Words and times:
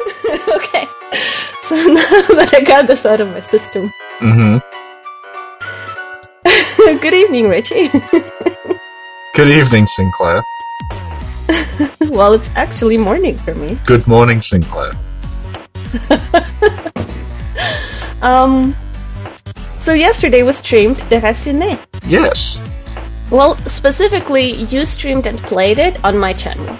okay. 0.56 0.88
So 1.62 1.74
now 1.96 2.22
that 2.36 2.50
I 2.54 2.60
got 2.60 2.86
this 2.86 3.04
out 3.06 3.20
of 3.20 3.28
my 3.28 3.40
system. 3.40 3.92
Mm-hmm. 4.20 4.58
Good 7.02 7.14
evening, 7.14 7.48
Richie. 7.48 7.88
Good 9.34 9.48
evening, 9.48 9.86
Sinclair. 9.86 10.42
well, 12.10 12.32
it's 12.34 12.48
actually 12.54 12.96
morning 12.96 13.36
for 13.38 13.54
me. 13.54 13.78
Good 13.84 14.06
morning, 14.06 14.40
Sinclair. 14.40 14.92
Um, 18.22 18.74
so 19.78 19.92
yesterday 19.92 20.42
was 20.42 20.58
streamed 20.58 20.96
the 20.96 21.16
Déraciné. 21.16 21.78
Yes. 22.08 22.60
Well, 23.30 23.56
specifically, 23.66 24.62
you 24.64 24.86
streamed 24.86 25.26
and 25.26 25.38
played 25.38 25.78
it 25.78 26.02
on 26.04 26.18
my 26.18 26.32
channel. 26.32 26.78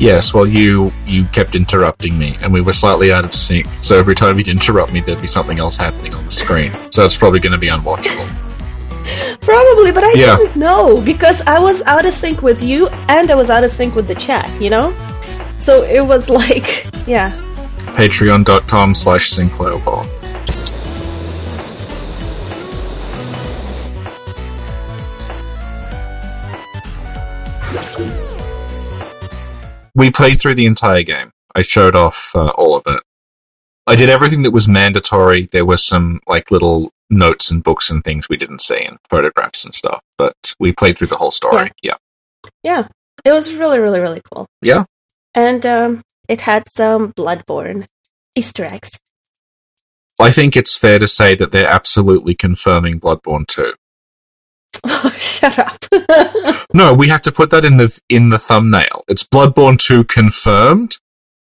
Yes, 0.00 0.32
well, 0.32 0.46
you 0.46 0.90
you 1.06 1.24
kept 1.26 1.54
interrupting 1.54 2.18
me, 2.18 2.36
and 2.40 2.52
we 2.52 2.60
were 2.62 2.72
slightly 2.72 3.12
out 3.12 3.24
of 3.24 3.34
sync. 3.34 3.66
So 3.82 3.98
every 3.98 4.14
time 4.14 4.38
you'd 4.38 4.48
interrupt 4.48 4.92
me, 4.92 5.00
there'd 5.00 5.20
be 5.20 5.26
something 5.26 5.58
else 5.58 5.76
happening 5.76 6.14
on 6.14 6.24
the 6.24 6.30
screen. 6.30 6.72
So 6.90 7.04
it's 7.04 7.16
probably 7.16 7.38
going 7.38 7.52
to 7.52 7.58
be 7.58 7.68
unwatchable. 7.68 8.28
Probably, 9.40 9.90
but 9.92 10.04
I 10.04 10.12
Yeah. 10.14 10.36
didn't 10.36 10.56
know 10.56 11.00
because 11.00 11.40
I 11.42 11.58
was 11.58 11.82
out 11.82 12.04
of 12.06 12.12
sync 12.14 12.42
with 12.42 12.62
you 12.62 12.88
and 13.08 13.30
I 13.30 13.34
was 13.34 13.50
out 13.50 13.64
of 13.64 13.70
sync 13.70 13.94
with 13.94 14.06
the 14.08 14.14
chat, 14.14 14.48
you 14.60 14.70
know? 14.70 14.94
So 15.58 15.82
it 15.82 16.00
was 16.06 16.30
like, 16.30 16.86
yeah. 17.06 17.32
Patreon.com 17.96 18.94
slash 18.94 19.30
Sinclair 19.30 19.76
We 29.94 30.10
played 30.10 30.40
through 30.40 30.54
the 30.54 30.66
entire 30.66 31.02
game. 31.02 31.32
I 31.54 31.62
showed 31.62 31.96
off 31.96 32.32
uh, 32.34 32.48
all 32.50 32.76
of 32.76 32.82
it. 32.86 33.02
I 33.86 33.96
did 33.96 34.08
everything 34.08 34.42
that 34.42 34.52
was 34.52 34.68
mandatory. 34.68 35.48
There 35.50 35.66
were 35.66 35.76
some 35.76 36.20
like 36.26 36.50
little 36.50 36.92
notes 37.08 37.50
and 37.50 37.62
books 37.62 37.90
and 37.90 38.04
things 38.04 38.28
we 38.28 38.36
didn't 38.36 38.62
see 38.62 38.80
and 38.80 38.98
photographs 39.08 39.64
and 39.64 39.74
stuff, 39.74 40.00
but 40.16 40.54
we 40.60 40.72
played 40.72 40.96
through 40.96 41.08
the 41.08 41.16
whole 41.16 41.32
story. 41.32 41.72
Yeah. 41.82 41.96
Yeah. 42.62 42.86
It 43.24 43.32
was 43.32 43.52
really, 43.52 43.80
really, 43.80 44.00
really 44.00 44.22
cool. 44.32 44.46
Yeah. 44.62 44.84
And 45.34 45.66
um, 45.66 46.02
it 46.28 46.42
had 46.42 46.64
some 46.68 47.12
Bloodborne 47.12 47.86
Easter 48.34 48.64
eggs. 48.64 48.90
I 50.20 50.30
think 50.30 50.56
it's 50.56 50.76
fair 50.76 50.98
to 50.98 51.08
say 51.08 51.34
that 51.34 51.50
they're 51.50 51.66
absolutely 51.66 52.34
confirming 52.34 53.00
Bloodborne 53.00 53.46
2. 53.46 53.74
Oh, 54.84 55.14
shut 55.18 55.58
up. 55.58 55.78
No, 56.72 56.94
we 56.94 57.08
have 57.08 57.22
to 57.22 57.32
put 57.32 57.50
that 57.50 57.64
in 57.64 57.78
the 57.78 58.00
in 58.08 58.28
the 58.28 58.38
thumbnail. 58.38 59.02
It's 59.08 59.24
Bloodborne 59.24 59.76
2 59.76 60.04
confirmed? 60.04 60.94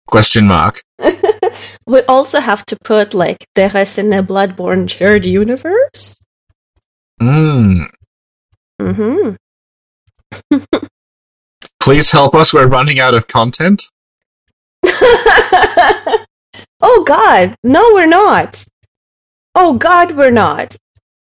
Question 0.07 0.47
mark. 0.47 0.83
we 1.87 2.03
also 2.03 2.39
have 2.39 2.67
to 2.67 2.77
put 2.85 3.15
like 3.15 3.47
there 3.55 3.75
is 3.75 3.97
in 3.97 4.13
a 4.13 4.23
Bloodborne 4.23 4.91
shared 4.91 5.25
universe. 5.25 6.21
Mm. 7.21 7.89
Mm-hmm. 8.81 9.37
Please 11.81 12.11
help 12.11 12.35
us. 12.35 12.53
We're 12.53 12.69
running 12.69 13.01
out 13.01 13.15
of 13.15 13.27
content. 13.27 13.85
oh 14.85 16.25
God, 17.07 17.57
no, 17.63 17.81
we're 17.95 18.07
not. 18.07 18.67
Oh 19.55 19.75
God, 19.75 20.13
we're 20.13 20.31
not. 20.31 20.77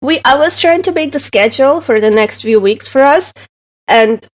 We 0.00 0.20
I 0.24 0.36
was 0.36 0.58
trying 0.60 0.82
to 0.82 0.92
make 0.92 1.12
the 1.12 1.18
schedule 1.20 1.80
for 1.80 2.00
the 2.00 2.10
next 2.10 2.42
few 2.42 2.60
weeks 2.60 2.86
for 2.86 3.02
us, 3.02 3.32
and 3.86 4.26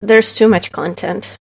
there's 0.00 0.34
too 0.34 0.48
much 0.48 0.70
content. 0.72 1.36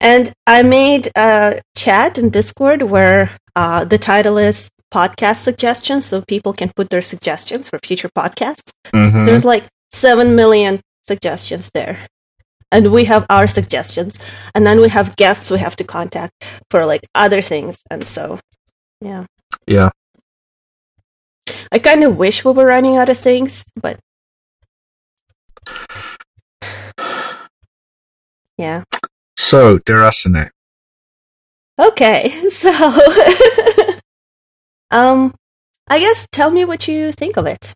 And 0.00 0.32
I 0.46 0.62
made 0.62 1.10
a 1.16 1.60
chat 1.76 2.18
in 2.18 2.30
Discord 2.30 2.82
where 2.82 3.36
uh, 3.56 3.84
the 3.84 3.98
title 3.98 4.38
is 4.38 4.70
podcast 4.94 5.38
suggestions, 5.42 6.06
so 6.06 6.22
people 6.22 6.52
can 6.52 6.70
put 6.76 6.90
their 6.90 7.02
suggestions 7.02 7.68
for 7.68 7.78
future 7.84 8.08
podcasts. 8.16 8.70
Mhm. 8.92 9.26
There's 9.26 9.44
like 9.44 9.64
7 9.90 10.36
million 10.36 10.80
suggestions 11.02 11.70
there. 11.72 12.06
And 12.70 12.92
we 12.92 13.06
have 13.06 13.24
our 13.30 13.48
suggestions. 13.48 14.18
And 14.54 14.66
then 14.66 14.80
we 14.80 14.90
have 14.90 15.16
guests 15.16 15.50
we 15.50 15.58
have 15.58 15.76
to 15.76 15.84
contact 15.84 16.32
for 16.70 16.84
like 16.86 17.06
other 17.14 17.42
things. 17.42 17.82
And 17.90 18.06
so, 18.06 18.38
yeah. 19.00 19.24
Yeah. 19.66 19.90
I 21.72 21.78
kind 21.78 22.04
of 22.04 22.16
wish 22.16 22.44
we 22.44 22.52
were 22.52 22.66
running 22.66 22.96
out 22.96 23.08
of 23.08 23.18
things, 23.18 23.64
but. 23.80 23.98
Yeah. 28.58 28.82
So, 29.36 29.78
Déraciné. 29.78 30.50
Okay, 31.78 32.28
so. 32.50 32.70
um, 34.90 35.32
I 35.86 36.00
guess 36.00 36.28
tell 36.28 36.50
me 36.50 36.64
what 36.64 36.88
you 36.88 37.12
think 37.12 37.36
of 37.36 37.46
it. 37.46 37.72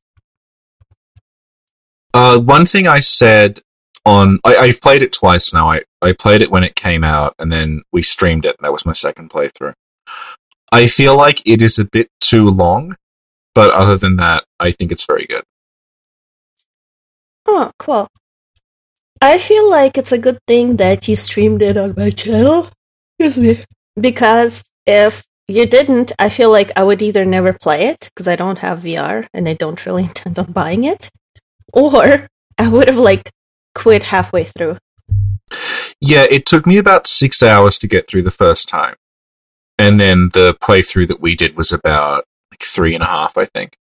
Uh, 2.13 2.41
one 2.41 2.67
thing 2.67 2.89
I 2.89 3.01
said 3.01 3.63
on 4.05 4.41
I, 4.45 4.57
I've 4.57 4.81
played 4.81 5.03
it 5.03 5.13
twice 5.13 5.55
now. 5.55 5.71
I, 5.71 5.83
I 6.03 6.13
played 6.13 6.43
it 6.43 6.51
when 6.51 6.65
it 6.65 6.75
came 6.75 7.05
out, 7.05 7.35
and 7.39 7.53
then 7.53 7.83
we 7.93 8.03
streamed 8.03 8.45
it. 8.45 8.57
And 8.59 8.65
that 8.65 8.73
was 8.73 8.85
my 8.85 8.93
second 8.93 9.31
playthrough. 9.31 9.75
I 10.71 10.89
feel 10.89 11.17
like 11.17 11.47
it 11.47 11.63
is 11.63 11.79
a 11.79 11.85
bit 11.85 12.09
too 12.21 12.49
long, 12.49 12.97
but 13.55 13.71
other 13.73 13.97
than 13.97 14.17
that, 14.17 14.45
I 14.59 14.73
think 14.73 14.93
it's 14.93 15.07
very 15.07 15.27
good. 15.27 15.45
Oh, 17.47 17.71
cool. 17.79 18.09
I 19.21 19.39
feel 19.39 19.71
like 19.71 19.97
it's 19.97 20.13
a 20.13 20.19
good 20.19 20.39
thing 20.47 20.77
that 20.77 21.07
you 21.07 21.17
streamed 21.17 21.63
it 21.63 21.77
on 21.77 21.95
my 21.97 22.11
channel. 22.11 22.69
Excuse 23.19 23.59
me. 23.59 23.65
Because 24.01 24.71
if 24.87 25.25
you 25.49 25.67
didn't, 25.67 26.13
I 26.19 26.29
feel 26.29 26.51
like 26.51 26.73
I 26.77 26.83
would 26.83 27.03
either 27.03 27.25
never 27.25 27.53
play 27.53 27.87
it 27.87 28.09
because 28.13 28.27
I 28.27 28.37
don't 28.37 28.59
have 28.59 28.81
VR 28.81 29.27
and 29.35 29.49
I 29.49 29.55
don't 29.55 29.85
really 29.87 30.05
intend 30.11 30.39
on 30.39 30.53
buying 30.53 30.85
it, 30.85 31.11
or 31.73 32.29
I 32.59 32.69
would 32.69 32.89
have 32.89 32.97
like 32.97 33.31
quit 33.75 34.05
halfway 34.05 34.45
through. 34.45 34.79
Yeah, 36.01 36.25
it 36.29 36.47
took 36.47 36.67
me 36.67 36.79
about 36.79 37.07
six 37.07 37.43
hours 37.43 37.79
to 37.79 37.87
get 37.87 38.09
through 38.09 38.23
the 38.23 38.31
first 38.31 38.69
time, 38.69 38.95
and 39.79 40.01
then 40.01 40.31
the 40.33 40.57
playthrough 40.63 41.09
that 41.09 41.21
we 41.21 41.35
did 41.35 41.57
was 41.57 41.71
about 41.71 42.25
like 42.63 42.69
three 42.69 42.95
and 42.95 43.03
a 43.03 43.07
half, 43.07 43.37
I 43.37 43.47
think. 43.47 43.77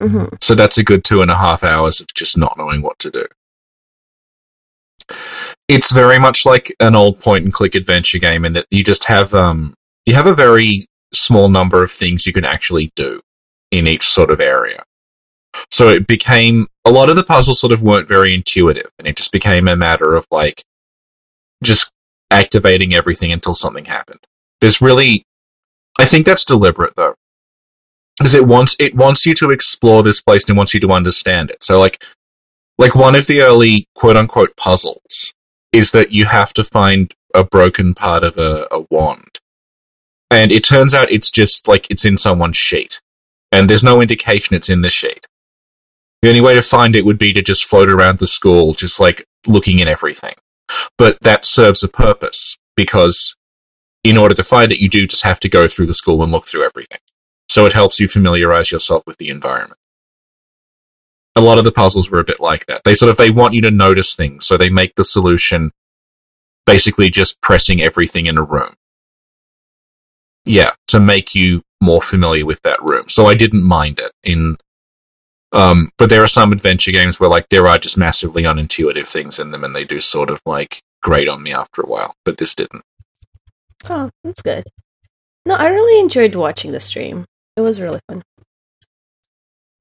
hmm 0.00 0.26
So 0.40 0.54
that's 0.54 0.78
a 0.78 0.84
good 0.84 1.04
two 1.04 1.22
and 1.22 1.30
a 1.30 1.36
half 1.36 1.64
hours 1.64 2.00
of 2.00 2.06
just 2.14 2.36
not 2.36 2.56
knowing 2.56 2.82
what 2.82 2.98
to 3.00 3.10
do. 3.10 3.26
It's 5.68 5.92
very 5.92 6.18
much 6.18 6.46
like 6.46 6.74
an 6.80 6.94
old 6.94 7.20
point 7.20 7.44
and 7.44 7.52
click 7.52 7.74
adventure 7.74 8.18
game 8.18 8.44
in 8.44 8.52
that 8.54 8.66
you 8.70 8.84
just 8.84 9.04
have 9.04 9.34
um 9.34 9.74
you 10.06 10.14
have 10.14 10.26
a 10.26 10.34
very 10.34 10.86
small 11.12 11.48
number 11.48 11.82
of 11.82 11.92
things 11.92 12.26
you 12.26 12.32
can 12.32 12.44
actually 12.44 12.92
do 12.96 13.20
in 13.70 13.86
each 13.86 14.06
sort 14.08 14.30
of 14.30 14.40
area. 14.40 14.82
So 15.70 15.88
it 15.88 16.06
became 16.06 16.66
a 16.84 16.90
lot 16.90 17.08
of 17.08 17.16
the 17.16 17.22
puzzles 17.22 17.60
sort 17.60 17.72
of 17.72 17.82
weren't 17.82 18.08
very 18.08 18.34
intuitive 18.34 18.90
and 18.98 19.06
it 19.06 19.16
just 19.16 19.32
became 19.32 19.68
a 19.68 19.76
matter 19.76 20.14
of 20.14 20.26
like 20.30 20.64
just 21.62 21.90
activating 22.30 22.94
everything 22.94 23.32
until 23.32 23.54
something 23.54 23.84
happened. 23.84 24.20
There's 24.60 24.80
really 24.80 25.24
I 25.98 26.06
think 26.06 26.26
that's 26.26 26.44
deliberate 26.44 26.94
though 26.96 27.14
because 28.18 28.34
it 28.34 28.46
wants 28.46 28.76
it 28.78 28.94
wants 28.94 29.26
you 29.26 29.34
to 29.34 29.50
explore 29.50 30.02
this 30.02 30.20
place 30.20 30.48
and 30.48 30.56
wants 30.56 30.74
you 30.74 30.80
to 30.80 30.92
understand 30.92 31.50
it. 31.50 31.62
So 31.62 31.78
like 31.78 32.02
like 32.78 32.94
one 32.94 33.14
of 33.14 33.26
the 33.26 33.42
early 33.42 33.86
quote 33.94 34.16
unquote 34.16 34.56
puzzles 34.56 35.32
is 35.72 35.90
that 35.92 36.12
you 36.12 36.26
have 36.26 36.52
to 36.54 36.64
find 36.64 37.12
a 37.34 37.44
broken 37.44 37.94
part 37.94 38.22
of 38.22 38.38
a, 38.38 38.66
a 38.70 38.84
wand. 38.90 39.40
And 40.30 40.52
it 40.52 40.64
turns 40.64 40.94
out 40.94 41.10
it's 41.10 41.30
just 41.30 41.68
like 41.68 41.86
it's 41.90 42.04
in 42.04 42.16
someone's 42.16 42.56
sheet. 42.56 43.00
And 43.52 43.68
there's 43.68 43.84
no 43.84 44.00
indication 44.00 44.56
it's 44.56 44.70
in 44.70 44.82
the 44.82 44.90
sheet. 44.90 45.26
The 46.22 46.28
only 46.28 46.40
way 46.40 46.54
to 46.54 46.62
find 46.62 46.96
it 46.96 47.04
would 47.04 47.18
be 47.18 47.32
to 47.32 47.42
just 47.42 47.64
float 47.66 47.90
around 47.90 48.18
the 48.18 48.26
school, 48.26 48.74
just 48.74 48.98
like 48.98 49.26
looking 49.46 49.78
in 49.78 49.88
everything. 49.88 50.34
But 50.96 51.18
that 51.22 51.44
serves 51.44 51.82
a 51.82 51.88
purpose 51.88 52.56
because 52.76 53.36
in 54.02 54.16
order 54.16 54.34
to 54.34 54.44
find 54.44 54.72
it, 54.72 54.78
you 54.78 54.88
do 54.88 55.06
just 55.06 55.22
have 55.22 55.40
to 55.40 55.48
go 55.48 55.68
through 55.68 55.86
the 55.86 55.94
school 55.94 56.22
and 56.22 56.32
look 56.32 56.46
through 56.46 56.64
everything. 56.64 56.98
So 57.48 57.66
it 57.66 57.72
helps 57.72 58.00
you 58.00 58.08
familiarize 58.08 58.72
yourself 58.72 59.02
with 59.06 59.18
the 59.18 59.28
environment. 59.28 59.78
A 61.36 61.40
lot 61.40 61.58
of 61.58 61.64
the 61.64 61.72
puzzles 61.72 62.10
were 62.10 62.20
a 62.20 62.24
bit 62.24 62.40
like 62.40 62.66
that. 62.66 62.82
They 62.84 62.94
sort 62.94 63.10
of 63.10 63.16
they 63.16 63.30
want 63.30 63.54
you 63.54 63.62
to 63.62 63.70
notice 63.70 64.14
things, 64.14 64.46
so 64.46 64.56
they 64.56 64.70
make 64.70 64.94
the 64.94 65.04
solution 65.04 65.72
basically 66.66 67.10
just 67.10 67.40
pressing 67.40 67.82
everything 67.82 68.26
in 68.26 68.38
a 68.38 68.42
room. 68.42 68.74
Yeah, 70.44 70.72
to 70.88 71.00
make 71.00 71.34
you 71.34 71.62
more 71.80 72.02
familiar 72.02 72.46
with 72.46 72.62
that 72.62 72.82
room. 72.82 73.08
So 73.08 73.26
I 73.26 73.34
didn't 73.34 73.64
mind 73.64 73.98
it 73.98 74.12
in 74.22 74.56
um 75.52 75.90
but 75.98 76.10
there 76.10 76.24
are 76.24 76.28
some 76.28 76.52
adventure 76.52 76.90
games 76.90 77.20
where 77.20 77.30
like 77.30 77.48
there 77.48 77.66
are 77.68 77.78
just 77.78 77.96
massively 77.96 78.42
unintuitive 78.42 79.06
things 79.06 79.38
in 79.38 79.52
them 79.52 79.62
and 79.62 79.74
they 79.74 79.84
do 79.84 80.00
sort 80.00 80.28
of 80.30 80.40
like 80.44 80.82
grate 81.02 81.28
on 81.28 81.42
me 81.42 81.52
after 81.52 81.82
a 81.82 81.86
while, 81.86 82.14
but 82.24 82.38
this 82.38 82.54
didn't. 82.54 82.82
Oh, 83.88 84.10
that's 84.24 84.42
good. 84.42 84.64
No, 85.46 85.54
I 85.54 85.68
really 85.68 86.00
enjoyed 86.00 86.34
watching 86.34 86.72
the 86.72 86.80
stream. 86.80 87.26
It 87.56 87.60
was 87.60 87.80
really 87.80 88.00
fun. 88.08 88.22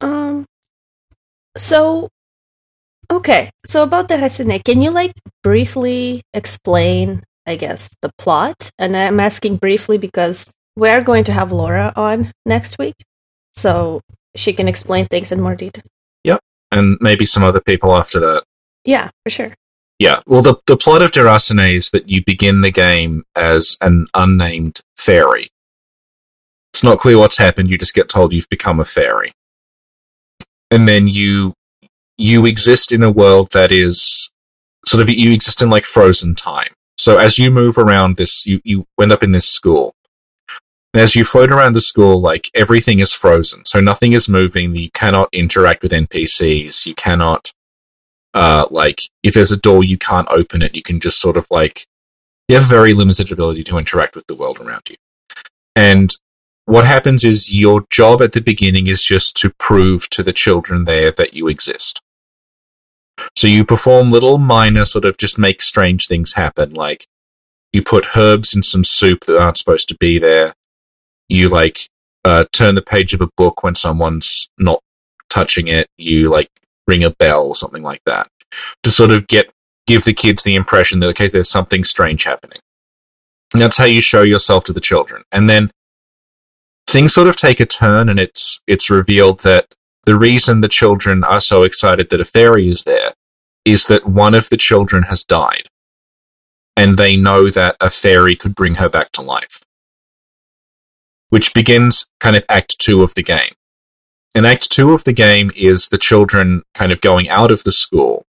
Um, 0.02 0.46
so 1.58 2.10
okay, 3.12 3.50
so 3.66 3.84
about 3.84 4.10
Déraciné, 4.10 4.64
can 4.64 4.82
you 4.82 4.92
like 4.92 5.14
briefly 5.44 6.24
explain 6.34 7.24
I 7.46 7.56
guess, 7.56 7.96
the 8.02 8.12
plot. 8.18 8.72
And 8.80 8.96
I'm 8.96 9.20
asking 9.20 9.58
briefly 9.58 9.98
because 9.98 10.52
we're 10.76 11.02
going 11.02 11.24
to 11.26 11.34
have 11.34 11.52
Laura 11.52 11.94
on 11.96 12.32
next 12.46 12.78
week. 12.78 12.96
So 13.54 14.02
she 14.36 14.54
can 14.54 14.68
explain 14.68 15.06
things 15.08 15.32
in 15.32 15.42
more 15.42 15.56
detail. 15.56 15.84
Yep. 16.24 16.40
And 16.72 16.98
maybe 17.02 17.26
some 17.26 17.44
other 17.44 17.62
people 17.62 17.96
after 17.96 18.20
that. 18.20 18.44
Yeah, 18.86 19.10
for 19.24 19.30
sure. 19.30 19.54
Yeah. 20.00 20.22
Well, 20.26 20.42
the, 20.42 20.56
the 20.66 20.78
plot 20.78 21.02
of 21.02 21.12
Déraciné 21.12 21.76
is 21.76 21.92
that 21.92 22.10
you 22.10 22.24
begin 22.26 22.62
the 22.62 22.72
game 22.72 23.24
as 23.36 23.78
an 23.82 24.08
unnamed 24.14 24.82
fairy. 24.98 25.50
It's 26.74 26.84
not 26.84 27.00
clear 27.00 27.18
what's 27.18 27.38
happened. 27.38 27.70
You 27.70 27.78
just 27.78 27.94
get 27.94 28.10
told 28.10 28.34
you've 28.34 28.50
become 28.50 28.80
a 28.80 28.86
fairy. 28.86 29.34
And 30.72 30.88
then 30.88 31.08
you 31.08 31.54
you 32.18 32.46
exist 32.46 32.92
in 32.92 33.04
a 33.04 33.12
world 33.12 33.52
that 33.52 33.72
is 33.72 34.32
sort 34.86 35.02
of 35.02 35.10
you 35.10 35.32
exist 35.32 35.62
in 35.62 35.70
like 35.70 35.86
frozen 35.86 36.36
time. 36.36 36.74
So 36.98 37.18
as 37.18 37.40
you 37.40 37.52
move 37.52 37.78
around 37.78 38.18
this, 38.18 38.46
you, 38.46 38.62
you 38.64 38.86
end 39.02 39.12
up 39.12 39.24
in 39.24 39.32
this 39.32 39.48
school. 39.48 39.96
And 40.94 41.02
as 41.02 41.16
you 41.16 41.26
float 41.26 41.52
around 41.52 41.74
the 41.74 41.82
school, 41.82 42.22
like 42.22 42.50
everything 42.54 43.00
is 43.00 43.14
frozen. 43.14 43.66
So 43.66 43.80
nothing 43.80 44.14
is 44.14 44.30
moving. 44.30 44.76
You 44.76 44.92
cannot 44.92 45.30
interact 45.32 45.82
with 45.82 45.92
NPCs. 45.92 46.86
You 46.86 46.94
cannot, 46.94 47.52
uh, 48.36 48.68
like, 48.70 49.02
if 49.24 49.34
there's 49.34 49.52
a 49.52 49.58
door, 49.58 49.84
you 49.84 49.98
can't 49.98 50.28
open 50.30 50.62
it. 50.62 50.76
You 50.76 50.84
can 50.84 51.00
just 51.00 51.20
sort 51.20 51.36
of 51.36 51.48
like, 51.50 51.88
you 52.48 52.58
have 52.58 52.70
very 52.70 52.94
limited 52.94 53.32
ability 53.32 53.64
to 53.64 53.78
interact 53.80 54.16
with 54.16 54.28
the 54.28 54.36
world 54.36 54.60
around 54.60 54.84
you. 54.88 54.98
And 55.76 56.14
what 56.66 56.86
happens 56.86 57.24
is 57.24 57.52
your 57.52 57.86
job 57.90 58.22
at 58.22 58.32
the 58.32 58.42
beginning 58.42 58.88
is 58.88 59.04
just 59.04 59.36
to 59.38 59.50
prove 59.60 60.10
to 60.12 60.24
the 60.24 60.34
children 60.34 60.86
there 60.86 61.12
that 61.12 61.34
you 61.34 61.48
exist. 61.48 62.02
So 63.36 63.48
you 63.48 63.66
perform 63.66 64.12
little 64.12 64.38
minor 64.38 64.86
sort 64.86 65.06
of 65.06 65.18
just 65.18 65.38
make 65.38 65.62
strange 65.62 66.08
things 66.08 66.34
happen. 66.34 66.74
Like 66.74 67.06
you 67.72 67.84
put 67.84 68.16
herbs 68.18 68.56
in 68.56 68.64
some 68.64 68.84
soup 68.84 69.26
that 69.26 69.40
aren't 69.40 69.58
supposed 69.58 69.88
to 69.90 69.98
be 69.98 70.20
there. 70.20 70.54
You 71.28 71.50
like 71.50 71.90
uh, 72.24 72.46
turn 72.52 72.76
the 72.76 72.82
page 72.82 73.14
of 73.14 73.22
a 73.22 73.30
book 73.36 73.64
when 73.64 73.76
someone's 73.76 74.50
not 74.58 74.82
touching 75.30 75.68
it. 75.68 75.88
You 75.98 76.30
like 76.30 76.50
ring 76.88 77.04
a 77.04 77.12
bell 77.12 77.48
or 77.48 77.56
something 77.56 77.84
like 77.84 78.02
that 78.06 78.28
to 78.84 78.92
sort 78.92 79.12
of 79.12 79.28
get 79.28 79.52
give 79.88 80.06
the 80.06 80.14
kids 80.14 80.44
the 80.44 80.56
impression 80.56 81.00
that 81.00 81.10
okay, 81.10 81.28
there's 81.28 81.50
something 81.50 81.84
strange 81.84 82.24
happening. 82.24 82.60
And 83.54 83.62
that's 83.62 83.78
how 83.78 83.86
you 83.86 84.02
show 84.02 84.24
yourself 84.24 84.64
to 84.66 84.74
the 84.74 84.82
children. 84.82 85.24
And 85.32 85.50
then 85.50 85.72
things 86.88 87.14
sort 87.14 87.28
of 87.28 87.36
take 87.36 87.60
a 87.60 87.66
turn, 87.66 88.10
and 88.10 88.20
it's 88.20 88.62
it's 88.68 88.90
revealed 88.90 89.40
that 89.42 89.74
the 90.06 90.16
reason 90.18 90.62
the 90.62 90.68
children 90.68 91.24
are 91.24 91.42
so 91.42 91.64
excited 91.64 92.10
that 92.10 92.22
a 92.22 92.26
fairy 92.26 92.68
is 92.68 92.84
there 92.84 93.14
is 93.66 93.86
that 93.86 94.06
one 94.06 94.36
of 94.36 94.50
the 94.50 94.58
children 94.58 95.04
has 95.04 95.24
died. 95.24 95.68
And 96.76 96.98
they 96.98 97.16
know 97.16 97.50
that 97.50 97.78
a 97.80 97.90
fairy 97.90 98.36
could 98.36 98.56
bring 98.56 98.76
her 98.76 98.90
back 98.90 99.12
to 99.14 99.22
life. 99.22 99.62
Which 101.30 101.54
begins 101.54 102.08
kind 102.20 102.36
of 102.36 102.44
act 102.50 102.78
two 102.80 103.04
of 103.04 103.14
the 103.14 103.24
game. 103.24 103.54
And 104.36 104.46
act 104.46 104.72
two 104.72 104.94
of 104.94 105.04
the 105.04 105.14
game 105.14 105.52
is 105.56 105.88
the 105.88 105.98
children 105.98 106.64
kind 106.74 106.92
of 106.92 107.00
going 107.00 107.30
out 107.30 107.52
of 107.52 107.64
the 107.64 107.72
school 107.72 108.26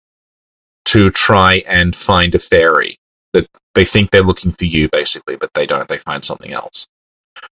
to 0.86 1.10
try 1.10 1.64
and 1.66 1.96
find 1.96 2.34
a 2.34 2.38
fairy 2.38 2.98
that 3.32 3.48
they 3.74 3.84
think 3.84 4.10
they're 4.10 4.22
looking 4.22 4.52
for 4.52 4.66
you 4.66 4.88
basically, 4.90 5.34
but 5.34 5.50
they 5.54 5.66
don't. 5.66 5.88
They 5.88 5.98
find 5.98 6.22
something 6.22 6.52
else 6.52 6.86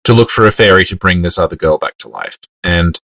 to 0.03 0.13
look 0.13 0.29
for 0.29 0.47
a 0.47 0.51
fairy 0.51 0.85
to 0.85 0.95
bring 0.95 1.21
this 1.21 1.37
other 1.37 1.55
girl 1.55 1.77
back 1.77 1.97
to 1.99 2.09
life. 2.09 2.37
And 2.63 2.99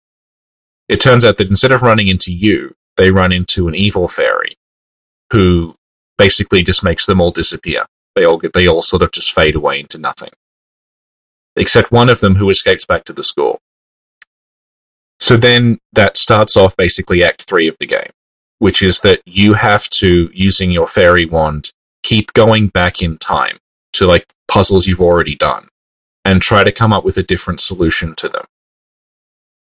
it 0.89 1.01
turns 1.01 1.25
out 1.25 1.39
that 1.39 1.49
instead 1.49 1.73
of 1.73 1.83
running 1.83 2.09
into 2.09 2.33
you, 2.33 2.75
they 2.97 3.11
run 3.11 3.33
into 3.33 3.69
an 3.69 3.75
evil 3.75 4.09
fairy 4.09 4.57
who 5.33 5.75
basically 6.19 6.63
just 6.63 6.85
makes 6.85 7.07
them 7.07 7.21
all 7.21 7.31
disappear. 7.31 7.87
They 8.15 8.25
all 8.25 8.37
get, 8.37 8.53
they 8.53 8.69
all 8.69 8.83
sort 8.83 9.03
of 9.03 9.13
just 9.13 9.33
fade 9.33 9.57
away 9.57 9.81
into 9.81 9.99
nothing. 9.99 10.31
Except 11.57 11.91
one 11.91 12.11
of 12.11 12.21
them 12.21 12.35
who 12.35 12.51
escapes 12.51 12.85
back 12.85 13.05
to 13.05 13.13
the 13.13 13.23
school. 13.23 13.59
So 15.19 15.37
then 15.37 15.79
that 15.93 16.17
starts 16.17 16.57
off 16.57 16.77
basically 16.77 17.25
act 17.25 17.45
three 17.45 17.69
of 17.69 17.77
the 17.79 17.87
game, 17.87 18.11
which 18.59 18.83
is 18.83 19.01
that 19.01 19.23
you 19.25 19.55
have 19.55 19.89
to, 19.91 20.31
using 20.35 20.71
your 20.71 20.89
fairy 20.89 21.25
wand, 21.25 21.71
keep 22.03 22.33
going 22.35 22.69
back 22.69 23.01
in 23.01 23.17
time 23.17 23.59
to 23.95 24.07
like 24.07 24.27
puzzles 24.49 24.87
you've 24.87 25.01
already 25.01 25.37
done 25.37 25.69
and 26.25 26.41
try 26.41 26.65
to 26.65 26.73
come 26.73 26.93
up 26.93 27.05
with 27.05 27.17
a 27.17 27.23
different 27.23 27.61
solution 27.61 28.15
to 28.17 28.29
them 28.29 28.45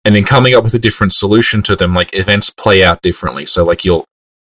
and 0.05 0.17
in 0.17 0.25
coming 0.25 0.55
up 0.55 0.65
with 0.65 0.75
a 0.75 0.79
different 0.79 1.13
solution 1.13 1.63
to 1.63 1.77
them, 1.77 1.95
like 1.95 2.15
events 2.15 2.51
play 2.51 2.83
out 2.83 3.03
differently. 3.03 3.47
So 3.47 3.65
like 3.65 3.85
you'll 3.85 4.07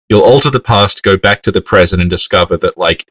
you'll 0.07 0.21
alter 0.21 0.49
the 0.49 0.59
past, 0.59 1.03
go 1.03 1.17
back 1.17 1.41
to 1.43 1.51
the 1.51 1.61
present, 1.61 2.01
and 2.01 2.09
discover 2.09 2.57
that 2.57 2.77
like 2.77 3.05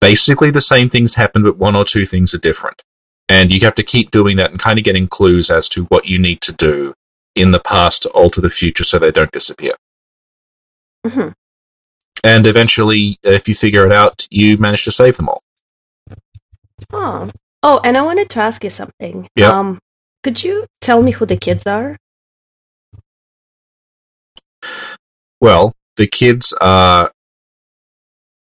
basically 0.00 0.50
the 0.50 0.60
same 0.60 0.90
things 0.90 1.14
happen, 1.14 1.42
but 1.42 1.56
one 1.56 1.76
or 1.76 1.84
two 1.84 2.04
things 2.04 2.34
are 2.34 2.38
different. 2.38 2.82
And 3.28 3.52
you 3.52 3.60
have 3.60 3.76
to 3.76 3.82
keep 3.82 4.10
doing 4.10 4.36
that 4.36 4.50
and 4.50 4.58
kind 4.58 4.78
of 4.78 4.84
getting 4.84 5.06
clues 5.06 5.50
as 5.50 5.68
to 5.70 5.84
what 5.84 6.06
you 6.06 6.18
need 6.18 6.40
to 6.42 6.52
do 6.52 6.94
in 7.36 7.52
the 7.52 7.60
past 7.60 8.02
to 8.02 8.10
alter 8.10 8.40
the 8.40 8.50
future 8.50 8.84
so 8.84 8.98
they 8.98 9.12
don't 9.12 9.30
disappear. 9.30 9.74
Mm-hmm. 11.06 11.28
And 12.24 12.46
eventually, 12.46 13.18
if 13.22 13.48
you 13.48 13.54
figure 13.54 13.86
it 13.86 13.92
out, 13.92 14.26
you 14.30 14.58
manage 14.58 14.84
to 14.84 14.92
save 14.92 15.16
them 15.16 15.28
all. 15.28 15.42
Oh, 16.92 17.30
oh, 17.62 17.80
and 17.84 17.96
I 17.96 18.02
wanted 18.02 18.30
to 18.30 18.40
ask 18.40 18.64
you 18.64 18.70
something. 18.70 19.28
Yeah. 19.36 19.50
Um, 19.50 19.78
could 20.22 20.42
you 20.42 20.66
tell 20.80 21.02
me 21.02 21.12
who 21.12 21.26
the 21.26 21.36
kids 21.36 21.66
are? 21.66 21.96
Well, 25.40 25.74
the 25.96 26.06
kids 26.06 26.52
are 26.60 27.12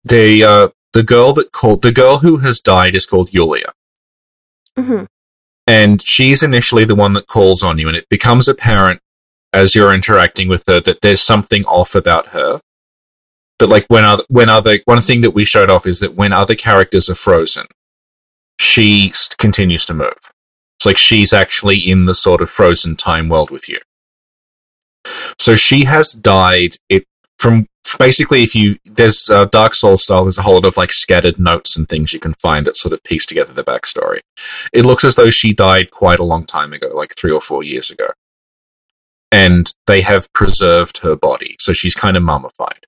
they 0.05 0.43
uh 0.43 0.69
the 0.93 1.03
girl 1.03 1.33
that 1.35 1.53
called 1.53 1.83
the 1.83 1.93
girl 1.93 2.19
who 2.19 2.39
has 2.39 2.61
died 2.61 2.95
is 2.95 3.07
called 3.07 3.33
Yulia. 3.33 3.73
Mm-hmm. 4.79 5.05
And 5.67 6.01
she's 6.01 6.43
initially 6.43 6.85
the 6.85 6.95
one 6.95 7.13
that 7.15 7.27
calls 7.27 7.63
on 7.63 7.79
you, 7.79 7.89
and 7.89 7.97
it 7.97 8.09
becomes 8.09 8.49
apparent 8.49 9.01
as 9.53 9.75
you're 9.75 9.95
interacting 9.95 10.49
with 10.49 10.65
her 10.67 10.81
that 10.81 11.01
there's 11.01 11.23
something 11.23 11.65
off 11.65 11.95
about 11.95 12.29
her. 12.29 12.61
But 13.59 13.69
like 13.69 13.87
when 13.89 14.05
other 14.05 14.23
when 14.29 14.49
other 14.49 14.79
one 14.85 15.01
thing 15.01 15.23
that 15.23 15.33
we 15.33 15.45
showed 15.45 15.71
off 15.71 15.87
is 15.87 16.01
that 16.01 16.15
when 16.15 16.33
other 16.33 16.55
characters 16.55 17.11
are 17.11 17.15
frozen, 17.15 17.67
she 18.59 19.13
continues 19.39 19.85
to 19.87 19.95
move. 19.95 20.17
It's 20.79 20.87
like 20.87 20.99
she's 20.99 21.33
actually 21.33 21.79
in 21.79 22.05
the 22.05 22.15
sort 22.15 22.41
of 22.41 22.51
frozen 22.51 22.97
time 22.97 23.29
world 23.29 23.51
with 23.51 23.69
you. 23.69 23.79
So 25.39 25.57
she 25.57 25.85
has 25.85 26.13
died. 26.13 26.77
It 26.89 27.05
from 27.39 27.67
basically 27.99 28.43
if 28.43 28.55
you 28.55 28.79
there's 28.85 29.31
uh, 29.31 29.45
Dark 29.47 29.75
Souls 29.75 30.03
style. 30.03 30.25
There's 30.25 30.39
a 30.39 30.43
whole 30.43 30.55
lot 30.55 30.65
of 30.67 30.77
like 30.77 30.93
scattered 30.93 31.39
notes 31.39 31.77
and 31.77 31.89
things 31.89 32.13
you 32.13 32.21
can 32.21 32.35
find 32.35 32.67
that 32.67 32.77
sort 32.77 32.93
of 32.93 33.03
piece 33.05 33.27
together 33.27 33.53
the 33.53 33.65
backstory. 33.65 34.21
It 34.73 34.85
looks 34.85 35.05
as 35.05 35.15
though 35.15 35.31
she 35.31 35.53
died 35.53 35.91
quite 35.91 36.19
a 36.19 36.25
long 36.25 36.45
time 36.45 36.73
ago, 36.73 36.91
like 36.95 37.15
three 37.17 37.33
or 37.33 37.41
four 37.41 37.63
years 37.63 37.91
ago, 37.91 38.09
and 39.31 39.73
they 39.87 40.01
have 40.03 40.33
preserved 40.33 40.99
her 40.99 41.17
body, 41.17 41.57
so 41.61 41.73
she's 41.73 41.95
kind 41.95 42.17
of 42.17 42.23
mummified. 42.23 42.87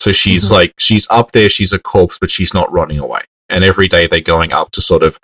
So 0.00 0.12
she's 0.12 0.46
mm-hmm. 0.46 0.54
like 0.54 0.74
she's 0.78 1.06
up 1.10 1.32
there, 1.32 1.50
she's 1.50 1.72
a 1.72 1.78
corpse, 1.78 2.18
but 2.18 2.30
she's 2.30 2.54
not 2.54 2.72
running 2.72 2.98
away. 2.98 3.22
And 3.50 3.64
every 3.64 3.88
day 3.88 4.06
they're 4.06 4.20
going 4.20 4.52
up 4.52 4.70
to 4.72 4.80
sort 4.80 5.02
of 5.02 5.18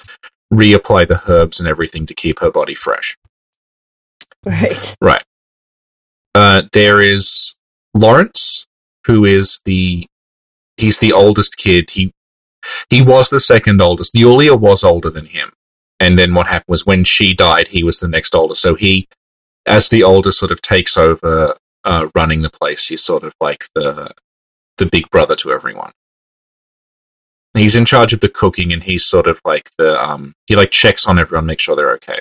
reapply 0.53 1.09
the 1.09 1.23
herbs 1.29 1.61
and 1.61 1.69
everything 1.69 2.07
to 2.07 2.15
keep 2.15 2.41
her 2.41 2.51
body 2.51 2.75
fresh. 2.75 3.17
Right. 4.45 4.97
Right. 5.01 5.25
Uh, 6.35 6.63
there 6.73 7.01
is 7.01 7.57
Lawrence, 7.95 8.67
who 9.07 9.25
is 9.25 9.61
the 9.65 10.07
he's 10.77 10.99
the 10.99 11.13
oldest 11.13 11.57
kid. 11.57 11.91
He 11.91 12.13
he 12.91 13.01
was 13.01 13.29
the 13.29 13.41
second 13.41 13.81
oldest. 13.81 14.15
Yulia 14.15 14.55
was 14.55 14.85
older 14.85 15.09
than 15.11 15.27
him. 15.27 15.53
And 15.99 16.19
then 16.19 16.35
what 16.35 16.47
happened 16.47 16.69
was 16.69 16.85
when 16.85 17.05
she 17.05 17.33
died, 17.33 17.69
he 17.69 17.83
was 17.83 18.01
the 18.01 18.09
next 18.09 18.35
oldest. 18.35 18.61
So 18.61 18.75
he, 18.75 19.09
as 19.65 19.89
the 19.89 20.03
oldest, 20.03 20.39
sort 20.39 20.51
of 20.51 20.61
takes 20.61 20.99
over 20.99 21.57
uh, 21.85 22.09
running 22.15 22.43
the 22.43 22.51
place. 22.51 22.87
He's 22.89 23.03
sort 23.03 23.25
of 23.25 23.33
like 23.41 23.67
the 23.75 24.11
the 24.77 24.87
big 24.87 25.09
brother 25.11 25.37
to 25.37 25.53
everyone 25.53 25.93
he's 27.59 27.77
in 27.77 27.85
charge 27.85 28.13
of 28.13 28.21
the 28.21 28.29
cooking 28.29 28.73
and 28.73 28.83
he's 28.83 29.07
sort 29.07 29.27
of 29.27 29.41
like 29.45 29.71
the 29.79 30.01
um 30.03 30.35
he 30.47 30.57
like 30.57 30.71
checks 30.71 31.07
on 31.07 31.19
everyone 31.19 31.47
make 31.47 31.61
sure 31.61 31.77
they're 31.77 31.95
okay. 31.95 32.21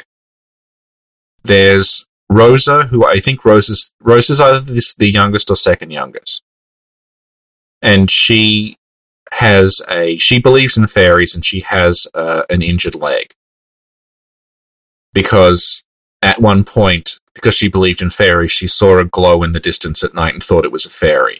There's 1.43 2.05
rosa 2.27 2.87
who 2.87 3.05
i 3.05 3.19
think 3.19 3.45
rosa's 3.45 3.93
rosa's 4.01 4.41
either 4.41 4.59
this, 4.59 4.95
the 4.95 5.09
youngest 5.09 5.51
or 5.51 5.55
second 5.55 5.91
youngest. 5.91 6.41
And 7.81 8.09
she 8.09 8.77
has 9.31 9.81
a 9.89 10.17
she 10.17 10.39
believes 10.39 10.77
in 10.77 10.87
fairies 10.87 11.35
and 11.35 11.45
she 11.45 11.59
has 11.61 12.07
uh, 12.13 12.43
an 12.49 12.61
injured 12.61 12.95
leg. 12.95 13.33
Because 15.13 15.83
at 16.21 16.41
one 16.41 16.63
point 16.63 17.19
because 17.33 17.55
she 17.55 17.67
believed 17.67 18.01
in 18.01 18.09
fairies 18.09 18.51
she 18.51 18.67
saw 18.67 18.97
a 18.97 19.05
glow 19.05 19.43
in 19.43 19.53
the 19.53 19.59
distance 19.59 20.03
at 20.03 20.13
night 20.13 20.33
and 20.33 20.43
thought 20.43 20.65
it 20.65 20.71
was 20.71 20.85
a 20.85 20.89
fairy 20.89 21.39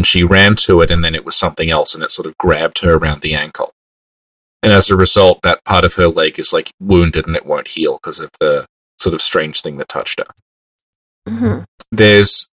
and 0.00 0.06
she 0.06 0.22
ran 0.22 0.56
to 0.56 0.80
it 0.80 0.90
and 0.90 1.04
then 1.04 1.14
it 1.14 1.26
was 1.26 1.36
something 1.36 1.68
else 1.68 1.94
and 1.94 2.02
it 2.02 2.10
sort 2.10 2.24
of 2.24 2.38
grabbed 2.38 2.78
her 2.78 2.94
around 2.94 3.20
the 3.20 3.34
ankle. 3.34 3.74
And 4.62 4.72
as 4.72 4.88
a 4.88 4.96
result, 4.96 5.42
that 5.42 5.62
part 5.66 5.84
of 5.84 5.92
her 5.96 6.08
leg 6.08 6.38
is 6.38 6.54
like 6.54 6.70
wounded 6.80 7.26
and 7.26 7.36
it 7.36 7.44
won't 7.44 7.68
heal 7.68 7.98
because 7.98 8.18
of 8.18 8.30
the 8.40 8.64
sort 8.98 9.14
of 9.14 9.20
strange 9.20 9.60
thing 9.60 9.76
that 9.76 9.90
touched 9.90 10.20
her. 10.20 10.26
Mm-hmm. 11.28 11.64
There's 11.92 12.48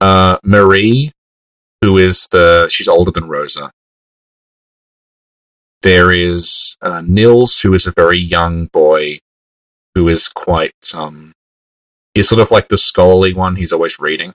uh, 0.00 0.38
Marie, 0.44 1.10
who 1.80 1.98
is 1.98 2.28
the 2.30 2.68
she's 2.68 2.86
older 2.86 3.10
than 3.10 3.26
Rosa, 3.26 3.72
there 5.82 6.12
is 6.12 6.76
uh, 6.80 7.02
Nils, 7.04 7.58
who 7.58 7.74
is 7.74 7.88
a 7.88 7.92
very 7.92 8.20
young 8.20 8.66
boy, 8.66 9.18
who 9.96 10.06
is 10.06 10.28
quite 10.28 10.94
um, 10.94 11.32
he's 12.14 12.28
sort 12.28 12.40
of 12.40 12.52
like 12.52 12.68
the 12.68 12.78
scholarly 12.78 13.34
one. 13.34 13.56
He's 13.56 13.72
always 13.72 13.98
reading. 13.98 14.32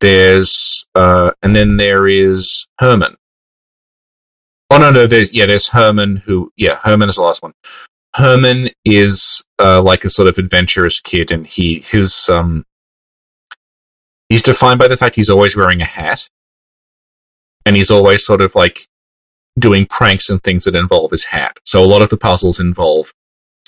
There's 0.00 0.86
uh, 0.94 1.32
and 1.42 1.54
then 1.54 1.76
there 1.76 2.08
is 2.08 2.68
Herman. 2.78 3.16
Oh 4.70 4.78
no, 4.78 4.90
no, 4.90 5.06
there's 5.06 5.32
yeah, 5.32 5.46
there's 5.46 5.68
Herman 5.68 6.16
who 6.16 6.52
yeah, 6.56 6.78
Herman 6.82 7.08
is 7.08 7.16
the 7.16 7.22
last 7.22 7.42
one. 7.42 7.52
Herman 8.14 8.70
is 8.84 9.42
uh, 9.58 9.82
like 9.82 10.04
a 10.04 10.10
sort 10.10 10.28
of 10.28 10.38
adventurous 10.38 11.00
kid, 11.00 11.30
and 11.30 11.46
he 11.46 11.80
his 11.80 12.28
um 12.28 12.64
he's 14.28 14.42
defined 14.42 14.78
by 14.78 14.88
the 14.88 14.96
fact 14.96 15.16
he's 15.16 15.30
always 15.30 15.56
wearing 15.56 15.80
a 15.80 15.86
hat, 15.86 16.28
and 17.66 17.76
he's 17.76 17.90
always 17.90 18.24
sort 18.24 18.40
of 18.40 18.54
like 18.54 18.80
doing 19.58 19.86
pranks 19.86 20.30
and 20.30 20.42
things 20.42 20.64
that 20.64 20.76
involve 20.76 21.10
his 21.10 21.24
hat. 21.24 21.58
So 21.64 21.82
a 21.82 21.86
lot 21.86 22.02
of 22.02 22.08
the 22.08 22.16
puzzles 22.16 22.60
involve 22.60 23.12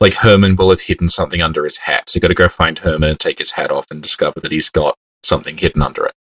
like 0.01 0.15
Herman 0.15 0.57
will 0.57 0.71
have 0.71 0.81
hidden 0.81 1.09
something 1.09 1.43
under 1.43 1.65
his 1.65 1.79
hat. 1.79 2.09
So 2.09 2.17
you 2.17 2.21
got 2.21 2.29
to 2.29 2.35
go 2.35 2.49
find 2.49 2.79
Herman 2.79 3.11
and 3.11 3.21
take 3.21 3.39
his 3.39 3.53
hat 3.53 3.71
off 3.71 3.91
and 3.91 4.03
discover 4.03 4.41
that 4.41 4.53
he's 4.53 4.71
got 4.71 4.97
something 5.23 5.59
hidden 5.59 5.83
under 5.83 6.07
it. 6.07 6.15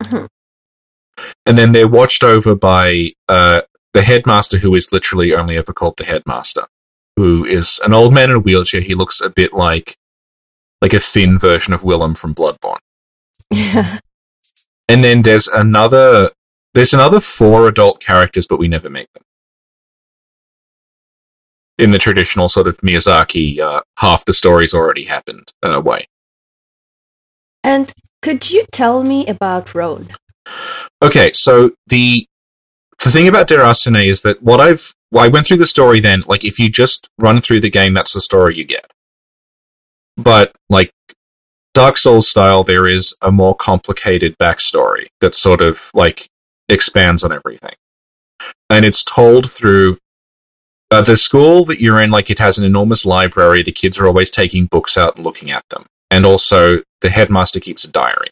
And 0.00 1.56
then 1.56 1.72
they're 1.72 1.88
watched 1.88 2.22
over 2.22 2.54
by 2.54 3.12
uh, 3.28 3.62
the 3.92 4.02
headmaster, 4.02 4.58
who 4.58 4.74
is 4.74 4.92
literally 4.92 5.34
only 5.34 5.56
ever 5.56 5.72
called 5.72 5.96
the 5.96 6.04
headmaster, 6.04 6.66
who 7.16 7.44
is 7.44 7.80
an 7.84 7.94
old 7.94 8.12
man 8.12 8.30
in 8.30 8.36
a 8.36 8.40
wheelchair. 8.40 8.80
He 8.80 8.94
looks 8.94 9.20
a 9.20 9.30
bit 9.30 9.52
like 9.52 9.96
like 10.82 10.92
a 10.92 11.00
thin 11.00 11.38
version 11.38 11.72
of 11.72 11.84
Willem 11.84 12.14
from 12.14 12.34
Bloodborne. 12.34 12.78
Yeah. 13.50 13.98
And 14.88 15.02
then 15.02 15.22
there's 15.22 15.48
another 15.48 16.30
there's 16.74 16.94
another 16.94 17.18
four 17.18 17.66
adult 17.66 18.00
characters, 18.00 18.46
but 18.46 18.58
we 18.60 18.68
never 18.68 18.88
meet 18.88 19.08
them. 19.14 19.24
In 21.78 21.90
the 21.90 21.98
traditional 21.98 22.48
sort 22.48 22.68
of 22.68 22.76
Miyazaki, 22.78 23.58
uh, 23.58 23.80
half 23.96 24.24
the 24.24 24.32
story's 24.32 24.74
already 24.74 25.04
happened 25.04 25.50
uh, 25.62 25.80
way. 25.80 26.06
And 27.64 27.92
could 28.26 28.50
you 28.50 28.66
tell 28.72 29.04
me 29.04 29.24
about 29.28 29.72
Roan? 29.72 30.08
Okay, 31.00 31.30
so 31.32 31.70
the 31.86 32.26
the 33.04 33.12
thing 33.12 33.28
about 33.28 33.46
Déraciné 33.46 34.08
is 34.08 34.22
that 34.22 34.42
what 34.42 34.60
I've 34.60 34.92
well, 35.12 35.22
I 35.22 35.28
went 35.28 35.46
through 35.46 35.58
the 35.58 35.64
story 35.76 36.00
then, 36.00 36.24
like 36.26 36.44
if 36.44 36.58
you 36.58 36.68
just 36.68 37.08
run 37.18 37.40
through 37.40 37.60
the 37.60 37.70
game, 37.70 37.94
that's 37.94 38.14
the 38.14 38.20
story 38.20 38.56
you 38.56 38.64
get. 38.64 38.90
But 40.16 40.56
like 40.68 40.90
Dark 41.72 41.98
Souls 41.98 42.28
style, 42.28 42.64
there 42.64 42.88
is 42.88 43.14
a 43.22 43.30
more 43.30 43.54
complicated 43.54 44.36
backstory 44.38 45.06
that 45.20 45.36
sort 45.36 45.60
of 45.60 45.80
like 45.94 46.28
expands 46.68 47.22
on 47.22 47.32
everything. 47.32 47.76
And 48.68 48.84
it's 48.84 49.04
told 49.04 49.52
through 49.52 49.98
uh, 50.90 51.02
the 51.02 51.16
school 51.16 51.64
that 51.66 51.80
you're 51.80 52.00
in, 52.00 52.10
like 52.10 52.28
it 52.28 52.40
has 52.40 52.58
an 52.58 52.64
enormous 52.64 53.04
library. 53.04 53.62
The 53.62 53.70
kids 53.70 54.00
are 54.00 54.06
always 54.08 54.30
taking 54.30 54.66
books 54.66 54.98
out 54.98 55.14
and 55.14 55.24
looking 55.24 55.52
at 55.52 55.62
them. 55.68 55.86
And 56.10 56.24
also 56.24 56.82
the 57.00 57.10
headmaster 57.10 57.60
keeps 57.60 57.84
a 57.84 57.90
diary. 57.90 58.30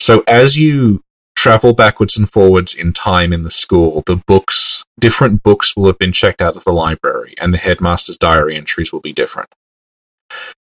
So 0.00 0.22
as 0.26 0.56
you 0.56 1.02
travel 1.36 1.72
backwards 1.72 2.16
and 2.16 2.30
forwards 2.30 2.74
in 2.74 2.92
time 2.92 3.32
in 3.32 3.42
the 3.42 3.50
school, 3.50 4.02
the 4.06 4.16
books, 4.16 4.84
different 4.98 5.42
books 5.42 5.76
will 5.76 5.86
have 5.86 5.98
been 5.98 6.12
checked 6.12 6.42
out 6.42 6.56
of 6.56 6.64
the 6.64 6.72
library, 6.72 7.34
and 7.40 7.54
the 7.54 7.58
headmaster's 7.58 8.18
diary 8.18 8.56
entries 8.56 8.92
will 8.92 9.00
be 9.00 9.12
different. 9.12 9.48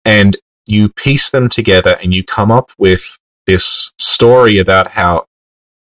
And 0.04 0.36
you 0.66 0.88
piece 0.88 1.30
them 1.30 1.48
together 1.48 1.98
and 2.02 2.14
you 2.14 2.22
come 2.22 2.50
up 2.50 2.70
with 2.78 3.18
this 3.46 3.92
story 3.98 4.58
about 4.58 4.92
how 4.92 5.24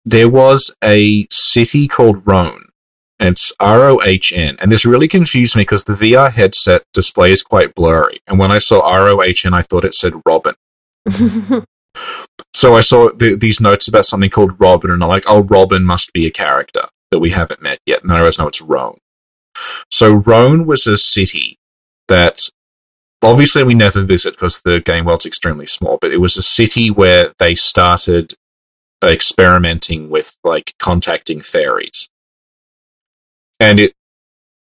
there 0.04 0.30
was 0.30 0.76
a 0.84 1.26
city 1.32 1.88
called 1.88 2.28
Roan. 2.28 2.65
It's 3.20 3.54
R 3.60 3.90
O 3.90 4.02
H 4.04 4.34
N. 4.34 4.58
And 4.60 4.72
this 4.72 4.86
really 4.86 5.08
confused 5.08 5.56
me 5.56 5.62
because 5.62 5.86
the 5.86 5.94
VR 5.94 6.32
headset 6.32 6.84
display 6.94 7.32
is 7.32 7.44
quite 7.44 7.74
blurry. 7.74 8.20
And 8.28 8.38
when 8.40 8.52
I 8.52 8.60
saw 8.60 8.82
R 8.82 9.08
O 9.08 9.22
H 9.22 9.46
N, 9.46 9.54
I 9.54 9.62
thought 9.62 9.86
it 9.86 9.94
said 9.94 10.14
Robin. 10.26 10.56
So 12.54 12.76
I 12.76 12.82
saw 12.82 13.12
the, 13.12 13.36
these 13.36 13.60
notes 13.60 13.90
about 13.90 14.06
something 14.06 14.30
called 14.30 14.60
Robin, 14.60 14.90
and 14.90 15.04
I'm 15.04 15.10
like, 15.10 15.26
oh, 15.28 15.44
Robin 15.44 15.84
must 15.84 16.14
be 16.14 16.26
a 16.26 16.32
character 16.32 16.84
that 17.12 17.20
we 17.20 17.32
haven't 17.32 17.62
met 17.62 17.80
yet. 17.86 18.02
And 18.02 18.12
I 18.14 18.16
realized, 18.16 18.40
no, 18.40 18.48
it's 18.48 18.62
Roan. 18.62 18.98
So 19.92 20.14
Roan 20.14 20.66
was 20.66 20.88
a 20.88 20.98
city 20.98 21.58
that 22.08 22.40
obviously 23.22 23.64
we 23.64 23.74
never 23.74 24.04
visit 24.04 24.36
because 24.36 24.62
the 24.62 24.80
game 24.80 25.04
world's 25.04 25.26
extremely 25.26 25.66
small, 25.66 25.98
but 26.00 26.14
it 26.14 26.18
was 26.22 26.38
a 26.38 26.42
city 26.42 26.90
where 26.90 27.34
they 27.40 27.56
started 27.56 28.36
experimenting 29.04 30.10
with 30.10 30.38
like 30.46 30.76
contacting 30.80 31.42
fairies. 31.42 32.10
And 33.60 33.80
it, 33.80 33.94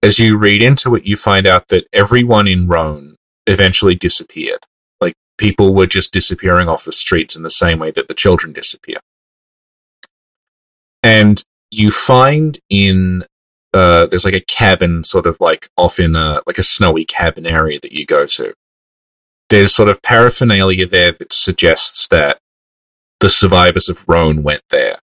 as 0.03 0.19
you 0.19 0.37
read 0.37 0.63
into 0.63 0.95
it, 0.95 1.05
you 1.05 1.17
find 1.17 1.47
out 1.47 1.69
that 1.69 1.87
everyone 1.93 2.49
in 2.49 2.67
Roan 2.67 3.17
eventually 3.47 3.95
disappeared 3.95 4.61
like 5.01 5.15
people 5.37 5.75
were 5.75 5.87
just 5.87 6.13
disappearing 6.13 6.69
off 6.69 6.85
the 6.85 6.93
streets 6.93 7.37
in 7.37 7.43
the 7.43 7.51
same 7.51 7.79
way 7.79 7.91
that 7.91 8.09
the 8.09 8.15
children 8.15 8.53
disappear. 8.53 8.99
And 11.03 11.43
you 11.71 11.91
find 11.91 12.59
in 12.71 13.25
uh, 13.75 14.07
there's 14.07 14.25
like 14.25 14.35
a 14.35 14.41
cabin 14.41 15.03
sort 15.03 15.27
of 15.27 15.37
like 15.41 15.69
off 15.77 15.99
in 15.99 16.15
a 16.15 16.43
like 16.47 16.59
a 16.59 16.63
snowy 16.63 17.05
cabin 17.05 17.47
area 17.47 17.81
that 17.81 17.93
you 17.93 18.07
go 18.07 18.27
to. 18.27 18.53
There's 19.49 19.75
sort 19.75 19.89
of 19.89 20.01
paraphernalia 20.03 20.87
there 20.87 21.13
that 21.13 21.33
suggests 21.33 22.07
that 22.09 22.39
the 23.21 23.31
survivors 23.31 23.89
of 23.89 24.05
Roan 24.07 24.43
went 24.43 24.63
there. 24.71 24.99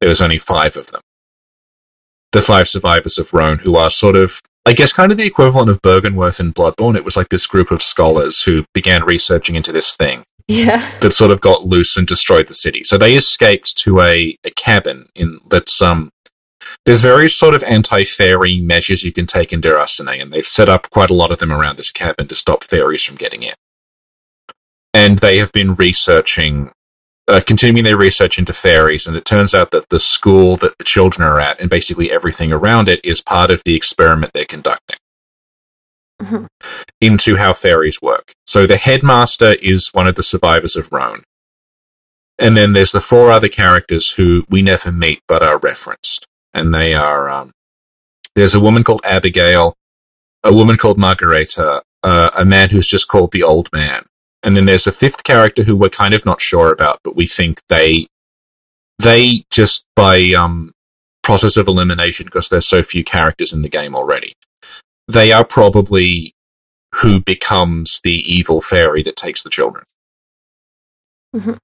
There 0.00 0.08
was 0.08 0.20
only 0.20 0.38
five 0.38 0.76
of 0.76 0.86
them. 0.88 1.00
The 2.32 2.42
five 2.42 2.68
survivors 2.68 3.18
of 3.18 3.32
Roan 3.32 3.58
who 3.58 3.76
are 3.76 3.90
sort 3.90 4.16
of 4.16 4.40
I 4.66 4.72
guess 4.72 4.92
kind 4.92 5.10
of 5.10 5.18
the 5.18 5.26
equivalent 5.26 5.70
of 5.70 5.80
Byrgenwerth 5.82 6.38
in 6.38 6.52
Bloodborne. 6.52 6.96
It 6.96 7.04
was 7.04 7.16
like 7.16 7.30
this 7.30 7.46
group 7.46 7.70
of 7.70 7.82
scholars 7.82 8.42
who 8.42 8.64
began 8.74 9.04
researching 9.04 9.56
into 9.56 9.72
this 9.72 9.96
thing 9.96 10.22
yeah. 10.50 10.90
that 11.00 11.12
sort 11.12 11.30
of 11.30 11.40
got 11.40 11.64
loose 11.64 11.96
and 11.96 12.06
destroyed 12.06 12.48
the 12.48 12.54
city. 12.54 12.84
So 12.84 12.98
they 12.98 13.14
escaped 13.14 13.76
to 13.78 14.00
a, 14.00 14.36
a 14.44 14.50
cabin 14.50 15.08
in 15.14 15.38
that's 15.48 15.80
um 15.80 16.10
there's 16.84 17.00
various 17.00 17.36
sort 17.36 17.54
of 17.54 17.62
anti-fairy 17.64 18.60
measures 18.60 19.02
you 19.02 19.12
can 19.12 19.26
take 19.26 19.52
in 19.52 19.60
Déraciné, 19.60 20.20
and 20.22 20.32
they've 20.32 20.46
set 20.46 20.68
up 20.68 20.88
quite 20.90 21.10
a 21.10 21.14
lot 21.14 21.30
of 21.30 21.38
them 21.38 21.52
around 21.52 21.76
this 21.76 21.90
cabin 21.90 22.28
to 22.28 22.34
stop 22.34 22.64
fairies 22.64 23.02
from 23.02 23.16
getting 23.16 23.42
in. 23.42 23.54
And 24.94 25.18
they 25.18 25.38
have 25.38 25.52
been 25.52 25.74
researching 25.74 26.70
uh, 27.28 27.40
continuing 27.46 27.84
their 27.84 27.96
research 27.98 28.38
into 28.38 28.52
fairies, 28.52 29.06
and 29.06 29.16
it 29.16 29.24
turns 29.24 29.54
out 29.54 29.70
that 29.70 29.88
the 29.88 30.00
school 30.00 30.56
that 30.58 30.76
the 30.78 30.84
children 30.84 31.26
are 31.26 31.40
at, 31.40 31.60
and 31.60 31.70
basically 31.70 32.10
everything 32.10 32.52
around 32.52 32.88
it, 32.88 33.00
is 33.04 33.20
part 33.20 33.50
of 33.50 33.62
the 33.64 33.74
experiment 33.74 34.32
they're 34.32 34.44
conducting 34.44 34.96
Mhm. 36.22 36.48
into 37.00 37.36
how 37.36 37.52
fairies 37.54 38.02
work. 38.02 38.32
So 38.46 38.66
the 38.66 38.76
headmaster 38.76 39.54
is 39.54 39.88
one 39.92 40.06
of 40.06 40.16
the 40.16 40.22
survivors 40.22 40.76
of 40.76 40.90
Roan. 40.92 41.24
And 42.38 42.56
then 42.56 42.72
there's 42.72 42.92
the 42.92 43.00
four 43.00 43.30
other 43.30 43.48
characters 43.48 44.12
who 44.12 44.44
we 44.48 44.62
never 44.62 44.90
meet 44.90 45.20
but 45.28 45.42
are 45.42 45.58
referenced. 45.58 46.26
And 46.54 46.74
they 46.74 46.94
are 46.94 47.28
um, 47.30 47.52
there's 48.34 48.54
a 48.54 48.60
woman 48.60 48.82
called 48.84 49.02
Abigail, 49.04 49.74
a 50.42 50.52
woman 50.52 50.76
called 50.76 50.98
Margareta, 50.98 51.82
uh, 52.02 52.30
a 52.36 52.44
man 52.44 52.70
who's 52.70 52.86
just 52.86 53.08
called 53.08 53.32
the 53.32 53.42
Old 53.42 53.68
Man. 53.72 54.04
And 54.42 54.56
then 54.56 54.64
there's 54.64 54.86
a 54.86 54.92
fifth 54.92 55.22
character 55.24 55.62
who 55.62 55.76
we're 55.76 55.90
kind 55.90 56.14
of 56.14 56.24
not 56.24 56.40
sure 56.40 56.72
about, 56.72 57.00
but 57.04 57.16
we 57.16 57.26
think 57.26 57.60
they 57.68 58.06
they 58.98 59.44
just 59.50 59.84
by 59.96 60.32
um, 60.32 60.72
process 61.22 61.56
of 61.56 61.68
elimination 61.68 62.26
because 62.26 62.48
there's 62.48 62.68
so 62.68 62.82
few 62.82 63.04
characters 63.04 63.52
in 63.52 63.62
the 63.62 63.68
game 63.68 63.94
already. 63.94 64.34
They 65.08 65.32
are 65.32 65.44
probably 65.44 66.34
who 66.96 67.20
becomes 67.20 68.00
the 68.02 68.14
evil 68.14 68.60
fairy 68.60 69.02
that 69.02 69.16
takes 69.16 69.42
the 69.42 69.50
children. 69.50 69.84
Mhm. 71.34 71.58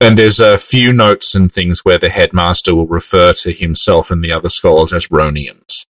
And 0.00 0.18
there's 0.18 0.40
a 0.40 0.58
few 0.58 0.92
notes 0.92 1.34
and 1.34 1.52
things 1.52 1.84
where 1.84 1.98
the 1.98 2.10
headmaster 2.10 2.74
will 2.74 2.86
refer 2.86 3.32
to 3.34 3.52
himself 3.52 4.10
and 4.10 4.22
the 4.22 4.32
other 4.32 4.48
scholars 4.50 4.92
as 4.92 5.06
Ronians. 5.08 5.86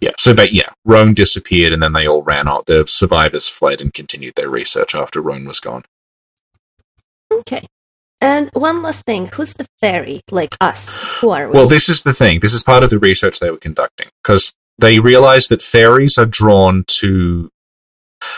Yeah. 0.00 0.12
So, 0.18 0.34
but 0.34 0.52
yeah, 0.52 0.70
Roan 0.84 1.12
disappeared 1.12 1.72
and 1.72 1.82
then 1.82 1.92
they 1.92 2.06
all 2.06 2.22
ran 2.22 2.48
out. 2.48 2.66
The 2.66 2.86
survivors 2.86 3.48
fled 3.48 3.80
and 3.80 3.92
continued 3.92 4.34
their 4.34 4.48
research 4.48 4.94
after 4.94 5.20
Roan 5.20 5.44
was 5.44 5.60
gone. 5.60 5.84
Okay. 7.30 7.66
And 8.20 8.50
one 8.52 8.82
last 8.82 9.06
thing. 9.06 9.26
Who's 9.26 9.54
the 9.54 9.66
fairy? 9.78 10.20
Like 10.30 10.56
us. 10.60 10.98
Who 11.20 11.30
are 11.30 11.48
we? 11.48 11.52
Well, 11.52 11.66
this 11.66 11.88
is 11.88 12.02
the 12.02 12.14
thing. 12.14 12.40
This 12.40 12.52
is 12.52 12.62
part 12.62 12.84
of 12.84 12.90
the 12.90 12.98
research 12.98 13.40
they 13.40 13.50
were 13.50 13.56
conducting 13.56 14.08
because 14.22 14.54
they 14.78 15.00
realized 15.00 15.48
that 15.50 15.62
fairies 15.62 16.18
are 16.18 16.26
drawn 16.26 16.84
to. 16.98 17.50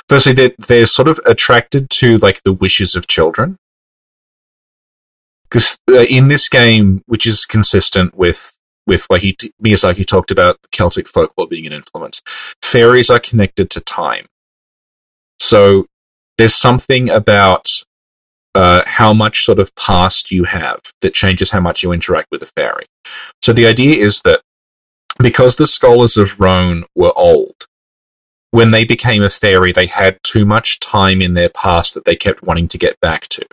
Firstly, 0.08 0.32
they're, 0.32 0.52
they're 0.58 0.86
sort 0.86 1.08
of 1.08 1.20
attracted 1.26 1.90
to 1.90 2.18
like 2.18 2.42
the 2.44 2.52
wishes 2.52 2.94
of 2.94 3.08
children. 3.08 3.56
Because 5.44 5.76
uh, 5.90 6.02
in 6.02 6.28
this 6.28 6.48
game, 6.48 7.02
which 7.06 7.26
is 7.26 7.44
consistent 7.44 8.16
with 8.16 8.51
with 8.86 9.06
like 9.10 9.22
he, 9.22 9.36
Miyazaki 9.62 10.06
talked 10.06 10.30
about 10.30 10.58
Celtic 10.72 11.08
folklore 11.08 11.48
being 11.48 11.66
an 11.66 11.72
influence, 11.72 12.22
fairies 12.62 13.10
are 13.10 13.20
connected 13.20 13.70
to 13.70 13.80
time. 13.80 14.26
So 15.38 15.86
there's 16.38 16.54
something 16.54 17.10
about 17.10 17.66
uh, 18.54 18.82
how 18.86 19.12
much 19.12 19.44
sort 19.44 19.58
of 19.58 19.74
past 19.74 20.30
you 20.30 20.44
have 20.44 20.80
that 21.00 21.14
changes 21.14 21.50
how 21.50 21.60
much 21.60 21.82
you 21.82 21.92
interact 21.92 22.28
with 22.30 22.42
a 22.42 22.50
fairy. 22.56 22.86
So 23.42 23.52
the 23.52 23.66
idea 23.66 24.04
is 24.04 24.20
that 24.22 24.42
because 25.18 25.56
the 25.56 25.66
scholars 25.66 26.16
of 26.16 26.38
Roan 26.38 26.84
were 26.94 27.12
old, 27.16 27.66
when 28.50 28.70
they 28.70 28.84
became 28.84 29.22
a 29.22 29.30
fairy, 29.30 29.72
they 29.72 29.86
had 29.86 30.18
too 30.22 30.44
much 30.44 30.78
time 30.80 31.22
in 31.22 31.34
their 31.34 31.48
past 31.48 31.94
that 31.94 32.04
they 32.04 32.16
kept 32.16 32.42
wanting 32.42 32.68
to 32.68 32.78
get 32.78 33.00
back 33.00 33.26
to. 33.28 33.46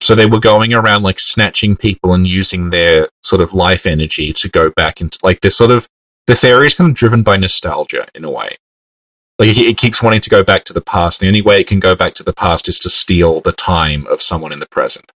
So 0.00 0.14
they 0.14 0.26
were 0.26 0.40
going 0.40 0.74
around 0.74 1.02
like 1.02 1.20
snatching 1.20 1.76
people 1.76 2.14
and 2.14 2.26
using 2.26 2.70
their 2.70 3.08
sort 3.22 3.40
of 3.40 3.52
life 3.52 3.86
energy 3.86 4.32
to 4.34 4.48
go 4.48 4.70
back 4.70 5.00
into 5.00 5.18
like 5.22 5.40
they're 5.40 5.50
sort 5.50 5.70
of 5.70 5.88
the 6.26 6.36
fairy 6.36 6.66
is 6.66 6.74
kind 6.74 6.90
of 6.90 6.96
driven 6.96 7.22
by 7.22 7.36
nostalgia 7.36 8.06
in 8.14 8.24
a 8.24 8.30
way. 8.30 8.56
Like 9.38 9.48
it, 9.48 9.58
it 9.58 9.76
keeps 9.78 10.02
wanting 10.02 10.20
to 10.20 10.30
go 10.30 10.44
back 10.44 10.64
to 10.64 10.72
the 10.72 10.80
past. 10.80 11.20
The 11.20 11.26
only 11.26 11.42
way 11.42 11.60
it 11.60 11.66
can 11.66 11.80
go 11.80 11.96
back 11.96 12.14
to 12.14 12.22
the 12.22 12.32
past 12.32 12.68
is 12.68 12.78
to 12.80 12.90
steal 12.90 13.40
the 13.40 13.52
time 13.52 14.06
of 14.06 14.22
someone 14.22 14.52
in 14.52 14.60
the 14.60 14.68
present. 14.68 15.10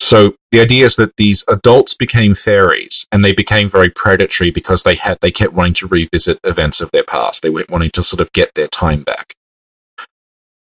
So 0.00 0.34
the 0.50 0.60
idea 0.60 0.86
is 0.86 0.96
that 0.96 1.16
these 1.16 1.44
adults 1.46 1.94
became 1.94 2.34
fairies 2.34 3.06
and 3.12 3.24
they 3.24 3.32
became 3.32 3.70
very 3.70 3.90
predatory 3.90 4.50
because 4.50 4.82
they 4.82 4.94
had 4.94 5.18
they 5.20 5.30
kept 5.30 5.52
wanting 5.52 5.74
to 5.74 5.86
revisit 5.86 6.40
events 6.42 6.80
of 6.80 6.90
their 6.90 7.04
past. 7.04 7.42
They 7.42 7.50
were 7.50 7.66
wanting 7.68 7.90
to 7.90 8.02
sort 8.02 8.20
of 8.20 8.32
get 8.32 8.54
their 8.54 8.68
time 8.68 9.02
back. 9.02 9.34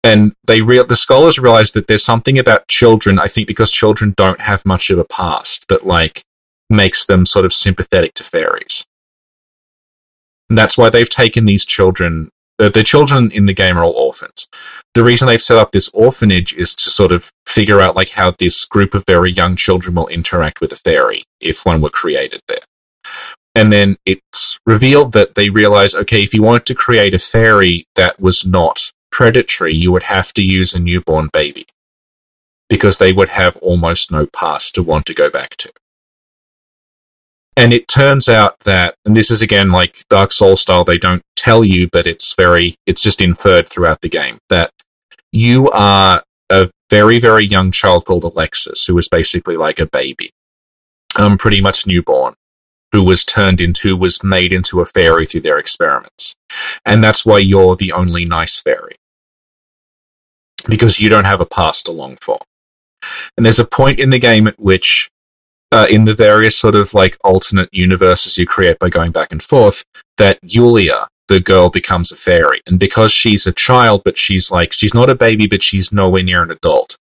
And 0.05 0.33
they 0.47 0.63
real 0.63 0.87
the 0.87 0.97
scholars 0.97 1.39
realize 1.39 1.73
that 1.73 1.87
there's 1.87 2.05
something 2.05 2.39
about 2.39 2.69
children, 2.69 3.19
I 3.19 3.29
think 3.29 3.47
because 3.47 3.71
children 3.71 4.15
don't 4.17 4.41
have 4.41 4.65
much 4.65 4.91
of 4.91 4.99
a 4.99 5.05
past, 5.05 5.67
that 5.69 5.87
like 5.87 6.23
makes 6.71 7.07
them 7.07 7.27
sort 7.27 7.45
of 7.45 7.53
sympathetic 7.53 8.15
to 8.15 8.25
fairies. 8.25 8.85
And 10.49 10.57
that's 10.57 10.79
why 10.79 10.89
they've 10.89 11.09
taken 11.09 11.45
these 11.45 11.65
children 11.65 12.31
the, 12.59 12.69
the 12.69 12.85
children 12.85 13.31
in 13.31 13.47
the 13.47 13.55
game 13.55 13.79
are 13.79 13.85
all 13.85 13.93
orphans. 13.93 14.49
The 14.95 15.05
reason 15.05 15.27
they've 15.27 15.41
set 15.41 15.57
up 15.57 15.73
this 15.73 15.89
orphanage 15.95 16.55
is 16.57 16.75
to 16.75 16.91
sort 16.91 17.13
of 17.13 17.31
figure 17.47 17.81
out 17.81 17.97
like 17.97 18.11
how 18.11 18.33
this 18.33 18.65
group 18.65 18.95
of 18.95 19.05
very 19.07 19.33
young 19.33 19.57
children 19.57 19.95
will 19.95 20.09
interact 20.09 20.61
with 20.61 20.73
a 20.73 20.77
fairy 20.77 21.23
if 21.41 21.65
one 21.65 21.81
were 21.81 21.89
created 21.91 22.41
there. 22.49 22.59
And 23.55 23.73
then 23.73 23.97
it's 24.05 24.59
revealed 24.67 25.13
that 25.13 25.35
they 25.35 25.51
realize, 25.51 25.95
okay, 25.95 26.23
if 26.23 26.35
you 26.35 26.43
wanted 26.43 26.67
to 26.67 26.75
create 26.75 27.15
a 27.15 27.19
fairy 27.19 27.87
that 27.95 28.21
was 28.21 28.45
not 28.47 28.79
predatory, 29.11 29.75
you 29.75 29.93
would 29.93 30.05
have 30.05 30.33
to 30.35 30.43
use 30.43 30.75
a 30.75 30.79
newborn 30.79 31.31
baby 31.33 31.67
because 32.69 32.99
they 32.99 33.13
would 33.13 33.31
have 33.31 33.57
almost 33.57 34.11
no 34.11 34.27
past 34.27 34.75
to 34.75 34.83
want 34.83 35.07
to 35.07 35.15
go 35.15 35.31
back 35.31 35.57
to. 35.57 35.73
And 37.57 37.73
it 37.73 37.89
turns 37.89 38.29
out 38.29 38.55
that, 38.61 38.95
and 39.05 39.17
this 39.17 39.31
is 39.31 39.43
again 39.43 39.71
like 39.71 40.05
Dark 40.09 40.33
Souls 40.33 40.63
style, 40.63 40.85
they 40.85 40.99
don't 40.99 41.23
tell 41.35 41.65
you, 41.65 41.89
but 41.89 42.07
it's 42.07 42.35
very, 42.35 42.77
it's 42.87 43.03
just 43.03 43.21
inferred 43.21 43.69
throughout 43.69 44.01
the 44.01 44.09
game 44.09 44.39
that 44.49 44.71
you 45.33 45.69
are 45.71 46.23
a 46.51 46.71
very, 46.89 47.19
very 47.19 47.45
young 47.45 47.73
child 47.73 48.05
called 48.05 48.25
Alexis, 48.25 48.85
who 48.85 48.97
is 48.97 49.09
basically 49.09 49.57
like 49.57 49.81
a 49.81 49.87
baby, 49.87 50.31
um, 51.17 51.37
pretty 51.37 51.61
much 51.61 51.87
newborn, 51.87 52.35
who 52.93 53.03
was 53.03 53.25
turned 53.25 53.61
into, 53.61 53.97
was 53.97 54.23
made 54.23 54.53
into 54.53 54.81
a 54.81 54.87
fairy 54.87 55.27
through 55.27 55.43
their 55.43 55.59
experiments. 55.59 56.35
And 56.85 57.03
that's 57.03 57.27
why 57.27 57.39
you're 57.39 57.77
the 57.77 57.93
only 57.93 58.25
nice 58.25 58.61
fairy. 58.61 58.97
Because 60.67 61.01
you 61.01 61.09
don't 61.09 61.27
have 61.27 61.41
a 61.41 61.47
past 61.47 61.87
to 61.87 61.93
long 61.93 62.19
for. 62.21 62.41
And 63.37 63.45
there's 63.45 63.59
a 63.59 63.65
point 63.65 64.01
in 64.01 64.11
the 64.11 64.19
game 64.19 64.49
at 64.49 64.59
which 64.59 65.11
uh, 65.71 65.87
in 65.89 66.05
the 66.05 66.15
various 66.15 66.59
sort 66.59 66.75
of 66.75 66.95
like 66.95 67.17
alternate 67.23 67.69
universes 67.73 68.37
you 68.37 68.47
create 68.47 68.79
by 68.79 68.89
going 68.89 69.13
back 69.13 69.31
and 69.31 69.43
forth 69.43 69.85
that 70.17 70.39
Yulia, 70.43 71.09
the 71.29 71.41
girl, 71.41 71.69
becomes 71.69 72.11
a 72.11 72.17
fairy. 72.17 72.63
And 72.67 72.79
because 72.79 73.13
she's 73.13 73.47
a 73.47 73.53
child, 73.53 74.03
but 74.05 74.17
she's 74.17 74.51
like, 74.51 74.73
she's 74.73 74.95
not 74.95 75.11
a 75.11 75.15
baby, 75.15 75.47
but 75.47 75.63
she's 75.63 75.93
nowhere 75.93 76.23
near 76.23 76.43
an 76.43 76.51
adult. 76.51 76.97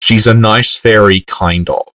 She's 0.00 0.26
a 0.26 0.34
nice 0.34 0.76
fairy, 0.76 1.24
kind 1.26 1.68
of. 1.68 1.88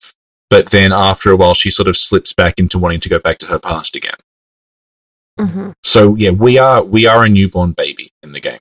But 0.52 0.68
then 0.68 0.92
after 0.92 1.30
a 1.30 1.36
while, 1.36 1.54
she 1.54 1.70
sort 1.70 1.88
of 1.88 1.96
slips 1.96 2.34
back 2.34 2.58
into 2.58 2.78
wanting 2.78 3.00
to 3.00 3.08
go 3.08 3.18
back 3.18 3.38
to 3.38 3.46
her 3.46 3.58
past 3.58 3.96
again. 3.96 4.18
Mm-hmm. 5.40 5.70
So 5.82 6.14
yeah, 6.14 6.28
we 6.28 6.58
are 6.58 6.84
we 6.84 7.06
are 7.06 7.24
a 7.24 7.28
newborn 7.30 7.72
baby 7.72 8.10
in 8.22 8.32
the 8.32 8.40
game 8.40 8.58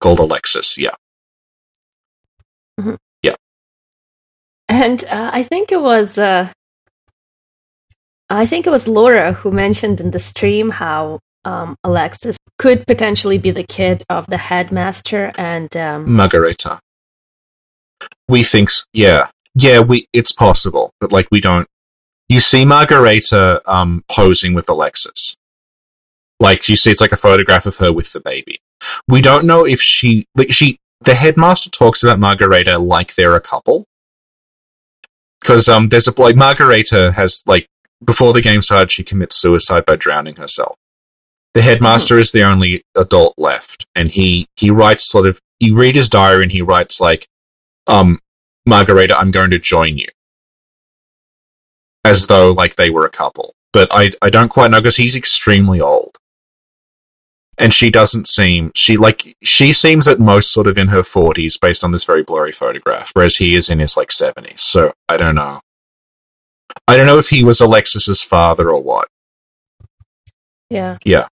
called 0.00 0.20
Alexis. 0.20 0.78
Yeah. 0.78 0.94
Mhm. 2.80 2.96
Yeah. 3.22 3.34
And 4.70 5.04
uh, 5.04 5.30
I 5.34 5.42
think 5.42 5.70
it 5.70 5.82
was 5.82 6.16
uh, 6.16 6.50
I 8.30 8.46
think 8.46 8.66
it 8.66 8.70
was 8.70 8.88
Laura 8.88 9.34
who 9.34 9.50
mentioned 9.52 10.00
in 10.00 10.12
the 10.12 10.18
stream 10.18 10.70
how 10.70 11.18
um, 11.44 11.76
Alexis 11.84 12.38
could 12.58 12.86
potentially 12.86 13.36
be 13.36 13.50
the 13.50 13.64
kid 13.64 14.02
of 14.08 14.24
the 14.28 14.38
headmaster 14.38 15.30
and 15.36 15.76
um, 15.76 16.10
Margareta. 16.10 16.80
We 18.30 18.44
think, 18.44 18.70
yeah, 18.94 19.28
yeah, 19.54 19.80
we 19.80 20.08
it's 20.12 20.32
possible, 20.32 20.92
but 21.00 21.12
like 21.12 21.28
we 21.30 21.40
don't. 21.40 21.68
You 22.28 22.40
see 22.40 22.64
Margareta 22.64 23.60
um, 23.70 24.04
posing 24.10 24.54
with 24.54 24.68
Alexis, 24.68 25.36
like 26.40 26.68
you 26.68 26.76
see, 26.76 26.90
it's 26.90 27.00
like 27.00 27.12
a 27.12 27.16
photograph 27.16 27.66
of 27.66 27.76
her 27.76 27.92
with 27.92 28.12
the 28.12 28.20
baby. 28.20 28.60
We 29.06 29.20
don't 29.20 29.46
know 29.46 29.64
if 29.64 29.80
she, 29.80 30.26
like 30.34 30.50
she, 30.50 30.78
the 31.00 31.14
headmaster 31.14 31.70
talks 31.70 32.02
about 32.02 32.18
Margareta 32.18 32.78
like 32.78 33.14
they're 33.14 33.36
a 33.36 33.40
couple, 33.40 33.86
because 35.40 35.68
um, 35.68 35.88
there's 35.88 36.08
a 36.08 36.20
like 36.20 36.36
Margareta 36.36 37.12
has 37.12 37.42
like 37.46 37.68
before 38.04 38.32
the 38.32 38.40
game 38.40 38.62
started, 38.62 38.90
she 38.90 39.04
commits 39.04 39.36
suicide 39.36 39.84
by 39.86 39.96
drowning 39.96 40.36
herself. 40.36 40.76
The 41.54 41.62
headmaster 41.62 42.18
is 42.18 42.32
the 42.32 42.42
only 42.42 42.82
adult 42.96 43.34
left, 43.36 43.86
and 43.94 44.08
he 44.08 44.46
he 44.56 44.70
writes 44.70 45.08
sort 45.10 45.26
of 45.26 45.38
you 45.60 45.76
read 45.76 45.94
his 45.94 46.08
diary 46.08 46.42
and 46.42 46.52
he 46.52 46.62
writes 46.62 47.00
like, 47.00 47.28
um, 47.86 48.18
Margareta, 48.66 49.16
I'm 49.16 49.30
going 49.30 49.50
to 49.50 49.58
join 49.58 49.98
you. 49.98 50.08
As 52.04 52.26
though 52.26 52.50
like 52.50 52.76
they 52.76 52.90
were 52.90 53.06
a 53.06 53.10
couple. 53.10 53.54
But 53.72 53.88
I 53.90 54.12
I 54.20 54.30
don't 54.30 54.48
quite 54.48 54.70
know 54.70 54.80
because 54.80 54.96
he's 54.96 55.16
extremely 55.16 55.80
old. 55.80 56.16
And 57.58 57.72
she 57.72 57.90
doesn't 57.90 58.26
seem 58.28 58.72
she 58.74 58.96
like 58.96 59.36
she 59.42 59.72
seems 59.72 60.08
at 60.08 60.18
most 60.18 60.52
sort 60.52 60.66
of 60.66 60.78
in 60.78 60.88
her 60.88 61.04
forties 61.04 61.56
based 61.56 61.84
on 61.84 61.92
this 61.92 62.04
very 62.04 62.22
blurry 62.22 62.52
photograph, 62.52 63.10
whereas 63.14 63.36
he 63.36 63.54
is 63.54 63.70
in 63.70 63.78
his 63.78 63.96
like 63.96 64.10
seventies. 64.10 64.62
So 64.62 64.92
I 65.08 65.16
don't 65.16 65.34
know. 65.34 65.60
I 66.88 66.96
don't 66.96 67.06
know 67.06 67.18
if 67.18 67.28
he 67.28 67.44
was 67.44 67.60
Alexis's 67.60 68.22
father 68.22 68.70
or 68.70 68.82
what. 68.82 69.08
yeah. 70.70 70.98
Yeah. 71.04 71.28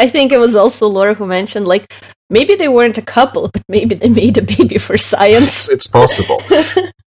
I 0.00 0.08
think 0.08 0.32
it 0.32 0.38
was 0.38 0.56
also 0.56 0.88
Laura 0.88 1.14
who 1.14 1.26
mentioned 1.26 1.66
like 1.68 1.92
maybe 2.30 2.54
they 2.56 2.68
weren't 2.68 2.98
a 2.98 3.02
couple, 3.02 3.48
but 3.48 3.62
maybe 3.68 3.94
they 3.94 4.08
made 4.08 4.38
a 4.38 4.42
baby 4.42 4.78
for 4.78 4.96
science. 4.96 5.68
It's, 5.68 5.68
it's 5.68 5.86
possible. 5.86 6.40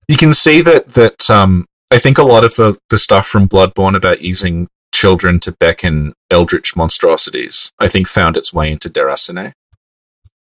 you 0.08 0.16
can 0.16 0.32
see 0.34 0.62
that 0.62 0.94
that 0.94 1.28
um 1.30 1.66
I 1.90 1.98
think 1.98 2.18
a 2.18 2.22
lot 2.22 2.44
of 2.44 2.56
the 2.56 2.76
the 2.88 2.98
stuff 2.98 3.26
from 3.26 3.48
Bloodborne 3.48 3.96
about 3.96 4.22
using 4.22 4.68
children 4.92 5.38
to 5.40 5.52
beckon 5.52 6.14
eldritch 6.30 6.74
monstrosities, 6.74 7.70
I 7.78 7.88
think 7.88 8.08
found 8.08 8.36
its 8.36 8.52
way 8.52 8.72
into 8.72 8.88
Déraciné. 8.88 9.52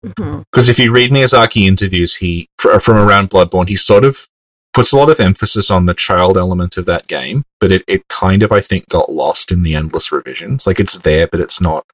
Because 0.04 0.70
if 0.70 0.78
you 0.78 0.92
read 0.92 1.10
Miyazaki 1.10 1.66
interviews, 1.68 2.16
he 2.18 2.48
fr- 2.60 2.78
from 2.78 2.98
around 2.98 3.32
Bloodborne, 3.32 3.68
he 3.68 3.76
sort 3.76 4.06
of 4.06 4.28
puts 4.72 4.92
a 4.92 4.98
lot 4.98 5.10
of 5.10 5.20
emphasis 5.20 5.72
on 5.72 5.88
the 5.88 5.96
child 5.96 6.38
element 6.38 6.78
of 6.78 6.86
that 6.86 7.08
game, 7.08 7.44
but 7.60 7.72
it, 7.72 7.84
it 7.88 8.08
kind 8.08 8.44
of 8.44 8.52
I 8.52 8.62
think 8.62 8.88
got 8.90 9.12
lost 9.12 9.52
in 9.52 9.64
the 9.64 9.74
endless 9.74 10.12
revisions. 10.12 10.68
Like 10.68 10.80
it's 10.80 11.00
there, 11.00 11.28
but 11.28 11.40
it's 11.40 11.60
not. 11.60 11.86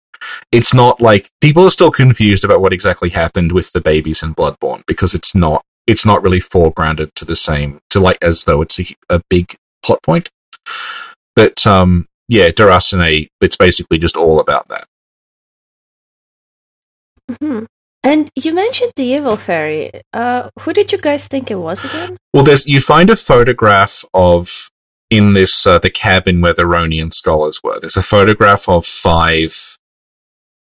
It's 0.51 0.73
not 0.73 1.01
like 1.01 1.29
people 1.41 1.65
are 1.65 1.71
still 1.71 1.91
confused 1.91 2.43
about 2.43 2.61
what 2.61 2.73
exactly 2.73 3.09
happened 3.09 3.51
with 3.51 3.71
the 3.71 3.81
babies 3.81 4.23
in 4.23 4.35
Bloodborne 4.35 4.83
because 4.85 5.13
it's 5.13 5.35
not. 5.35 5.63
It's 5.87 6.05
not 6.05 6.21
really 6.21 6.39
foregrounded 6.39 7.13
to 7.15 7.25
the 7.25 7.35
same 7.35 7.79
to 7.89 7.99
like 7.99 8.19
as 8.21 8.43
though 8.43 8.61
it's 8.61 8.79
a, 8.79 8.95
a 9.09 9.21
big 9.29 9.55
plot 9.83 10.01
point. 10.03 10.29
But 11.35 11.65
um, 11.65 12.07
yeah, 12.27 12.49
Déraciné, 12.51 13.27
it's 13.41 13.57
basically 13.57 13.97
just 13.97 14.15
all 14.15 14.39
about 14.39 14.67
that. 14.67 14.85
Mhm. 17.31 17.65
And 18.03 18.29
you 18.35 18.53
mentioned 18.53 18.93
the 18.95 19.03
evil 19.03 19.37
fairy. 19.37 19.91
Uh, 20.11 20.49
who 20.61 20.73
did 20.73 20.91
you 20.91 20.97
guys 20.97 21.27
think 21.27 21.51
it 21.51 21.55
was 21.55 21.83
again? 21.83 22.17
Well, 22.33 22.43
there's 22.43 22.65
you 22.65 22.81
find 22.81 23.09
a 23.09 23.15
photograph 23.15 24.03
of 24.13 24.69
in 25.11 25.33
this 25.33 25.67
uh, 25.67 25.77
the 25.77 25.91
cabin 25.91 26.41
where 26.41 26.53
the 26.53 26.63
Ronian 26.63 27.13
scholars 27.13 27.59
were. 27.63 27.79
There's 27.79 27.97
a 27.97 28.03
photograph 28.03 28.67
of 28.67 28.85
five. 28.85 29.77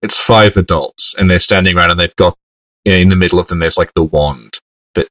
It's 0.02 0.18
five 0.18 0.56
adults, 0.56 1.14
and 1.18 1.30
they're 1.30 1.38
standing 1.38 1.76
around, 1.76 1.90
and 1.90 2.00
they've 2.00 2.16
got 2.16 2.36
you 2.84 2.92
know, 2.92 2.98
in 2.98 3.08
the 3.08 3.16
middle 3.16 3.38
of 3.38 3.48
them. 3.48 3.58
There's 3.58 3.78
like 3.78 3.92
the 3.94 4.02
wand 4.02 4.58
that 4.94 5.08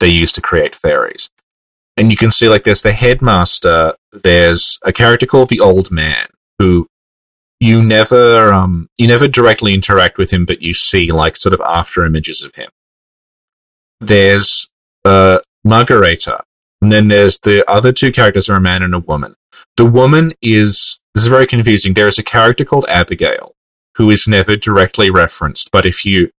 they 0.00 0.08
use 0.08 0.32
to 0.32 0.40
create 0.40 0.76
fairies, 0.76 1.30
and 1.96 2.10
you 2.10 2.16
can 2.16 2.30
see 2.30 2.48
like 2.48 2.64
there's 2.64 2.82
the 2.82 2.92
headmaster. 2.92 3.94
There's 4.12 4.78
a 4.84 4.92
character 4.92 5.26
called 5.26 5.48
the 5.48 5.60
Old 5.60 5.90
Man 5.90 6.26
who 6.58 6.86
you 7.60 7.82
never 7.82 8.52
um 8.52 8.88
you 8.96 9.08
never 9.08 9.26
directly 9.26 9.74
interact 9.74 10.18
with 10.18 10.30
him, 10.30 10.44
but 10.44 10.62
you 10.62 10.74
see 10.74 11.10
like 11.10 11.36
sort 11.36 11.54
of 11.54 11.60
after 11.60 12.04
images 12.04 12.42
of 12.42 12.54
him. 12.54 12.70
There's 14.00 14.70
uh 15.04 15.40
Margareta, 15.64 16.44
and 16.80 16.92
then 16.92 17.08
there's 17.08 17.40
the 17.40 17.68
other 17.68 17.92
two 17.92 18.12
characters 18.12 18.48
are 18.48 18.56
a 18.56 18.60
man 18.60 18.82
and 18.82 18.94
a 18.94 19.00
woman. 19.00 19.34
The 19.76 19.86
woman 19.86 20.34
is 20.40 21.02
this 21.14 21.24
is 21.24 21.28
very 21.28 21.46
confusing. 21.46 21.94
There 21.94 22.06
is 22.06 22.18
a 22.18 22.22
character 22.22 22.64
called 22.64 22.86
Abigail 22.88 23.54
who 23.98 24.10
is 24.10 24.26
never 24.26 24.56
directly 24.56 25.10
referenced, 25.10 25.70
but 25.72 25.84
if 25.84 26.04
you 26.04 26.30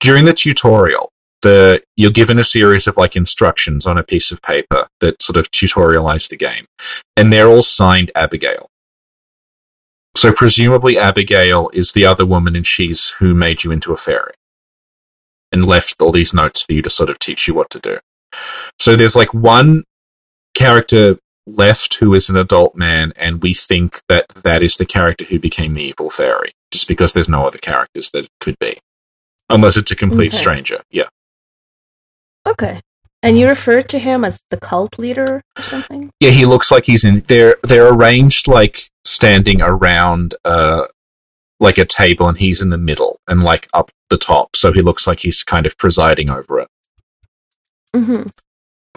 during 0.00 0.24
the 0.24 0.34
tutorial, 0.34 1.10
the 1.42 1.80
you're 1.96 2.10
given 2.10 2.38
a 2.38 2.44
series 2.44 2.86
of 2.86 2.96
like 2.96 3.16
instructions 3.16 3.86
on 3.86 3.98
a 3.98 4.02
piece 4.02 4.32
of 4.32 4.42
paper 4.42 4.88
that 5.00 5.22
sort 5.22 5.36
of 5.36 5.50
tutorialize 5.50 6.28
the 6.28 6.36
game, 6.36 6.66
and 7.16 7.32
they're 7.32 7.48
all 7.48 7.62
signed 7.62 8.10
Abigail. 8.14 8.68
So 10.16 10.32
presumably 10.32 10.98
Abigail 10.98 11.70
is 11.72 11.92
the 11.92 12.04
other 12.04 12.26
woman, 12.26 12.56
and 12.56 12.66
she's 12.66 13.10
who 13.18 13.32
made 13.32 13.62
you 13.62 13.70
into 13.70 13.92
a 13.92 13.96
fairy, 13.96 14.34
and 15.52 15.64
left 15.64 16.02
all 16.02 16.12
these 16.12 16.34
notes 16.34 16.62
for 16.62 16.72
you 16.72 16.82
to 16.82 16.90
sort 16.90 17.10
of 17.10 17.18
teach 17.20 17.46
you 17.46 17.54
what 17.54 17.70
to 17.70 17.78
do. 17.78 17.98
So 18.80 18.96
there's 18.96 19.16
like 19.16 19.32
one 19.32 19.84
character 20.54 21.18
left 21.46 21.94
who 21.94 22.14
is 22.14 22.28
an 22.28 22.36
adult 22.36 22.74
man, 22.74 23.12
and 23.16 23.42
we 23.42 23.54
think 23.54 24.00
that 24.08 24.28
that 24.42 24.62
is 24.62 24.76
the 24.76 24.86
character 24.86 25.24
who 25.24 25.38
became 25.38 25.74
the 25.74 25.84
evil 25.84 26.10
fairy, 26.10 26.52
just 26.74 26.88
because 26.88 27.12
there's 27.14 27.28
no 27.28 27.46
other 27.46 27.58
characters 27.58 28.10
that 28.10 28.24
it 28.24 28.30
could 28.40 28.58
be, 28.58 28.76
unless 29.48 29.76
it's 29.78 29.90
a 29.92 29.96
complete 29.96 30.34
Okay. 30.34 30.42
stranger. 30.42 30.82
Yeah. 30.90 31.08
Okay. 32.46 32.80
And 33.22 33.38
you 33.38 33.48
refer 33.48 33.80
to 33.80 33.98
him 33.98 34.24
as 34.24 34.42
the 34.50 34.58
cult 34.58 34.98
leader 34.98 35.40
or 35.56 35.62
something? 35.62 36.10
Yeah, 36.20 36.30
he 36.30 36.44
looks 36.44 36.70
like 36.70 36.84
he's 36.84 37.04
in. 37.04 37.24
They're 37.28 37.56
they're 37.62 37.88
arranged 37.94 38.48
like 38.48 38.82
standing 39.06 39.62
around 39.62 40.34
uh 40.44 40.86
like 41.60 41.78
a 41.78 41.86
table, 41.86 42.28
and 42.28 42.36
he's 42.36 42.60
in 42.60 42.68
the 42.70 42.76
middle 42.76 43.20
and 43.28 43.42
like 43.42 43.68
up 43.72 43.90
the 44.10 44.18
top, 44.18 44.56
so 44.56 44.72
he 44.72 44.82
looks 44.82 45.06
like 45.06 45.20
he's 45.20 45.42
kind 45.42 45.64
of 45.64 45.78
presiding 45.78 46.28
over 46.28 46.60
it. 46.60 46.68
hmm 47.96 48.24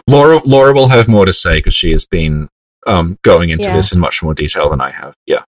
Laura 0.06 0.40
Laura 0.44 0.74
will 0.74 0.88
have 0.88 1.06
more 1.08 1.24
to 1.24 1.32
say 1.32 1.54
because 1.60 1.74
she 1.74 1.92
has 1.92 2.04
been 2.04 2.48
um 2.86 3.18
going 3.22 3.48
into 3.50 3.64
Yeah. 3.68 3.76
this 3.76 3.92
in 3.92 3.98
much 4.00 4.22
more 4.22 4.34
detail 4.34 4.68
than 4.68 4.80
I 4.82 4.90
have. 4.90 5.14
Yeah. 5.26 5.44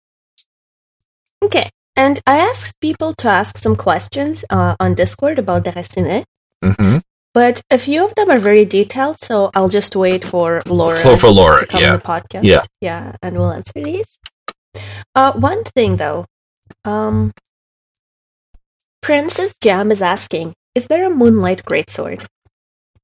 Okay. 1.43 1.69
And 1.95 2.19
I 2.27 2.37
asked 2.37 2.79
people 2.81 3.13
to 3.15 3.27
ask 3.29 3.57
some 3.57 3.75
questions 3.75 4.43
uh, 4.49 4.75
on 4.79 4.93
Discord 4.95 5.39
about 5.39 5.63
Déraciné, 5.65 6.23
Mm-hmm. 6.63 6.97
but 7.33 7.61
a 7.69 7.77
few 7.77 8.05
of 8.05 8.15
them 8.15 8.29
are 8.31 8.39
very 8.39 8.65
detailed, 8.65 9.17
so 9.19 9.51
I'll 9.53 9.69
just 9.69 9.95
wait 9.95 10.23
for 10.23 10.63
Laura 10.65 10.97
For, 10.97 11.17
for 11.17 11.29
Laura, 11.29 11.59
to 11.59 11.67
come 11.67 11.81
yeah. 11.81 11.91
on 11.91 11.97
the 11.97 12.01
podcast. 12.01 12.43
Yeah. 12.43 12.63
Yeah, 12.81 13.15
and 13.21 13.37
we'll 13.37 13.51
answer 13.51 13.73
these. 13.75 14.17
Uh, 15.13 15.33
one 15.33 15.63
thing 15.63 15.97
though, 15.97 16.25
um, 16.83 17.31
Princess 19.01 19.57
Jam 19.61 19.91
is 19.91 20.01
asking, 20.01 20.53
is 20.73 20.87
there 20.87 21.05
a 21.05 21.09
Moonlight 21.09 21.63
Greatsword? 21.63 22.25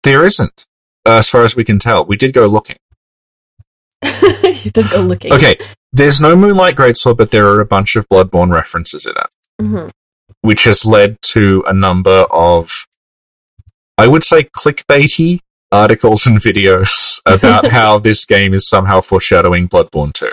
There 0.04 0.26
isn't, 0.26 0.66
uh, 1.06 1.18
as 1.20 1.30
far 1.30 1.46
as 1.46 1.56
we 1.56 1.64
can 1.64 1.78
tell. 1.78 2.06
We 2.06 2.18
did 2.18 2.34
go 2.34 2.48
looking. 2.48 2.78
you 4.04 4.72
did 4.72 4.90
go 4.90 5.02
looking. 5.02 5.32
Okay, 5.34 5.58
there's 5.94 6.22
no 6.22 6.36
Moonlight 6.36 6.76
Greatsword, 6.76 7.18
but 7.18 7.32
there 7.32 7.48
are 7.48 7.60
a 7.62 7.66
bunch 7.66 7.96
of 7.96 8.08
Bloodborne 8.10 8.52
references 8.54 9.06
in 9.06 9.14
it. 9.16 9.28
hmm 9.60 9.88
which 10.42 10.64
has 10.64 10.86
led 10.86 11.22
to 11.22 11.64
a 11.68 11.74
number 11.74 12.26
of, 12.32 12.72
I 13.98 14.08
would 14.08 14.24
say, 14.24 14.46
clickbaity 14.46 15.40
articles 15.72 16.26
and 16.26 16.40
videos 16.42 17.20
about 17.26 17.68
how 17.72 18.00
this 18.00 18.26
game 18.26 18.54
is 18.54 18.68
somehow 18.68 19.02
foreshadowing 19.02 19.70
Bloodborne 19.70 20.14
2. 20.14 20.32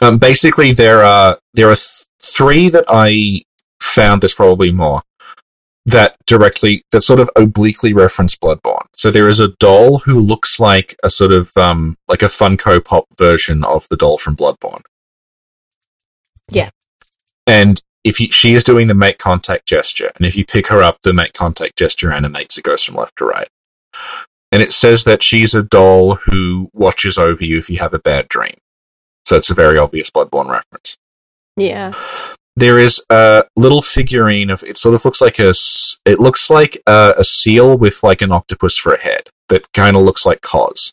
Um, 0.00 0.18
basically, 0.18 0.72
there 0.72 1.02
are 1.04 1.38
there 1.54 1.70
are 1.70 1.76
th- 1.76 2.06
three 2.20 2.68
that 2.70 2.84
I 2.88 3.42
found. 3.80 4.20
There's 4.22 4.34
probably 4.34 4.70
more 4.72 5.02
that 5.86 6.16
directly 6.26 6.84
that 6.90 7.00
sort 7.00 7.20
of 7.20 7.30
obliquely 7.36 7.92
reference 7.92 8.34
Bloodborne. 8.34 8.86
So 8.92 9.10
there 9.10 9.28
is 9.28 9.40
a 9.40 9.48
doll 9.60 10.00
who 10.00 10.18
looks 10.20 10.58
like 10.60 10.96
a 11.02 11.08
sort 11.08 11.32
of 11.32 11.56
um 11.56 11.96
like 12.08 12.22
a 12.22 12.26
Funko 12.26 12.84
Pop 12.84 13.06
version 13.16 13.64
of 13.64 13.88
the 13.88 13.96
doll 13.96 14.18
from 14.18 14.36
Bloodborne. 14.36 14.82
Yeah. 16.50 16.70
And 17.46 17.82
if 18.04 18.20
you, 18.20 18.30
she 18.30 18.54
is 18.54 18.64
doing 18.64 18.88
the 18.88 18.94
make 18.94 19.18
contact 19.18 19.66
gesture, 19.66 20.12
and 20.16 20.26
if 20.26 20.36
you 20.36 20.44
pick 20.44 20.68
her 20.68 20.82
up, 20.82 21.00
the 21.02 21.12
make 21.12 21.32
contact 21.32 21.76
gesture 21.76 22.12
animates. 22.12 22.58
It 22.58 22.64
goes 22.64 22.82
from 22.82 22.96
left 22.96 23.16
to 23.18 23.24
right. 23.24 23.48
And 24.52 24.62
it 24.62 24.72
says 24.72 25.04
that 25.04 25.22
she's 25.22 25.54
a 25.54 25.62
doll 25.62 26.14
who 26.16 26.70
watches 26.72 27.18
over 27.18 27.44
you 27.44 27.58
if 27.58 27.68
you 27.68 27.78
have 27.78 27.94
a 27.94 27.98
bad 27.98 28.28
dream. 28.28 28.56
So 29.24 29.36
it's 29.36 29.50
a 29.50 29.54
very 29.54 29.76
obvious 29.76 30.08
Bloodborne 30.08 30.48
reference 30.48 30.96
Yeah. 31.56 31.94
There 32.56 32.78
is 32.78 33.04
a 33.10 33.44
little 33.54 33.82
figurine 33.82 34.50
of 34.50 34.62
it 34.62 34.78
sort 34.78 34.94
of 34.94 35.04
looks 35.04 35.20
like 35.20 35.38
a 35.38 35.52
it 36.06 36.18
looks 36.18 36.48
like 36.48 36.80
a, 36.86 37.14
a 37.18 37.24
seal 37.24 37.76
with 37.76 38.02
like 38.02 38.22
an 38.22 38.32
octopus 38.32 38.76
for 38.76 38.92
a 38.94 39.00
head 39.00 39.28
that 39.48 39.70
kind 39.72 39.96
of 39.96 40.02
looks 40.02 40.24
like 40.24 40.40
Kos. 40.40 40.92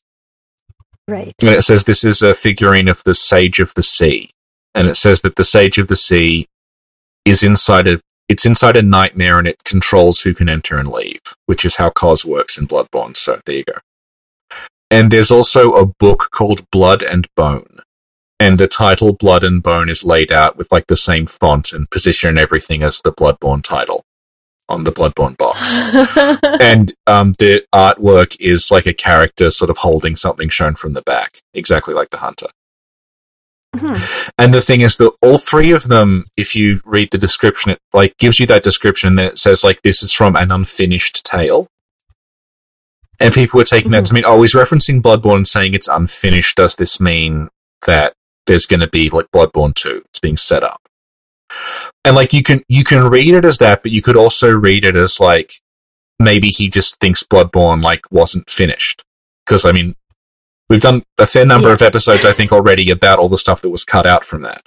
Right. 1.08 1.34
And 1.39 1.49
it 1.49 1.63
says 1.63 1.84
this 1.84 2.04
is 2.04 2.21
a 2.21 2.36
figurine 2.36 2.88
of 2.88 3.04
the 3.04 3.13
Sage 3.13 3.60
of 3.60 3.73
the 3.76 3.84
Sea. 3.84 4.32
And 4.76 4.88
it 4.88 4.97
says 4.97 5.21
that 5.21 5.36
the 5.36 5.43
Sage 5.43 5.78
of 5.78 5.88
the 5.88 5.95
Sea 5.95 6.47
is 7.26 7.43
inside 7.43 7.88
a 7.88 8.02
it's 8.30 8.45
inside 8.45 8.78
a 8.78 8.82
nightmare 8.82 9.38
and 9.38 9.47
it 9.47 9.63
controls 9.63 10.21
who 10.21 10.34
can 10.34 10.49
enter 10.49 10.78
and 10.78 10.88
leave, 10.88 11.21
which 11.45 11.65
is 11.65 11.76
how 11.76 11.89
Kos 11.89 12.23
works 12.23 12.58
in 12.58 12.67
Bloodborne. 12.67 13.15
So 13.15 13.39
there 13.45 13.56
you 13.56 13.63
go. 13.65 13.80
And 14.89 15.12
there's 15.12 15.32
also 15.32 15.73
a 15.73 15.86
book 15.86 16.30
called 16.32 16.69
Blood 16.71 17.04
and 17.04 17.28
Bone. 17.36 17.80
And 18.43 18.58
the 18.58 18.67
title 18.67 19.13
Blood 19.13 19.45
and 19.45 19.63
Bone 19.63 19.88
is 19.88 20.03
laid 20.03 20.29
out 20.29 20.58
with 20.58 20.69
like 20.69 20.88
the 20.88 20.97
same 20.97 21.27
font 21.27 21.71
and 21.71 21.89
position 21.89 22.27
and 22.27 22.38
everything 22.38 22.84
as 22.84 22.99
the 22.99 23.13
Bloodborne 23.13 23.63
title 23.63 24.03
on 24.67 24.84
the 24.84 24.91
Bloodborne 24.91 25.38
box 25.38 25.60
and 26.62 26.93
um, 27.08 27.36
the 27.39 27.65
artwork 27.73 28.36
is 28.41 28.69
like 28.69 28.86
a 28.86 28.93
character 28.93 29.49
sort 29.49 29.69
of 29.69 29.77
holding 29.77 30.17
something 30.17 30.49
shown 30.49 30.75
from 30.75 30.91
the 30.91 31.01
back, 31.03 31.39
exactly 31.53 31.93
like 31.93 32.10
the 32.10 32.17
hunter. 32.17 32.47
Hmm. 33.77 33.95
And 34.38 34.53
the 34.53 34.62
thing 34.62 34.82
is 34.82 34.97
that 34.97 35.13
all 35.21 35.38
three 35.38 35.71
of 35.71 35.88
them, 35.88 36.25
if 36.36 36.53
you 36.53 36.82
read 36.84 37.12
the 37.12 37.17
description, 37.17 37.71
it 37.71 37.79
like 37.93 38.17
gives 38.17 38.41
you 38.41 38.45
that 38.47 38.63
description, 38.63 39.08
and 39.08 39.19
then 39.19 39.27
it 39.27 39.38
says 39.38 39.63
like 39.63 39.82
this 39.84 40.03
is 40.03 40.12
from 40.12 40.36
an 40.36 40.51
unfinished 40.51 41.23
tale. 41.23 41.67
And 43.21 43.34
people 43.34 43.58
were 43.58 43.63
taking 43.63 43.91
that 43.91 44.03
to 44.06 44.13
mean, 44.13 44.25
oh, 44.25 44.41
he's 44.41 44.53
referencing 44.53 45.01
Bloodborne 45.01 45.38
and 45.38 45.47
saying 45.47 45.73
it's 45.75 45.88
unfinished. 45.88 46.58
Does 46.58 46.75
this 46.75 46.99
mean 46.99 47.47
that 47.86 48.13
there's 48.47 48.65
going 48.65 48.79
to 48.82 48.88
be 48.88 49.10
like 49.10 49.27
Bloodborne 49.32 49.73
two? 49.75 50.01
It's 50.10 50.19
being 50.19 50.38
set 50.38 50.63
up, 50.63 50.82
and 52.06 52.15
like 52.15 52.34
you 52.34 52.43
can 52.43 52.63
you 52.67 52.84
can 52.84 53.10
read 53.10 53.34
it 53.36 53.45
as 53.45 53.58
that, 53.60 53.84
but 53.84 53.91
you 53.91 54.01
could 54.01 54.17
also 54.17 54.51
read 54.51 54.86
it 54.86 54.95
as 54.95 55.19
like 55.19 55.53
maybe 56.19 56.49
he 56.49 56.69
just 56.69 56.99
thinks 56.99 57.23
Bloodborne 57.23 57.84
like 57.84 58.01
wasn't 58.12 58.49
finished. 58.49 59.03
Because 59.45 59.65
I 59.65 59.71
mean, 59.71 59.95
we've 60.69 60.82
done 60.82 61.03
a 61.17 61.27
fair 61.27 61.45
number 61.45 61.67
Yeah. 61.69 61.73
of 61.75 61.82
episodes, 61.82 62.23
I 62.25 62.32
think, 62.32 62.51
already 62.51 62.89
about 62.91 63.19
all 63.19 63.29
the 63.29 63.38
stuff 63.38 63.62
that 63.62 63.69
was 63.69 63.84
cut 63.84 64.06
out 64.06 64.23
from 64.25 64.41
that. 64.43 64.65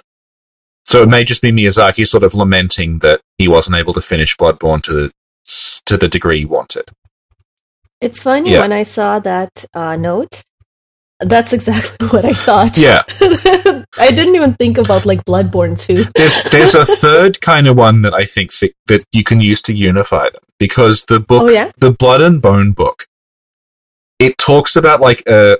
So 0.85 1.01
it 1.01 1.09
may 1.09 1.23
just 1.25 1.41
be 1.41 1.51
Miyazaki 1.51 2.07
sort 2.07 2.23
of 2.23 2.33
lamenting 2.33 2.99
that 2.99 3.19
he 3.37 3.47
wasn't 3.47 3.77
able 3.77 3.93
to 3.93 4.01
finish 4.01 4.37
Bloodborne 4.37 4.81
to 4.83 4.93
the 4.93 5.11
to 5.85 5.97
the 5.97 6.07
degree 6.07 6.39
he 6.39 6.45
wanted. 6.45 6.85
It's 7.99 8.21
funny 8.21 8.51
Yeah. 8.51 8.61
when 8.61 8.71
I 8.73 8.83
saw 8.83 9.19
that 9.19 9.65
uh, 9.73 9.95
note. 9.95 10.43
That's 11.19 11.51
exactly 11.53 12.07
what 12.11 12.25
I 12.25 12.33
thought. 12.33 12.77
Yeah, 12.77 13.01
I 13.97 14.11
didn't 14.11 14.35
even 14.35 14.53
think 14.55 14.77
about 14.77 15.05
like 15.05 15.25
Bloodborne 15.25 15.79
2. 15.79 16.05
there's 16.15 16.43
there's 16.51 16.75
a 16.75 16.85
third 16.85 17.41
kind 17.41 17.67
of 17.67 17.75
one 17.77 18.03
that 18.03 18.13
I 18.13 18.25
think 18.25 18.51
fi- 18.51 18.73
that 18.87 19.03
you 19.11 19.23
can 19.23 19.41
use 19.41 19.61
to 19.63 19.73
unify 19.73 20.29
them 20.29 20.43
because 20.59 21.05
the 21.05 21.19
book 21.19 21.43
Oh 21.43 21.49
yeah? 21.49 21.71
the 21.77 21.91
Blood 21.91 22.21
and 22.21 22.41
Bone 22.41 22.71
book. 22.71 23.07
It 24.19 24.37
talks 24.37 24.75
about 24.75 25.01
like 25.01 25.23
a 25.27 25.57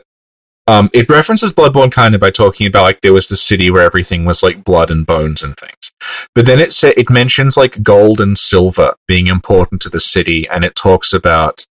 um 0.67 0.89
it 0.93 1.09
references 1.09 1.51
Bloodborne 1.51 1.91
kind 1.91 2.13
of 2.13 2.21
by 2.21 2.29
talking 2.29 2.67
about 2.67 2.83
like 2.83 3.01
there 3.01 3.13
was 3.13 3.27
the 3.27 3.37
city 3.37 3.71
where 3.71 3.83
everything 3.83 4.25
was 4.25 4.43
like 4.43 4.63
blood 4.63 4.91
and 4.91 5.05
bones 5.07 5.41
and 5.41 5.55
things. 5.57 5.91
But 6.35 6.45
then 6.45 6.59
it 6.59 6.71
sa- 6.73 6.93
it 6.97 7.09
mentions 7.09 7.57
like 7.57 7.81
gold 7.81 8.21
and 8.21 8.37
silver 8.37 8.93
being 9.07 9.25
important 9.27 9.81
to 9.83 9.89
the 9.89 9.99
city 9.99 10.47
and 10.49 10.63
it 10.65 10.75
talks 10.75 11.13
about 11.13 11.65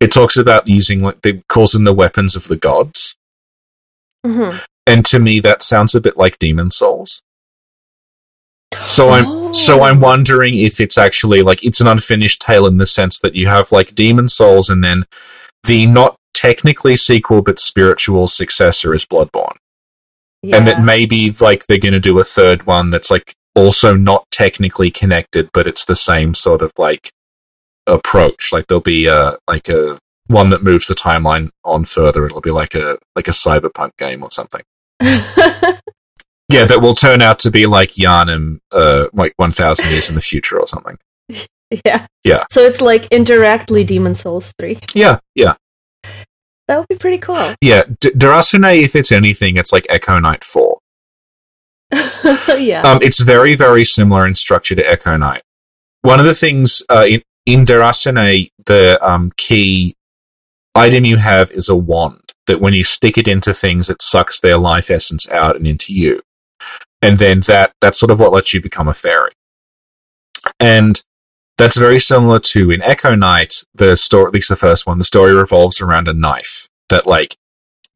it 0.00 0.12
talks 0.12 0.36
about 0.36 0.68
using 0.68 1.02
like 1.02 1.24
it 1.24 1.46
calls 1.48 1.72
them 1.72 1.84
the 1.84 1.92
weapons 1.94 2.36
of 2.36 2.48
the 2.48 2.56
gods. 2.56 3.16
hmm 4.24 4.56
And 4.86 5.04
to 5.06 5.18
me 5.18 5.40
that 5.40 5.62
sounds 5.62 5.94
a 5.94 6.00
bit 6.00 6.16
like 6.16 6.38
demon 6.38 6.70
souls. 6.70 7.22
So 8.86 9.10
I'm 9.10 9.54
so 9.54 9.80
Oh. 9.80 9.82
I'm 9.84 10.00
wondering 10.00 10.58
if 10.58 10.80
it's 10.80 10.98
actually 10.98 11.42
like 11.42 11.64
it's 11.64 11.80
an 11.80 11.86
unfinished 11.86 12.42
tale 12.42 12.66
in 12.66 12.78
the 12.78 12.86
sense 12.86 13.18
that 13.20 13.34
you 13.34 13.48
have 13.48 13.72
like 13.72 13.94
Demon 13.94 14.28
Souls 14.28 14.68
and 14.68 14.84
then 14.84 15.04
the 15.64 15.86
not 15.86 16.16
technically 16.34 16.96
sequel 16.96 17.42
but 17.42 17.58
spiritual 17.58 18.26
successor 18.26 18.94
is 18.94 19.04
Bloodborne. 19.04 19.56
And 20.42 20.66
that 20.66 20.82
maybe 20.84 21.34
like 21.40 21.66
they're 21.66 21.78
going 21.78 21.94
to 21.94 22.00
do 22.00 22.18
a 22.18 22.24
third 22.24 22.66
one 22.66 22.90
that's 22.90 23.10
like 23.10 23.34
also 23.56 23.96
not 23.96 24.24
technically 24.30 24.90
connected 24.90 25.50
but 25.52 25.66
it's 25.66 25.84
the 25.84 25.96
same 25.96 26.34
sort 26.34 26.62
of 26.62 26.70
like 26.78 27.10
approach. 27.88 28.52
Like 28.52 28.66
there'll 28.68 28.80
be 28.80 29.06
a 29.06 29.36
like 29.48 29.68
a 29.68 29.98
one 30.28 30.50
that 30.50 30.62
moves 30.62 30.86
the 30.86 30.94
timeline 30.94 31.50
on 31.64 31.84
further. 31.86 32.26
It'll 32.26 32.40
be 32.40 32.50
like 32.50 32.74
a 32.74 32.98
like 33.16 33.28
a 33.28 33.32
cyberpunk 33.32 33.96
game 33.98 34.22
or 34.22 34.30
something. 34.30 34.62
Yeah, 36.50 36.64
that 36.64 36.80
will 36.80 36.94
turn 36.94 37.20
out 37.20 37.38
to 37.40 37.50
be 37.50 37.66
like 37.66 37.90
Yharnam, 37.92 38.60
uh, 38.72 39.08
like 39.12 39.34
one 39.36 39.52
thousand 39.52 39.90
years 39.90 40.08
in 40.08 40.14
the 40.14 40.22
future 40.22 40.58
or 40.58 40.66
something. 40.66 40.96
yeah. 41.84 42.06
Yeah. 42.24 42.44
So 42.50 42.62
it's 42.62 42.80
like 42.80 43.06
indirectly 43.08 43.84
Demon 43.84 44.14
Souls 44.14 44.54
3. 44.58 44.78
Yeah, 44.94 45.18
yeah, 45.34 45.56
That 46.66 46.78
would 46.78 46.88
be 46.88 46.96
pretty 46.96 47.18
cool. 47.18 47.54
yeah. 47.60 47.82
D- 48.00 48.12
Déraciné, 48.12 48.82
if 48.82 48.96
it's 48.96 49.12
anything, 49.12 49.58
it's 49.58 49.74
like 49.74 49.86
Echo 49.90 50.18
Night 50.20 50.42
Four. 50.42 50.78
yeah. 51.92 52.82
Um, 52.82 53.00
it's 53.02 53.20
very, 53.20 53.54
very 53.54 53.84
similar 53.84 54.26
in 54.26 54.34
structure 54.34 54.74
to 54.74 54.90
Echo 54.90 55.18
Night. 55.18 55.42
One 56.00 56.18
of 56.18 56.24
the 56.24 56.34
things 56.34 56.82
uh, 56.88 57.04
in 57.08 57.22
in 57.48 57.64
Déraciné, 57.64 58.52
the 58.66 58.98
um, 59.00 59.32
key 59.38 59.96
item 60.74 61.06
you 61.06 61.16
have 61.16 61.50
is 61.50 61.70
a 61.70 61.74
wand 61.74 62.34
that 62.46 62.60
when 62.60 62.74
you 62.74 62.84
stick 62.84 63.16
it 63.16 63.26
into 63.26 63.54
things, 63.54 63.88
it 63.88 64.02
sucks 64.02 64.38
their 64.38 64.58
life 64.58 64.90
essence 64.90 65.30
out 65.30 65.56
and 65.56 65.66
into 65.66 65.94
you. 65.94 66.20
And 67.00 67.18
then 67.18 67.40
that, 67.40 67.72
that's 67.80 67.98
sort 67.98 68.10
of 68.10 68.18
what 68.18 68.32
lets 68.32 68.52
you 68.52 68.60
become 68.60 68.86
a 68.86 68.92
fairy. 68.92 69.32
And 70.60 71.00
that's 71.56 71.78
very 71.78 72.00
similar 72.00 72.38
to 72.52 72.70
in 72.70 72.82
Echo 72.82 73.14
Night, 73.14 73.64
the 73.74 73.96
story, 73.96 74.26
at 74.26 74.34
least 74.34 74.50
the 74.50 74.56
first 74.56 74.86
one, 74.86 74.98
the 74.98 75.04
story 75.04 75.32
revolves 75.32 75.80
around 75.80 76.06
a 76.06 76.12
knife 76.12 76.68
that 76.90 77.06
like, 77.06 77.34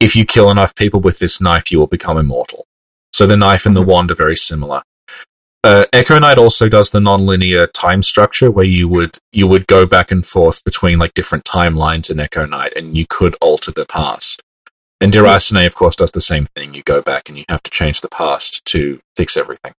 if 0.00 0.16
you 0.16 0.24
kill 0.24 0.50
enough 0.50 0.74
people 0.74 1.00
with 1.00 1.18
this 1.18 1.42
knife, 1.42 1.70
you 1.70 1.78
will 1.78 1.86
become 1.86 2.16
immortal. 2.16 2.64
So 3.12 3.26
the 3.26 3.36
knife 3.36 3.66
and 3.66 3.76
the 3.76 3.82
wand 3.82 4.10
are 4.10 4.14
very 4.14 4.36
similar. 4.36 4.82
Uh, 5.64 5.84
Echo 5.92 6.18
Night 6.18 6.38
also 6.38 6.68
does 6.68 6.90
the 6.90 7.00
non-linear 7.00 7.68
time 7.68 8.02
structure 8.02 8.50
where 8.50 8.64
you 8.64 8.88
would 8.88 9.18
you 9.30 9.46
would 9.46 9.66
go 9.68 9.86
back 9.86 10.10
and 10.10 10.26
forth 10.26 10.64
between 10.64 10.98
like 10.98 11.14
different 11.14 11.44
timelines 11.44 12.10
in 12.10 12.18
Echo 12.18 12.46
Night, 12.46 12.72
and 12.74 12.96
you 12.96 13.06
could 13.06 13.36
alter 13.40 13.70
the 13.70 13.86
past. 13.86 14.42
And 15.00 15.12
Déraciné, 15.12 15.66
of 15.66 15.74
course, 15.74 15.96
does 15.96 16.12
the 16.12 16.20
same 16.20 16.48
thing. 16.56 16.74
You 16.74 16.82
go 16.82 17.00
back 17.00 17.28
and 17.28 17.38
you 17.38 17.44
have 17.48 17.62
to 17.62 17.70
change 17.70 18.00
the 18.00 18.08
past 18.08 18.64
to 18.66 19.00
fix 19.16 19.36
everything. 19.36 19.72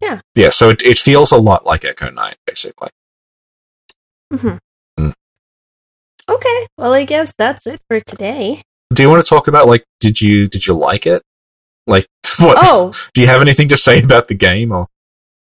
Yeah. 0.00 0.20
Yeah, 0.34 0.50
so 0.50 0.70
it, 0.70 0.82
it 0.82 0.98
feels 0.98 1.32
a 1.32 1.36
lot 1.36 1.64
like 1.64 1.84
Echo 1.84 2.10
Night, 2.10 2.36
basically. 2.46 2.90
hmm 4.32 4.56
Mm. 4.98 5.12
Okay, 6.28 6.66
well, 6.78 6.94
I 6.94 7.04
guess 7.04 7.34
that's 7.36 7.66
it 7.66 7.80
for 7.86 8.00
today. 8.00 8.62
Do 8.92 9.02
you 9.02 9.10
want 9.10 9.22
to 9.24 9.28
talk 9.28 9.46
about 9.46 9.66
like 9.66 9.84
did 10.00 10.20
you 10.20 10.46
did 10.48 10.66
you 10.66 10.74
like 10.74 11.06
it? 11.06 11.22
Like 11.86 12.06
what 12.38 12.58
Oh, 12.60 12.92
do 13.14 13.20
you 13.20 13.26
have 13.26 13.40
anything 13.40 13.68
to 13.68 13.76
say 13.76 14.02
about 14.02 14.28
the 14.28 14.34
game 14.34 14.72
or 14.72 14.88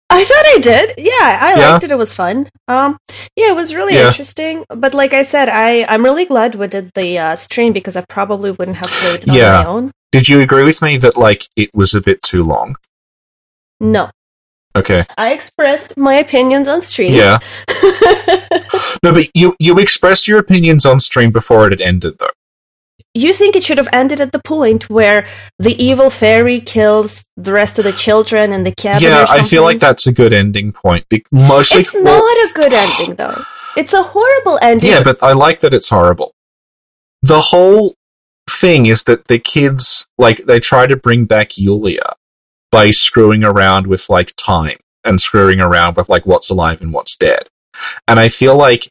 I 0.08 0.22
thought 0.22 0.46
I 0.46 0.58
did. 0.62 0.94
Yeah, 0.98 1.38
I 1.42 1.54
Yeah? 1.58 1.70
liked 1.72 1.84
it. 1.84 1.90
It 1.90 1.98
was 1.98 2.14
fun. 2.14 2.48
Um, 2.68 2.96
yeah, 3.34 3.48
it 3.50 3.56
was 3.56 3.74
really 3.74 3.94
Yeah. 3.94 4.06
interesting. 4.06 4.64
But 4.68 4.94
like 4.94 5.12
I 5.12 5.22
said, 5.24 5.48
I 5.48 5.84
I'm 5.88 6.04
really 6.04 6.24
glad 6.26 6.54
we 6.54 6.66
did 6.68 6.90
the 6.94 7.18
uh, 7.18 7.36
stream 7.36 7.72
because 7.72 7.96
I 7.96 8.04
probably 8.08 8.50
wouldn't 8.52 8.76
have 8.76 8.88
played 8.88 9.22
it 9.24 9.28
on 9.28 9.34
Yeah. 9.36 9.62
my 9.62 9.66
own. 9.66 9.90
did 10.12 10.28
you 10.28 10.40
agree 10.40 10.64
with 10.64 10.80
me 10.80 10.96
that 10.98 11.16
like 11.16 11.46
it 11.56 11.70
was 11.74 11.92
a 11.94 12.00
bit 12.00 12.22
too 12.22 12.42
long? 12.44 12.76
No, 13.80 14.10
Okay. 14.76 15.04
I 15.18 15.32
expressed 15.32 15.96
my 15.96 16.14
opinions 16.14 16.68
on 16.68 16.82
stream. 16.82 17.12
Yeah. 17.14 17.38
No, 19.02 19.12
but 19.12 19.28
you 19.34 19.54
you 19.58 19.78
expressed 19.78 20.26
your 20.26 20.38
opinions 20.38 20.84
on 20.86 20.98
stream 21.00 21.30
before 21.30 21.66
it 21.66 21.72
had 21.72 21.80
ended 21.80 22.14
though. 22.18 22.30
You 23.18 23.32
think 23.32 23.56
it 23.56 23.64
should 23.64 23.78
have 23.78 23.88
ended 23.92 24.20
at 24.20 24.32
the 24.32 24.40
point 24.40 24.90
where 24.90 25.28
the 25.58 25.80
evil 25.82 26.10
fairy 26.10 26.60
kills 26.60 27.28
the 27.36 27.52
rest 27.52 27.78
of 27.78 27.84
the 27.84 27.92
children 27.92 28.52
in 28.52 28.64
the 28.64 28.74
cabin? 28.74 29.08
yeah, 29.08 29.26
I 29.28 29.42
feel 29.42 29.62
like 29.62 29.78
that's 29.78 30.06
a 30.06 30.12
good 30.12 30.32
ending 30.32 30.72
point. 30.72 31.08
Be- 31.08 31.24
It's 31.32 31.94
well, 31.94 32.02
not 32.02 32.50
a 32.50 32.52
good 32.54 32.72
ending, 32.72 33.16
though. 33.16 33.42
It's 33.76 33.92
a 33.92 34.02
horrible 34.02 34.58
ending. 34.62 34.90
Yeah, 34.90 35.02
but 35.02 35.22
I 35.22 35.32
like 35.32 35.60
that 35.60 35.74
it's 35.74 35.88
horrible. 35.88 36.32
The 37.22 37.40
whole 37.40 37.94
thing 38.50 38.86
is 38.86 39.04
that 39.04 39.26
the 39.26 39.38
kids 39.38 40.06
like 40.18 40.44
they 40.46 40.60
try 40.60 40.86
to 40.86 40.96
bring 40.96 41.24
back 41.24 41.58
Yulia 41.58 42.14
by 42.70 42.90
screwing 42.90 43.44
around 43.44 43.86
with 43.86 44.08
like 44.08 44.34
time 44.36 44.78
and 45.04 45.20
screwing 45.20 45.60
around 45.60 45.96
with 45.96 46.08
like 46.08 46.26
what's 46.26 46.50
alive 46.50 46.80
and 46.80 46.92
what's 46.92 47.16
dead. 47.16 47.48
And 48.08 48.18
I 48.18 48.28
feel 48.28 48.56
like 48.56 48.90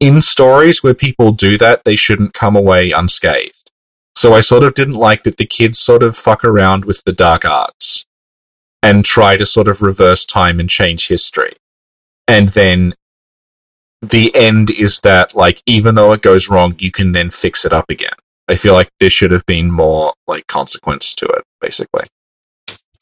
in 0.00 0.22
stories 0.22 0.82
where 0.82 0.94
people 0.94 1.30
do 1.32 1.58
that, 1.58 1.84
they 1.84 1.96
shouldn't 1.96 2.34
come 2.34 2.56
away 2.56 2.90
unscathed. 2.90 3.70
So 4.14 4.32
I 4.34 4.40
sort 4.40 4.64
of 4.64 4.74
didn't 4.74 4.94
like 4.94 5.22
that 5.22 5.36
the 5.36 5.46
kids 5.46 5.78
sort 5.78 6.02
of 6.02 6.16
fuck 6.16 6.44
around 6.44 6.84
with 6.84 7.04
the 7.04 7.12
dark 7.12 7.44
arts 7.44 8.06
and 8.82 9.04
try 9.04 9.36
to 9.36 9.46
sort 9.46 9.68
of 9.68 9.82
reverse 9.82 10.24
time 10.24 10.58
and 10.58 10.68
change 10.68 11.08
history. 11.08 11.52
And 12.26 12.48
then 12.50 12.94
the 14.02 14.34
end 14.34 14.70
is 14.70 15.00
that 15.00 15.34
like 15.34 15.62
even 15.66 15.94
though 15.94 16.12
it 16.12 16.22
goes 16.22 16.48
wrong, 16.48 16.74
you 16.78 16.90
can 16.90 17.12
then 17.12 17.30
fix 17.30 17.64
it 17.64 17.72
up 17.72 17.86
again. 17.90 18.14
I 18.48 18.56
feel 18.56 18.74
like 18.74 18.90
there 18.98 19.10
should 19.10 19.30
have 19.30 19.46
been 19.46 19.70
more 19.70 20.14
like 20.26 20.46
consequence 20.46 21.14
to 21.16 21.26
it, 21.26 21.44
basically. 21.60 22.04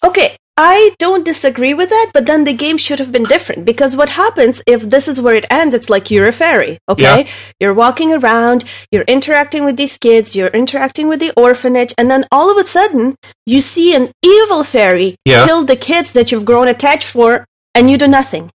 Okay, 0.04 0.36
I 0.56 0.94
don't 0.98 1.24
disagree 1.24 1.74
with 1.74 1.88
that, 1.90 2.10
but 2.12 2.26
then 2.26 2.44
the 2.44 2.52
game 2.52 2.78
should 2.78 2.98
have 2.98 3.12
been 3.12 3.24
different 3.24 3.64
because 3.64 3.96
what 3.96 4.08
happens 4.08 4.62
if 4.66 4.82
this 4.82 5.06
is 5.08 5.20
where 5.20 5.34
it 5.34 5.46
ends? 5.50 5.74
It's 5.74 5.90
like 5.90 6.10
you're 6.10 6.26
a 6.26 6.32
fairy, 6.32 6.78
okay? 6.88 7.28
You're 7.60 7.74
walking 7.74 8.12
around, 8.12 8.64
you're 8.90 9.04
interacting 9.04 9.64
with 9.64 9.76
these 9.76 9.96
kids, 9.98 10.34
you're 10.36 10.48
interacting 10.48 11.08
with 11.08 11.20
the 11.20 11.32
orphanage, 11.36 11.94
and 11.98 12.10
then 12.10 12.24
all 12.32 12.50
of 12.50 12.56
a 12.58 12.68
sudden 12.68 13.16
you 13.46 13.60
see 13.60 13.94
an 13.94 14.10
evil 14.24 14.64
fairy 14.64 15.16
Yeah. 15.24 15.46
kill 15.46 15.64
the 15.64 15.76
kids 15.76 16.12
that 16.12 16.30
you've 16.32 16.44
grown 16.44 16.68
attached 16.68 17.06
for, 17.06 17.44
and 17.74 17.90
you 17.90 17.96
do 17.98 18.08
nothing. 18.08 18.50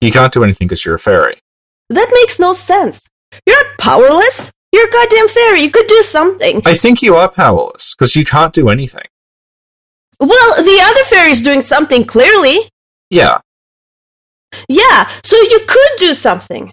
You 0.00 0.12
can't 0.12 0.32
do 0.32 0.44
anything 0.44 0.66
because 0.68 0.84
you're 0.84 0.96
a 0.96 1.00
fairy. 1.00 1.38
That 1.88 2.08
makes 2.12 2.38
no 2.38 2.52
sense. 2.52 3.06
You're 3.46 3.56
not 3.56 3.78
powerless. 3.78 4.50
You're 4.72 4.88
a 4.88 4.90
goddamn 4.90 5.28
fairy. 5.28 5.62
You 5.62 5.70
could 5.70 5.88
do 5.88 6.02
something. 6.02 6.62
I 6.64 6.76
think 6.76 7.02
you 7.02 7.16
are 7.16 7.28
powerless 7.28 7.94
because 7.94 8.14
you 8.14 8.24
can't 8.24 8.52
do 8.52 8.68
anything. 8.68 9.06
Well, 10.20 10.62
the 10.62 10.78
other 10.82 11.04
fairy's 11.04 11.40
doing 11.42 11.62
something 11.62 12.04
clearly. 12.04 12.68
Yeah, 13.08 13.38
Yeah, 14.68 15.08
so 15.24 15.36
you 15.36 15.60
could 15.66 15.92
do 15.98 16.12
something. 16.14 16.72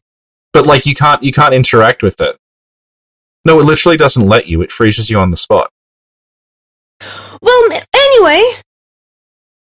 but 0.53 0.65
like 0.67 0.85
you 0.85 0.93
can't 0.93 1.23
you 1.23 1.31
can't 1.31 1.53
interact 1.53 2.03
with 2.03 2.19
it. 2.21 2.35
No, 3.45 3.59
it 3.59 3.63
literally 3.63 3.97
doesn't 3.97 4.27
let 4.27 4.47
you. 4.47 4.61
It 4.61 4.71
freezes 4.71 5.09
you 5.09 5.17
on 5.19 5.31
the 5.31 5.37
spot. 5.37 5.71
Well, 7.41 7.81
anyway. 7.95 8.43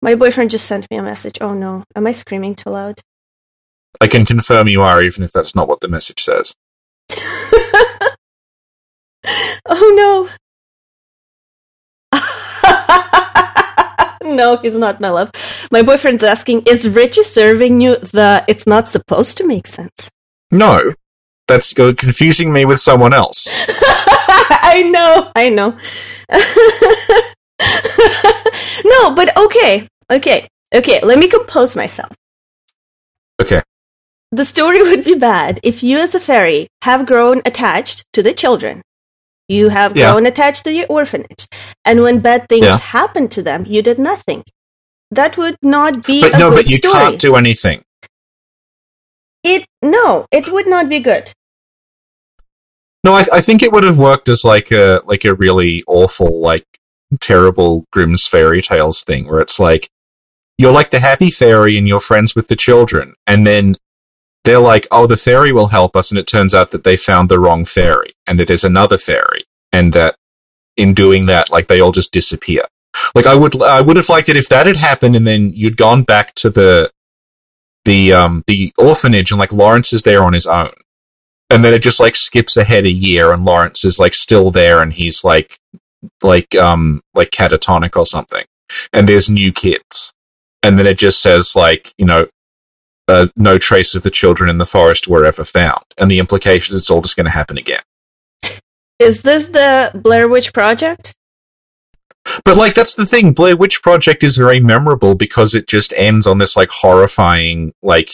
My 0.02 0.16
boyfriend 0.16 0.50
just 0.52 0.66
sent 0.66 0.90
me 0.92 0.98
a 0.98 1.04
message. 1.04 1.38
Oh 1.42 1.54
no, 1.54 1.84
am 1.96 2.08
I 2.08 2.12
screaming 2.14 2.56
too 2.56 2.72
loud? 2.72 3.00
I 4.02 4.08
can 4.08 4.26
confirm 4.26 4.68
you 4.68 4.82
are, 4.82 5.02
even 5.02 5.24
if 5.24 5.32
that's 5.32 5.56
not 5.56 5.68
what 5.68 5.80
the 5.82 5.88
message 5.88 6.24
says. 6.24 6.56
oh 9.68 9.94
no. 9.96 10.30
no, 14.24 14.58
he's 14.58 14.78
not, 14.78 15.02
my 15.02 15.10
love. 15.10 15.32
My 15.72 15.82
boyfriend's 15.82 16.24
asking, 16.24 16.64
is 16.68 16.88
Richie 16.88 17.24
serving 17.24 17.82
you 17.82 17.98
the 17.98 18.46
it's 18.48 18.68
not 18.68 18.88
supposed 18.88 19.38
to 19.38 19.48
make 19.48 19.68
sense? 19.68 20.10
No, 20.52 20.94
that's 21.48 21.74
confusing 21.74 22.54
me 22.54 22.66
with 22.66 22.80
someone 22.80 23.14
else. 23.14 23.48
I 23.68 24.90
know, 24.92 25.32
I 25.36 25.50
know. 25.50 25.78
no, 28.86 29.16
but 29.16 29.36
okay, 29.38 29.88
okay, 30.12 30.48
okay, 30.74 31.02
let 31.02 31.20
me 31.20 31.28
compose 31.28 31.76
myself. 31.76 32.12
Okay. 33.42 33.62
The 34.32 34.46
story 34.46 34.82
would 34.82 35.04
be 35.04 35.16
bad 35.16 35.60
if 35.64 35.84
you, 35.84 35.98
as 35.98 36.16
a 36.16 36.20
fairy, 36.20 36.68
have 36.84 37.06
grown 37.06 37.42
attached 37.46 38.06
to 38.14 38.24
the 38.24 38.34
children. 38.34 38.82
You 39.58 39.68
mm. 39.68 39.72
have 39.80 39.92
Yeah. 39.96 40.12
grown 40.12 40.26
attached 40.32 40.64
to 40.66 40.72
your 40.78 40.88
orphanage. 41.00 41.44
And 41.88 42.02
when 42.06 42.20
bad 42.28 42.42
things 42.48 42.66
Yeah. 42.72 42.80
happen 42.98 43.26
to 43.36 43.42
them, 43.50 43.66
you 43.74 43.82
did 43.90 44.00
nothing. 44.12 44.42
That 45.20 45.38
would 45.38 45.58
not 45.62 45.94
be 46.06 46.22
But 46.22 46.36
a 46.36 46.40
no, 46.40 46.50
good 46.50 46.56
but 46.60 46.70
you 46.72 46.78
story. 46.78 46.94
can't 46.94 47.20
do 47.28 47.36
anything. 47.36 47.80
it. 49.44 49.66
No, 49.82 50.26
it 50.32 50.46
would 50.54 50.68
not 50.68 50.88
be 50.88 51.00
good. 51.00 51.26
No, 53.04 53.12
I, 53.16 53.26
I 53.34 53.42
think 53.42 53.64
it 53.64 53.72
would 53.74 53.84
have 53.84 53.98
worked 53.98 54.30
as 54.30 54.44
like 54.46 54.70
a 54.72 55.02
like 55.12 55.26
a 55.26 55.34
really 55.34 55.84
awful, 55.88 56.40
like 56.40 56.66
terrible 57.20 57.86
Grimm's 57.92 58.28
fairy 58.28 58.62
tales 58.62 59.04
thing, 59.04 59.28
where 59.28 59.42
it's 59.42 59.60
like 59.60 59.90
you're 60.60 60.72
like 60.80 60.92
the 60.92 61.00
happy 61.00 61.32
fairy 61.32 61.78
and 61.78 61.88
you're 61.88 62.00
friends 62.12 62.36
with 62.36 62.48
the 62.48 62.56
children, 62.56 63.16
and 63.26 63.46
then 63.48 63.76
they're 64.44 64.60
like, 64.60 64.88
"Oh, 64.92 65.08
the 65.08 65.18
fairy 65.18 65.52
will 65.52 65.68
help 65.68 65.96
us," 65.96 66.12
and 66.12 66.20
it 66.20 66.28
turns 66.28 66.54
out 66.54 66.72
that 66.72 66.84
they 66.84 66.98
found 66.98 67.30
the 67.30 67.40
wrong 67.40 67.66
fairy, 67.66 68.14
and 68.28 68.40
that 68.40 68.48
there's 68.48 68.64
another 68.64 68.98
fairy, 68.98 69.44
and 69.72 69.94
that 69.94 70.16
in 70.78 70.94
doing 70.94 71.28
that, 71.28 71.52
like 71.52 71.68
they 71.68 71.80
all 71.80 71.92
just 71.92 72.12
disappear. 72.12 72.64
Like 73.16 73.26
I 73.26 73.36
would, 73.36 73.62
I 73.62 73.82
would 73.82 73.98
have 73.98 74.10
liked 74.10 74.30
it 74.30 74.38
if 74.38 74.50
that 74.50 74.66
had 74.66 74.78
happened, 74.78 75.16
and 75.16 75.26
then 75.28 75.52
you'd 75.54 75.78
gone 75.78 76.04
back 76.04 76.34
to 76.36 76.50
the 76.50 76.92
the 77.86 78.14
um 78.14 78.44
the 78.48 78.74
orphanage, 78.78 79.32
and 79.32 79.40
like 79.40 79.54
Lawrence 79.54 79.94
is 79.94 80.04
there 80.04 80.24
on 80.24 80.34
his 80.34 80.48
own. 80.48 80.72
And 81.52 81.66
then 81.66 81.74
it 81.74 81.80
just 81.80 82.00
like 82.00 82.16
skips 82.16 82.56
ahead 82.56 82.86
a 82.86 82.92
year 82.92 83.34
and 83.34 83.44
Lawrence 83.44 83.84
is 83.84 84.00
like 84.00 84.14
still 84.14 84.52
there 84.52 84.82
and 84.82 84.94
he's 84.94 85.26
like 85.26 85.60
like 86.24 86.56
um 86.56 87.02
like 87.14 87.30
catatonic 87.30 87.98
or 87.98 88.06
something. 88.06 88.46
And 88.94 89.08
there's 89.08 89.30
new 89.30 89.52
kids. 89.52 90.14
And 90.64 90.80
then 90.80 90.88
it 90.88 90.98
just 90.98 91.22
says 91.22 91.54
like 91.54 91.94
you 91.98 92.06
know 92.06 92.28
uh, 93.12 93.28
no 93.36 93.58
trace 93.58 93.96
of 93.96 94.04
the 94.04 94.12
children 94.12 94.50
in 94.50 94.58
the 94.58 94.66
forest 94.66 95.08
were 95.08 95.26
ever 95.26 95.46
found 95.46 95.84
and 95.98 96.10
the 96.10 96.20
implication 96.20 96.76
is 96.76 96.82
it's 96.82 96.90
all 96.90 97.02
just 97.02 97.16
going 97.16 97.26
to 97.26 97.32
happen 97.32 97.58
again. 97.58 97.82
Is 99.00 99.24
this 99.24 99.48
the 99.48 99.92
Blair 99.96 100.28
Witch 100.28 100.54
Project? 100.54 101.14
but 102.46 102.56
like 102.56 102.76
that's 102.76 102.94
the 102.94 103.06
thing 103.06 103.34
blair 103.34 103.58
witch 103.58 103.82
project 103.82 104.24
is 104.24 104.38
very 104.38 104.60
memorable 104.60 105.16
because 105.16 105.56
it 105.56 105.68
just 105.68 105.92
ends 105.94 106.28
on 106.28 106.38
this 106.38 106.56
like 106.56 106.70
horrifying 106.70 107.74
like 107.82 108.12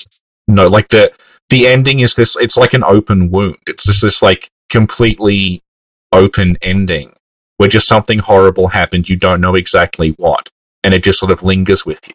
no 0.47 0.65
like 0.65 0.87
the 0.87 1.11
the 1.49 1.67
ending 1.67 1.99
is 1.99 2.15
this 2.15 2.35
it's 2.37 2.57
like 2.57 2.73
an 2.73 2.83
open 2.83 3.31
wound. 3.31 3.57
It's 3.67 3.85
just 3.85 4.01
this 4.01 4.21
like 4.21 4.49
completely 4.69 5.63
open 6.11 6.57
ending 6.61 7.13
where 7.57 7.69
just 7.69 7.87
something 7.87 8.19
horrible 8.19 8.69
happened. 8.69 9.09
You 9.09 9.15
don't 9.15 9.41
know 9.41 9.55
exactly 9.55 10.11
what 10.11 10.49
and 10.87 10.93
it 10.93 11.03
just 11.03 11.19
sort 11.19 11.33
of 11.33 11.43
lingers 11.43 11.85
with 11.85 11.99
you. 12.07 12.13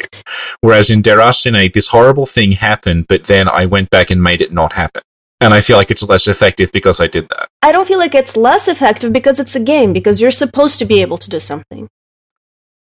Whereas 0.63 0.89
in 0.89 1.03
Déraciné, 1.03 1.71
this 1.71 1.89
horrible 1.89 2.25
thing 2.25 2.53
happened, 2.53 3.07
but 3.07 3.25
then 3.25 3.47
I 3.47 3.67
went 3.67 3.91
back 3.91 4.11
and 4.11 4.23
made 4.23 4.41
it 4.41 4.51
not 4.51 4.73
happen. 4.73 5.03
And 5.43 5.53
I 5.53 5.61
feel 5.61 5.77
like 5.77 5.91
it's 5.91 6.03
less 6.03 6.27
effective 6.27 6.73
because 6.73 6.99
I 6.99 7.07
did 7.07 7.29
that. 7.29 7.49
I 7.61 7.71
don't 7.71 7.87
feel 7.87 7.99
like 7.99 8.15
it's 8.15 8.35
less 8.35 8.69
effective 8.69 9.13
because 9.13 9.39
it's 9.39 9.55
a 9.55 9.61
game, 9.61 9.93
because 9.93 10.23
you're 10.23 10.31
supposed 10.31 10.79
to 10.79 10.87
be 10.87 11.03
able 11.03 11.19
to 11.19 11.29
do 11.29 11.39
something. 11.39 11.87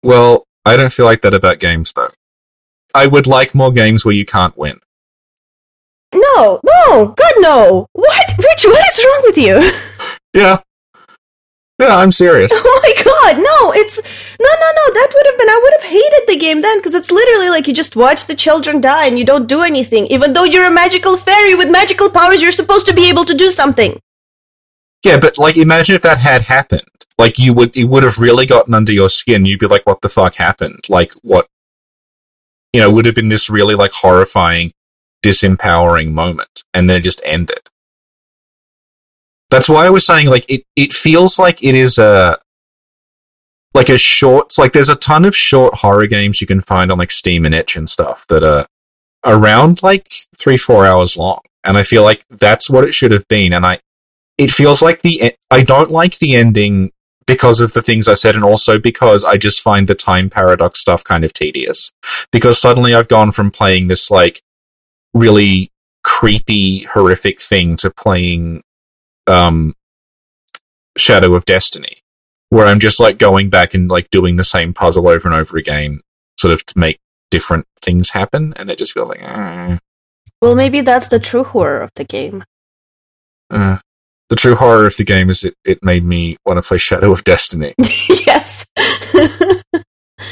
Well, 0.03 0.45
I 0.67 0.77
don't 0.77 0.93
feel 0.93 1.07
like 1.07 1.23
that 1.23 1.33
about 1.33 1.59
games, 1.59 1.95
though. 1.95 2.11
I 2.95 3.07
would 3.07 3.27
like 3.27 3.55
more 3.55 3.73
games 3.73 4.05
where 4.05 4.15
you 4.15 4.27
can't 4.27 4.59
win. 4.59 4.81
No, 6.15 6.61
no, 6.63 7.15
God, 7.17 7.35
no. 7.39 7.87
What? 7.95 8.27
Rich, 8.37 8.67
what 8.67 8.89
is 8.91 9.05
wrong 9.05 9.23
with 9.23 9.39
you? 9.39 9.71
Yeah. 10.35 10.59
Yeah, 11.81 11.97
I'm 11.97 12.13
serious. 12.13 12.53
Oh 12.55 12.81
my 12.83 12.98
god, 13.33 13.43
no, 13.43 13.73
it's. 13.73 13.97
No, 14.39 14.49
no, 14.49 14.69
no, 14.77 14.95
that 14.95 15.13
would 15.15 15.27
have 15.27 15.39
been. 15.39 15.49
I 15.49 15.61
would 15.63 15.75
have 15.81 15.91
hated 15.91 16.29
the 16.29 16.39
game 16.39 16.63
then, 16.63 16.79
because 16.79 16.95
it's 16.95 17.11
literally 17.11 17.51
like 17.51 17.67
you 17.67 17.75
just 17.75 17.97
watch 17.97 18.27
the 18.27 18.35
children 18.35 18.81
die 18.81 19.07
and 19.07 19.19
you 19.19 19.25
don't 19.25 19.47
do 19.47 19.63
anything. 19.63 20.07
Even 20.07 20.33
though 20.33 20.45
you're 20.45 20.67
a 20.67 20.71
magical 20.71 21.17
fairy 21.17 21.55
with 21.55 21.71
magical 21.71 22.11
powers, 22.11 22.43
you're 22.43 22.53
supposed 22.53 22.87
to 22.87 22.95
be 22.95 23.09
able 23.09 23.25
to 23.25 23.35
do 23.35 23.51
something. 23.51 24.01
Yeah, 25.05 25.19
but 25.21 25.39
like, 25.39 25.57
imagine 25.57 25.95
if 25.95 26.03
that 26.03 26.19
had 26.19 26.43
happened. 26.43 26.83
Like, 27.19 27.39
you 27.39 27.53
would, 27.53 27.77
it 27.77 27.85
would 27.85 28.05
have 28.05 28.19
really 28.19 28.47
gotten 28.47 28.75
under 28.75 28.93
your 28.93 29.11
skin. 29.11 29.45
You'd 29.45 29.59
be 29.59 29.67
like, 29.67 29.85
what 29.87 30.01
the 30.03 30.09
fuck 30.09 30.37
happened? 30.37 30.89
Like, 30.89 31.13
what? 31.23 31.49
You 32.73 32.81
know, 32.81 32.91
would 32.93 33.07
have 33.07 33.15
been 33.17 33.29
this 33.29 33.51
really, 33.51 33.75
like, 33.75 33.91
horrifying, 33.91 34.73
disempowering 35.25 36.13
moment. 36.13 36.63
And 36.75 36.89
then 36.89 36.99
it 36.99 37.03
just 37.03 37.21
ended. 37.25 37.59
That's 39.51 39.69
why 39.69 39.87
I 39.87 39.91
was 39.91 40.07
saying, 40.07 40.29
like, 40.29 40.49
it, 40.49 40.63
it 40.77 40.93
feels 40.93 41.41
like 41.41 41.63
it 41.65 41.75
is 41.75 41.99
a, 41.99 42.39
like 43.75 43.89
a 43.89 43.99
short, 43.99 44.57
like, 44.59 44.73
there's 44.73 44.89
a 44.89 44.97
ton 44.97 45.25
of 45.25 45.37
short 45.37 45.75
horror 45.75 46.07
games 46.07 46.41
you 46.41 46.47
can 46.47 46.63
find 46.63 46.91
on, 46.91 46.99
like, 46.99 47.11
Steam 47.11 47.45
and 47.45 47.55
Itch 47.55 47.77
and 47.77 47.89
stuff 47.89 48.25
that 48.29 48.43
are 48.43 48.67
around, 49.25 49.83
like, 49.83 50.11
three, 50.39 50.57
four 50.57 50.87
hours 50.87 51.17
long. 51.17 51.41
And 51.65 51.77
I 51.77 51.83
feel 51.83 52.03
like 52.03 52.25
that's 52.31 52.71
what 52.71 52.85
it 52.85 52.95
should 52.95 53.13
have 53.13 53.27
been. 53.29 53.53
And 53.53 53.67
I, 53.67 53.81
it 54.39 54.51
feels 54.51 54.81
like 54.81 55.03
the, 55.03 55.35
I 55.51 55.63
don't 55.63 55.91
like 55.91 56.19
the 56.19 56.35
ending 56.35 56.93
because 57.27 57.61
of 57.61 57.75
the 57.75 57.83
things 57.83 58.09
I 58.09 58.15
said, 58.15 58.37
and 58.37 58.45
also 58.45 58.79
because 58.79 59.23
I 59.25 59.37
just 59.37 59.61
find 59.61 59.87
the 59.87 59.95
time 59.95 60.31
paradox 60.31 60.81
stuff 60.81 61.05
kind 61.05 61.25
of 61.25 61.35
tedious. 61.35 61.93
Because 62.33 62.59
suddenly 62.59 62.95
I've 62.95 63.09
gone 63.09 63.33
from 63.33 63.51
playing 63.51 63.89
this, 63.89 64.11
like, 64.11 64.41
really 65.13 65.71
creepy, 66.05 66.85
horrific 66.85 67.39
thing 67.39 67.77
to 67.77 67.91
playing 67.91 68.63
um, 69.27 69.75
Shadow 70.97 71.35
of 71.35 71.45
Destiny, 71.45 71.99
where 72.51 72.67
I'm 72.67 72.81
just 72.81 73.01
like 73.01 73.19
going 73.19 73.51
back 73.51 73.75
and 73.75 73.89
like 73.91 74.11
doing 74.11 74.37
the 74.37 74.45
same 74.45 74.73
puzzle 74.75 75.09
over 75.09 75.29
and 75.29 75.37
over 75.37 75.57
again, 75.57 76.01
sort 76.39 76.53
of 76.55 76.65
to 76.67 76.79
make 76.79 76.99
different 77.31 77.67
things 77.83 78.11
happen, 78.11 78.53
and 78.57 78.71
it 78.71 78.79
just 78.79 78.93
feels 78.93 79.09
like 79.09 79.23
uh, 79.23 79.77
Well, 80.41 80.55
maybe 80.55 80.81
that's 80.81 81.09
the 81.09 81.19
true 81.19 81.45
horror 81.45 81.81
of 81.83 81.91
the 81.97 82.05
game. 82.05 82.45
uh. 83.51 83.79
the 84.31 84.37
true 84.37 84.55
horror 84.57 84.87
of 84.87 84.97
the 84.97 85.05
game 85.05 85.31
is 85.31 85.45
it, 85.45 85.55
it 85.65 85.79
made 85.83 86.05
me 86.05 86.37
want 86.47 86.57
to 86.59 86.63
play 86.63 86.79
Shadow 86.79 87.13
of 87.13 87.25
Destiny. 87.25 87.75
yes. 88.09 88.67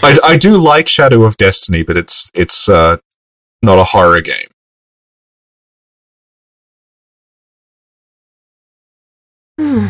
I, 0.02 0.18
I 0.22 0.36
do 0.36 0.56
like 0.58 0.88
Shadow 0.88 1.22
of 1.24 1.36
Destiny, 1.36 1.82
but 1.82 1.96
it's 1.96 2.30
it's 2.34 2.68
uh, 2.68 2.96
not 3.62 3.78
a 3.78 3.84
horror 3.84 4.20
game. 4.20 4.48
Hmm. 9.58 9.88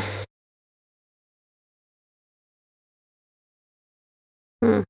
Hmm. 4.67 4.81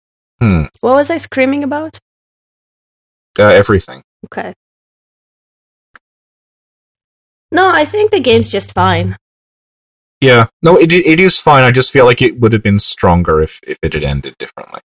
Hmm. 0.40 0.64
What 0.80 0.96
was 0.96 1.10
I 1.10 1.18
screaming 1.18 1.62
about? 1.64 1.98
Uh, 3.38 3.48
everything. 3.48 4.02
Okay. 4.26 4.54
No, 7.52 7.70
I 7.70 7.84
think 7.84 8.10
the 8.10 8.20
game's 8.20 8.50
just 8.50 8.72
fine. 8.72 9.16
Yeah. 10.20 10.46
No, 10.62 10.76
it 10.76 10.92
it 10.92 11.20
is 11.20 11.38
fine. 11.38 11.62
I 11.62 11.70
just 11.70 11.92
feel 11.92 12.06
like 12.06 12.22
it 12.22 12.40
would 12.40 12.52
have 12.52 12.62
been 12.62 12.78
stronger 12.78 13.42
if, 13.42 13.60
if 13.62 13.78
it 13.82 13.92
had 13.92 14.04
ended 14.04 14.36
differently. 14.38 14.80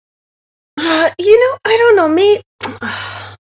Uh, 0.79 1.11
you 1.19 1.39
know, 1.41 1.59
I 1.65 1.77
don't 1.77 1.97
know, 1.97 2.09
me. 2.09 2.41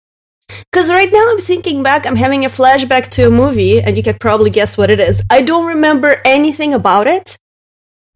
Because 0.72 0.90
right 0.90 1.10
now 1.10 1.26
I'm 1.30 1.40
thinking 1.40 1.82
back, 1.82 2.06
I'm 2.06 2.16
having 2.16 2.44
a 2.44 2.48
flashback 2.48 3.08
to 3.12 3.26
a 3.26 3.30
movie, 3.30 3.80
and 3.80 3.96
you 3.96 4.02
could 4.02 4.20
probably 4.20 4.50
guess 4.50 4.76
what 4.76 4.90
it 4.90 5.00
is. 5.00 5.22
I 5.30 5.42
don't 5.42 5.66
remember 5.66 6.20
anything 6.24 6.74
about 6.74 7.06
it. 7.06 7.36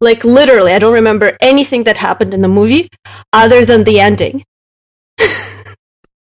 Like, 0.01 0.25
literally, 0.25 0.73
I 0.73 0.79
don't 0.79 0.95
remember 0.95 1.37
anything 1.41 1.85
that 1.85 1.99
happened 1.99 2.33
in 2.33 2.41
the 2.41 2.49
movie 2.49 2.89
other 3.33 3.67
than 3.67 3.85
the 3.85 4.01
ending. 4.01 4.45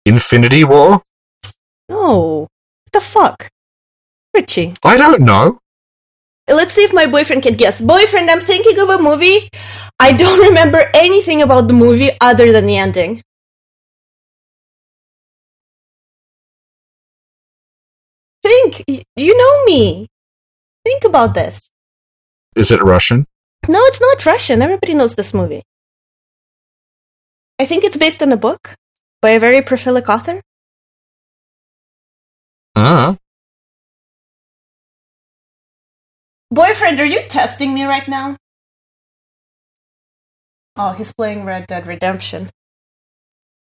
Infinity 0.04 0.64
War? 0.64 1.02
Oh, 1.88 2.40
what 2.40 2.92
the 2.92 3.00
fuck? 3.00 3.48
Richie. 4.34 4.74
I 4.84 4.96
don't 4.96 5.22
know. 5.22 5.58
Let's 6.48 6.74
see 6.74 6.82
if 6.82 6.92
my 6.92 7.06
boyfriend 7.06 7.42
can 7.42 7.54
guess. 7.54 7.80
Boyfriend, 7.80 8.30
I'm 8.30 8.40
thinking 8.40 8.78
of 8.80 8.88
a 8.88 8.98
movie. 8.98 9.48
I 9.98 10.12
don't 10.12 10.40
remember 10.48 10.90
anything 10.94 11.42
about 11.42 11.68
the 11.68 11.74
movie 11.74 12.10
other 12.20 12.52
than 12.52 12.66
the 12.66 12.76
ending. 12.76 13.22
Think. 18.42 18.84
You 19.16 19.36
know 19.36 19.64
me. 19.64 20.08
Think 20.84 21.04
about 21.04 21.34
this. 21.34 21.70
Is 22.56 22.70
it 22.70 22.82
Russian? 22.82 23.26
No, 23.68 23.80
it's 23.84 24.00
not 24.00 24.26
Russian. 24.26 24.62
Everybody 24.62 24.94
knows 24.94 25.14
this 25.14 25.34
movie. 25.34 25.62
I 27.58 27.66
think 27.66 27.84
it's 27.84 27.96
based 27.96 28.22
on 28.22 28.32
a 28.32 28.36
book 28.36 28.74
by 29.20 29.30
a 29.30 29.38
very 29.38 29.60
prolific 29.62 30.08
author. 30.08 30.40
Uh, 32.74 33.14
Boyfriend, 36.50 36.98
are 37.00 37.04
you 37.04 37.22
testing 37.28 37.74
me 37.74 37.84
right 37.84 38.08
now? 38.08 38.36
Oh, 40.76 40.92
he's 40.92 41.12
playing 41.12 41.44
Red 41.44 41.68
Dead 41.68 41.86
Redemption. 41.86 42.50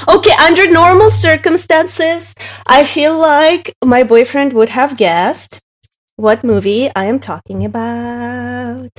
okay, 0.07 0.31
under 0.39 0.71
normal 0.71 1.11
circumstances, 1.11 2.33
I 2.65 2.83
feel 2.83 3.15
like 3.15 3.73
my 3.83 4.03
boyfriend 4.03 4.53
would 4.53 4.69
have 4.69 4.97
guessed 4.97 5.59
what 6.17 6.43
movie 6.43 6.89
I 6.95 7.05
am 7.05 7.19
talking 7.19 7.65
about. 7.65 8.91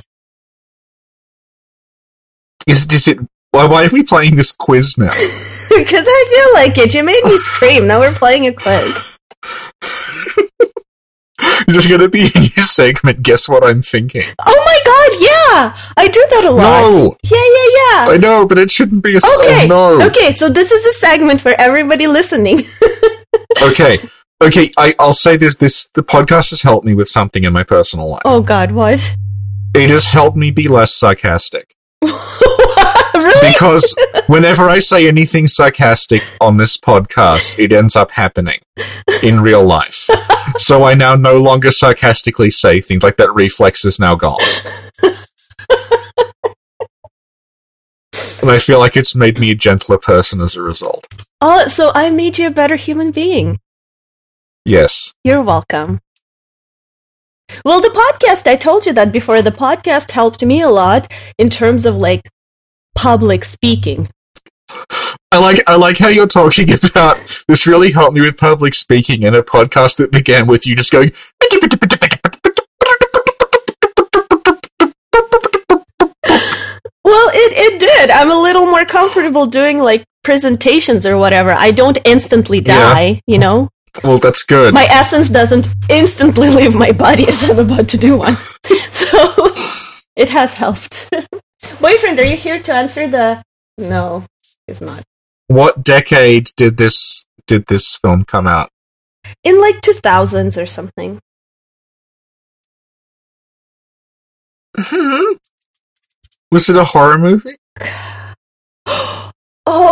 is, 2.66 2.86
is 2.92 3.08
it. 3.08 3.18
Why, 3.52 3.66
why 3.66 3.86
are 3.86 3.90
we 3.90 4.02
playing 4.02 4.36
this 4.36 4.52
quiz 4.52 4.98
now? 4.98 5.10
Because 5.68 6.06
I 6.08 6.24
feel 6.30 6.62
like 6.62 6.78
it. 6.78 6.94
You 6.94 7.02
made 7.02 7.22
me 7.24 7.36
scream. 7.42 7.86
Now 7.86 8.00
we're 8.00 8.14
playing 8.14 8.46
a 8.46 8.52
quiz. 8.52 9.18
Is 11.68 11.74
this 11.74 11.86
going 11.86 12.00
to 12.00 12.08
be 12.08 12.30
a 12.34 12.38
new 12.38 12.62
segment? 12.62 13.22
Guess 13.22 13.48
what 13.48 13.64
I'm 13.64 13.82
thinking? 13.82 14.22
Oh 14.46 14.62
my 14.64 14.78
god, 14.86 15.10
yeah! 15.20 15.92
I 15.96 16.08
do 16.08 16.26
that 16.30 16.44
a 16.44 16.50
lot. 16.50 16.80
No. 16.80 17.16
Yeah, 17.24 17.36
yeah, 17.36 17.68
yeah. 17.76 18.14
I 18.14 18.16
know, 18.16 18.46
but 18.46 18.58
it 18.58 18.70
shouldn't 18.70 19.02
be 19.02 19.14
a 19.14 19.18
Okay. 19.18 19.64
Oh, 19.64 19.98
no. 19.98 20.06
Okay, 20.06 20.32
so 20.32 20.48
this 20.48 20.70
is 20.72 20.86
a 20.86 20.92
segment 20.92 21.40
for 21.40 21.52
everybody 21.58 22.06
listening. 22.06 22.62
okay. 23.62 23.98
Okay, 24.42 24.70
I, 24.76 24.94
I'll 24.98 25.14
say 25.14 25.36
this, 25.38 25.56
this, 25.56 25.88
the 25.94 26.02
podcast 26.02 26.50
has 26.50 26.60
helped 26.60 26.84
me 26.84 26.94
with 26.94 27.08
something 27.08 27.44
in 27.44 27.52
my 27.54 27.64
personal 27.64 28.08
life. 28.08 28.22
oh 28.26 28.42
god, 28.42 28.72
what? 28.72 29.16
It 29.74 29.90
has 29.90 30.06
helped 30.06 30.36
me 30.36 30.50
be 30.50 30.68
less 30.68 30.94
sarcastic. 30.94 31.74
really? 32.02 33.52
Because 33.52 33.96
whenever 34.26 34.68
I 34.68 34.78
say 34.78 35.08
anything 35.08 35.48
sarcastic 35.48 36.22
on 36.40 36.58
this 36.58 36.76
podcast, 36.76 37.58
it 37.58 37.72
ends 37.72 37.96
up 37.96 38.10
happening 38.10 38.60
in 39.22 39.40
real 39.40 39.64
life. 39.64 40.06
So 40.58 40.84
I 40.84 40.94
now 40.94 41.14
no 41.14 41.38
longer 41.38 41.70
sarcastically 41.70 42.50
say 42.50 42.80
things 42.80 43.02
like 43.02 43.16
that 43.16 43.34
reflex 43.34 43.84
is 43.84 43.98
now 43.98 44.14
gone. 44.16 44.38
And 48.42 48.50
I 48.50 48.58
feel 48.58 48.78
like 48.78 48.96
it's 48.96 49.14
made 49.14 49.38
me 49.40 49.50
a 49.50 49.54
gentler 49.54 49.98
person 49.98 50.40
as 50.40 50.56
a 50.56 50.62
result. 50.62 51.06
Oh, 51.40 51.68
so 51.68 51.90
I 51.94 52.10
made 52.10 52.38
you 52.38 52.46
a 52.46 52.50
better 52.50 52.76
human 52.76 53.10
being. 53.10 53.58
Yes. 54.66 55.14
You're 55.22 55.42
welcome. 55.42 56.00
Well, 57.64 57.80
the 57.80 57.90
podcast, 57.90 58.48
I 58.48 58.56
told 58.56 58.84
you 58.84 58.92
that 58.94 59.12
before. 59.12 59.40
The 59.40 59.52
podcast 59.52 60.10
helped 60.10 60.44
me 60.44 60.60
a 60.60 60.68
lot 60.68 61.06
in 61.38 61.50
terms 61.50 61.86
of 61.86 61.94
like 61.94 62.28
public 62.96 63.44
speaking. 63.44 64.10
I 65.30 65.38
like 65.38 65.62
I 65.68 65.76
like 65.76 65.98
how 65.98 66.08
you're 66.08 66.26
talking 66.26 66.68
about 66.90 67.16
this 67.46 67.68
really 67.68 67.92
helped 67.92 68.14
me 68.14 68.22
with 68.22 68.36
public 68.36 68.74
speaking 68.74 69.22
in 69.22 69.36
a 69.36 69.42
podcast 69.44 69.98
that 69.98 70.10
began 70.10 70.48
with 70.48 70.66
you 70.66 70.74
just 70.74 70.90
going 70.90 71.12
Well, 77.04 77.30
it, 77.32 77.52
it 77.56 77.78
did. 77.80 78.10
I'm 78.10 78.32
a 78.32 78.38
little 78.40 78.66
more 78.66 78.84
comfortable 78.84 79.46
doing 79.46 79.78
like 79.78 80.04
presentations 80.24 81.06
or 81.06 81.16
whatever. 81.16 81.52
I 81.52 81.70
don't 81.70 81.98
instantly 82.04 82.58
Yeah. 82.58 82.74
die, 82.94 83.20
you 83.28 83.38
know? 83.38 83.68
Well 84.02 84.18
that's 84.18 84.42
good. 84.42 84.74
My 84.74 84.86
essence 84.86 85.28
doesn't 85.28 85.68
instantly 85.88 86.50
leave 86.50 86.74
my 86.74 86.92
body 86.92 87.28
as 87.28 87.42
I'm 87.42 87.58
about 87.58 87.88
to 87.88 87.98
do 87.98 88.16
one. 88.18 88.36
So 88.92 89.54
it 90.16 90.30
has 90.30 90.54
helped. 90.54 91.08
Boyfriend, 91.80 92.18
are 92.18 92.24
you 92.24 92.36
here 92.36 92.60
to 92.60 92.72
answer 92.72 93.06
the? 93.06 93.42
No, 93.78 94.26
it's 94.66 94.80
not. 94.80 95.04
What 95.46 95.84
decade 95.84 96.50
did 96.56 96.76
this 96.76 97.24
did 97.46 97.66
this 97.68 97.96
film 97.96 98.24
come 98.24 98.46
out? 98.46 98.70
In 99.44 99.60
like 99.60 99.80
two 99.80 99.92
thousands 99.92 100.58
or 100.58 100.66
something. 100.66 101.20
Mm-hmm. 104.76 105.34
Was 106.50 106.68
it 106.68 106.76
a 106.76 106.84
horror 106.84 107.18
movie? 107.18 107.56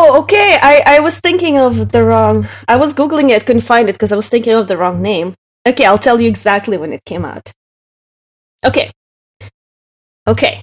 Oh, 0.07 0.21
okay. 0.21 0.59
I, 0.61 0.83
I 0.97 1.01
was 1.01 1.19
thinking 1.19 1.57
of 1.59 1.93
the 1.93 2.05
wrong. 2.05 2.47
I 2.69 2.77
was 2.77 2.93
googling 2.93 3.31
it, 3.31 3.47
couldn't 3.47 3.63
find 3.63 3.89
it 3.89 3.95
because 3.95 4.13
I 4.13 4.17
was 4.17 4.29
thinking 4.29 4.53
of 4.53 4.69
the 4.69 4.77
wrong 4.77 5.01
name. 5.01 5.35
Okay, 5.67 5.87
I'll 5.87 5.99
tell 6.07 6.21
you 6.21 6.29
exactly 6.29 6.77
when 6.77 6.93
it 6.93 7.03
came 7.07 7.25
out. 7.25 7.53
Okay. 8.63 8.93
Okay. 10.27 10.61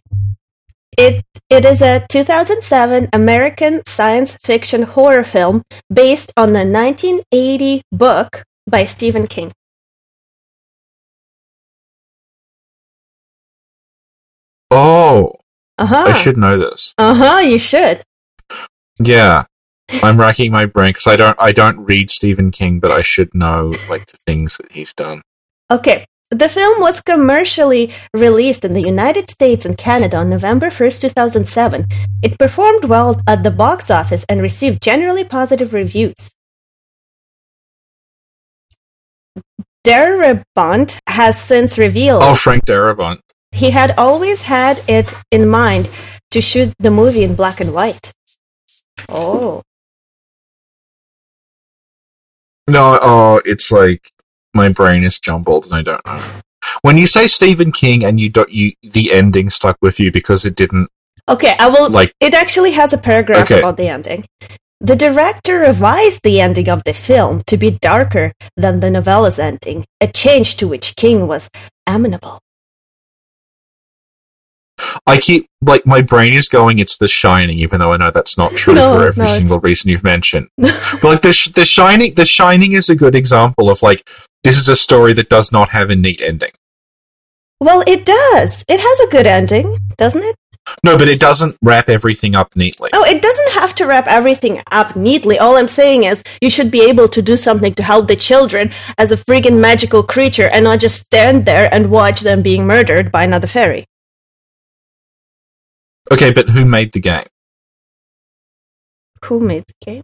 It 0.95 1.25
it 1.49 1.65
is 1.65 1.81
a 1.81 2.05
2007 2.07 3.09
American 3.13 3.81
science 3.87 4.37
fiction 4.37 4.83
horror 4.83 5.23
film 5.23 5.63
based 5.91 6.31
on 6.37 6.53
the 6.53 6.63
1980 6.65 7.81
book 7.91 8.43
by 8.69 8.85
Stephen 8.85 9.25
King. 9.25 9.51
Oh, 14.69 15.33
Uh-huh. 15.79 16.05
I 16.07 16.13
should 16.13 16.37
know 16.37 16.57
this. 16.59 16.93
Uh-huh, 16.97 17.39
you 17.39 17.57
should. 17.57 18.03
Yeah, 19.03 19.45
I'm 20.03 20.19
racking 20.19 20.51
my 20.51 20.65
brain 20.65 20.89
because 20.89 21.07
I 21.07 21.15
don't 21.15 21.35
I 21.39 21.51
don't 21.51 21.79
read 21.79 22.09
Stephen 22.11 22.51
King, 22.51 22.79
but 22.79 22.91
I 22.91 23.01
should 23.01 23.33
know 23.33 23.73
like 23.89 24.05
the 24.07 24.17
things 24.25 24.57
that 24.57 24.71
he's 24.71 24.93
done. 24.93 25.21
Okay. 25.69 26.05
The 26.33 26.47
film 26.47 26.79
was 26.79 27.01
commercially 27.01 27.93
released 28.13 28.63
in 28.63 28.71
the 28.73 28.81
United 28.81 29.29
States 29.29 29.65
and 29.65 29.77
Canada 29.77 30.15
on 30.15 30.29
November 30.29 30.69
1st, 30.69 31.01
2007. 31.01 31.87
It 32.23 32.39
performed 32.39 32.85
well 32.85 33.19
at 33.27 33.43
the 33.43 33.51
box 33.51 33.91
office 33.91 34.23
and 34.29 34.41
received 34.41 34.81
generally 34.81 35.25
positive 35.25 35.73
reviews. 35.73 36.31
Darabont 39.85 40.97
has 41.07 41.41
since 41.41 41.77
revealed 41.77 42.21
Oh, 42.23 42.35
Frank 42.35 42.65
Darabont. 42.65 43.19
he 43.51 43.71
had 43.71 43.91
always 43.97 44.41
had 44.41 44.83
it 44.87 45.13
in 45.31 45.49
mind 45.49 45.89
to 46.31 46.39
shoot 46.41 46.73
the 46.79 46.91
movie 46.91 47.23
in 47.23 47.35
black 47.35 47.59
and 47.59 47.73
white. 47.73 48.11
Oh. 49.09 49.61
No, 52.67 52.99
oh, 53.01 53.41
it's 53.45 53.71
like 53.71 54.11
my 54.53 54.69
brain 54.69 55.03
is 55.03 55.19
jumbled 55.19 55.65
and 55.65 55.73
I 55.75 55.81
don't 55.81 56.05
know. 56.05 56.21
When 56.83 56.97
you 56.97 57.07
say 57.07 57.27
Stephen 57.27 57.71
King 57.71 58.03
and 58.05 58.19
you 58.19 58.29
don't 58.29 58.51
you 58.51 58.73
the 58.83 59.11
ending 59.11 59.49
stuck 59.49 59.77
with 59.81 59.99
you 59.99 60.11
because 60.11 60.45
it 60.45 60.55
didn't 60.55 60.87
Okay, 61.27 61.55
I 61.59 61.67
will 61.67 61.89
like 61.89 62.13
It 62.19 62.33
actually 62.33 62.71
has 62.71 62.93
a 62.93 62.97
paragraph 62.97 63.45
Okay. 63.45 63.59
about 63.59 63.77
the 63.77 63.87
ending. 63.87 64.25
The 64.79 64.95
director 64.95 65.59
revised 65.59 66.23
the 66.23 66.41
ending 66.41 66.67
of 66.69 66.83
the 66.85 66.93
film 66.93 67.43
to 67.47 67.57
be 67.57 67.71
darker 67.71 68.33
than 68.57 68.79
the 68.79 68.89
novella's 68.89 69.37
ending, 69.37 69.85
a 70.01 70.07
change 70.07 70.55
to 70.57 70.67
which 70.67 70.95
King 70.95 71.27
was 71.27 71.49
amenable. 71.85 72.39
I 75.07 75.17
keep 75.17 75.47
like 75.61 75.85
my 75.85 76.01
brain 76.01 76.33
is 76.33 76.47
going. 76.49 76.79
It's 76.79 76.97
The 76.97 77.07
Shining, 77.07 77.59
even 77.59 77.79
though 77.79 77.93
I 77.93 77.97
know 77.97 78.11
that's 78.11 78.37
not 78.37 78.51
true 78.51 78.73
No, 78.75 78.95
for 78.97 79.07
every 79.07 79.19
no, 79.19 79.25
it's- 79.25 79.37
single 79.37 79.59
reason 79.59 79.91
you've 79.91 80.03
mentioned. 80.03 80.47
but 80.57 81.03
like 81.03 81.21
the 81.21 81.51
the 81.55 81.65
Shining, 81.65 82.13
The 82.15 82.25
Shining 82.25 82.73
is 82.73 82.89
a 82.89 82.95
good 82.95 83.15
example 83.15 83.69
of 83.69 83.81
like 83.81 84.07
this 84.43 84.57
is 84.57 84.67
a 84.69 84.75
story 84.75 85.13
that 85.13 85.29
does 85.29 85.51
not 85.51 85.69
have 85.69 85.89
a 85.89 85.95
neat 85.95 86.21
ending. 86.21 86.51
Well, 87.59 87.83
it 87.85 88.05
does. 88.05 88.65
It 88.67 88.79
has 88.79 88.99
a 89.07 89.11
good 89.11 89.27
ending, 89.27 89.77
doesn't 89.97 90.23
it? 90.23 90.35
No, 90.83 90.97
but 90.97 91.07
it 91.07 91.19
doesn't 91.19 91.57
wrap 91.61 91.89
everything 91.89 92.33
up 92.35 92.55
neatly. 92.55 92.89
Oh, 92.93 93.03
it 93.03 93.21
doesn't 93.21 93.51
have 93.51 93.75
to 93.75 93.85
wrap 93.85 94.07
everything 94.07 94.61
up 94.71 94.95
neatly. 94.95 95.37
All 95.37 95.57
I'm 95.57 95.67
saying 95.67 96.03
is 96.05 96.23
you 96.41 96.49
should 96.49 96.71
be 96.71 96.81
able 96.81 97.07
to 97.09 97.21
do 97.21 97.35
something 97.35 97.73
to 97.75 97.83
help 97.83 98.07
the 98.07 98.15
children 98.15 98.71
as 98.97 99.11
a 99.11 99.17
friggin' 99.17 99.59
magical 99.59 100.01
creature 100.03 100.47
and 100.49 100.63
not 100.63 100.79
just 100.79 101.03
stand 101.03 101.45
there 101.45 101.71
and 101.73 101.91
watch 101.91 102.21
them 102.21 102.41
being 102.41 102.65
murdered 102.65 103.11
by 103.11 103.23
another 103.23 103.47
fairy. 103.47 103.85
Okay, 106.11 106.31
but 106.33 106.49
who 106.49 106.65
made 106.65 106.91
the 106.91 106.99
game? 106.99 107.25
Who 109.25 109.39
made 109.39 109.63
the 109.65 109.73
game? 109.79 110.03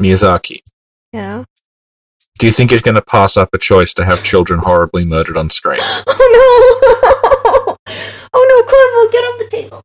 Miyazaki. 0.00 0.62
Yeah. 1.12 1.44
Do 2.40 2.46
you 2.46 2.52
think 2.52 2.72
he's 2.72 2.82
going 2.82 2.96
to 2.96 3.02
pass 3.02 3.36
up 3.36 3.50
a 3.52 3.58
choice 3.58 3.94
to 3.94 4.04
have 4.04 4.24
children 4.24 4.60
horribly 4.60 5.04
murdered 5.04 5.36
on 5.36 5.48
screen? 5.50 5.80
Oh 6.22 7.76
no! 7.76 7.76
oh 8.32 8.46
no, 8.48 8.62
Corvo, 8.70 9.12
get 9.12 9.24
off 9.24 9.38
the 9.38 9.48
table. 9.50 9.82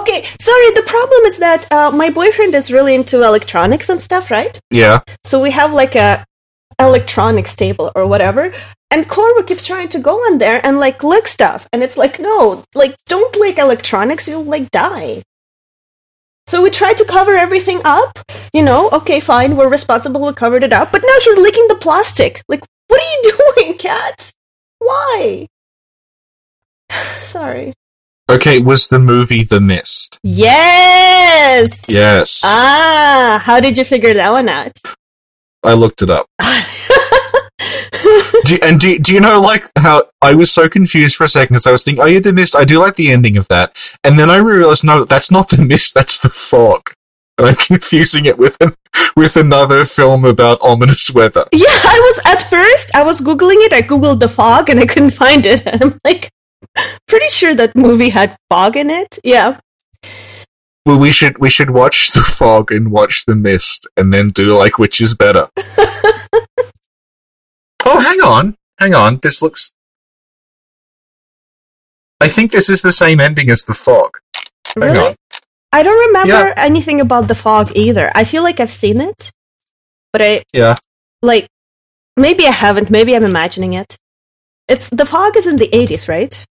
Okay, 0.00 0.24
sorry, 0.40 0.70
the 0.72 0.84
problem 0.86 1.22
is 1.24 1.38
that 1.38 1.70
uh, 1.72 1.90
my 1.90 2.10
boyfriend 2.10 2.54
is 2.54 2.70
really 2.70 2.94
into 2.94 3.22
electronics 3.22 3.88
and 3.88 4.02
stuff, 4.02 4.30
right? 4.30 4.58
Yeah. 4.70 5.00
So 5.24 5.40
we 5.40 5.50
have 5.52 5.72
like 5.72 5.94
a 5.94 6.26
electronics 6.80 7.54
table 7.54 7.92
or 7.94 8.06
whatever, 8.06 8.52
and 8.94 9.08
Corvo 9.08 9.42
keeps 9.42 9.66
trying 9.66 9.88
to 9.88 9.98
go 9.98 10.18
on 10.18 10.38
there 10.38 10.64
and 10.64 10.78
like 10.78 11.02
lick 11.02 11.26
stuff, 11.26 11.68
and 11.72 11.82
it's 11.82 11.96
like, 11.96 12.20
no, 12.20 12.64
like 12.76 12.94
don't 13.06 13.34
lick 13.34 13.58
electronics, 13.58 14.28
you'll 14.28 14.44
like 14.44 14.70
die. 14.70 15.24
So 16.46 16.62
we 16.62 16.70
tried 16.70 16.98
to 16.98 17.04
cover 17.04 17.32
everything 17.32 17.80
up, 17.84 18.20
you 18.52 18.62
know, 18.62 18.88
okay, 18.90 19.18
fine, 19.18 19.56
we're 19.56 19.68
responsible, 19.68 20.24
we 20.24 20.32
covered 20.32 20.62
it 20.62 20.72
up, 20.72 20.92
but 20.92 21.02
now 21.02 21.14
he's 21.24 21.38
licking 21.38 21.66
the 21.66 21.74
plastic. 21.74 22.40
Like, 22.48 22.62
what 22.86 23.00
are 23.00 23.04
you 23.04 23.32
doing, 23.56 23.78
cat? 23.78 24.30
Why? 24.78 25.48
Sorry. 27.22 27.74
Okay, 28.30 28.60
was 28.60 28.86
the 28.86 29.00
movie 29.00 29.42
The 29.42 29.60
Mist? 29.60 30.20
Yes! 30.22 31.82
Yes. 31.88 32.42
Ah, 32.44 33.42
how 33.42 33.58
did 33.58 33.76
you 33.76 33.84
figure 33.84 34.14
that 34.14 34.30
one 34.30 34.48
out? 34.48 34.78
I 35.64 35.72
looked 35.72 36.00
it 36.00 36.10
up. 36.10 36.26
Do 38.44 38.58
and 38.60 38.78
do, 38.78 38.98
do 38.98 39.14
you 39.14 39.20
know 39.20 39.40
like 39.40 39.70
how 39.78 40.04
I 40.20 40.34
was 40.34 40.52
so 40.52 40.68
confused 40.68 41.16
for 41.16 41.24
a 41.24 41.28
second 41.28 41.54
because 41.54 41.66
I 41.66 41.72
was 41.72 41.82
thinking, 41.82 42.02
oh 42.02 42.06
yeah, 42.06 42.18
the 42.18 42.32
mist. 42.32 42.54
I 42.54 42.64
do 42.64 42.78
like 42.78 42.96
the 42.96 43.10
ending 43.10 43.38
of 43.38 43.48
that, 43.48 43.76
and 44.04 44.18
then 44.18 44.28
I 44.28 44.36
realized, 44.36 44.84
no, 44.84 45.04
that's 45.04 45.30
not 45.30 45.48
the 45.48 45.62
mist. 45.62 45.94
That's 45.94 46.18
the 46.18 46.28
fog. 46.28 46.90
And 47.38 47.48
I'm 47.48 47.56
confusing 47.72 48.26
it 48.26 48.36
with 48.36 48.56
an, 48.60 48.76
with 49.16 49.36
another 49.36 49.86
film 49.86 50.24
about 50.24 50.58
ominous 50.60 51.10
weather. 51.10 51.46
Yeah, 51.52 51.64
I 51.68 52.00
was 52.00 52.20
at 52.26 52.42
first. 52.42 52.94
I 52.94 53.02
was 53.02 53.22
googling 53.22 53.64
it. 53.66 53.72
I 53.72 53.80
googled 53.80 54.20
the 54.20 54.28
fog, 54.28 54.68
and 54.68 54.78
I 54.78 54.86
couldn't 54.86 55.12
find 55.12 55.46
it. 55.46 55.66
And 55.66 55.82
I'm 55.82 55.98
like, 56.04 56.30
pretty 57.08 57.28
sure 57.28 57.54
that 57.54 57.74
movie 57.74 58.10
had 58.10 58.36
fog 58.50 58.76
in 58.76 58.90
it. 58.90 59.18
Yeah. 59.24 59.60
Well, 60.84 60.98
we 60.98 61.12
should 61.12 61.38
we 61.38 61.48
should 61.48 61.70
watch 61.70 62.12
the 62.12 62.20
fog 62.20 62.70
and 62.70 62.90
watch 62.90 63.24
the 63.26 63.34
mist, 63.34 63.86
and 63.96 64.12
then 64.12 64.28
do 64.28 64.54
like 64.54 64.78
which 64.78 65.00
is 65.00 65.14
better. 65.14 65.48
Oh, 67.86 68.00
hang 68.00 68.20
on, 68.20 68.56
hang 68.78 68.94
on. 68.94 69.18
This 69.22 69.42
looks. 69.42 69.72
I 72.20 72.28
think 72.28 72.52
this 72.52 72.68
is 72.70 72.82
the 72.82 72.92
same 72.92 73.20
ending 73.20 73.50
as 73.50 73.64
the 73.64 73.74
fog. 73.74 74.18
Hang 74.74 74.92
Really? 74.92 74.98
on. 75.08 75.14
I 75.72 75.82
don't 75.82 76.06
remember 76.08 76.48
Yeah. 76.48 76.54
anything 76.56 77.00
about 77.00 77.28
the 77.28 77.34
fog 77.34 77.72
either. 77.74 78.10
I 78.14 78.24
feel 78.24 78.42
like 78.42 78.60
I've 78.60 78.70
seen 78.70 79.00
it, 79.00 79.30
but 80.12 80.22
I 80.22 80.42
Yeah. 80.52 80.76
like 81.22 81.48
maybe 82.16 82.46
I 82.46 82.52
haven't. 82.52 82.90
Maybe 82.90 83.14
I'm 83.16 83.24
imagining 83.24 83.72
it. 83.74 83.96
It's 84.68 84.88
the 84.88 85.04
fog 85.04 85.36
is 85.36 85.46
in 85.46 85.56
the 85.56 85.68
80s, 85.74 86.08
right? 86.08 86.44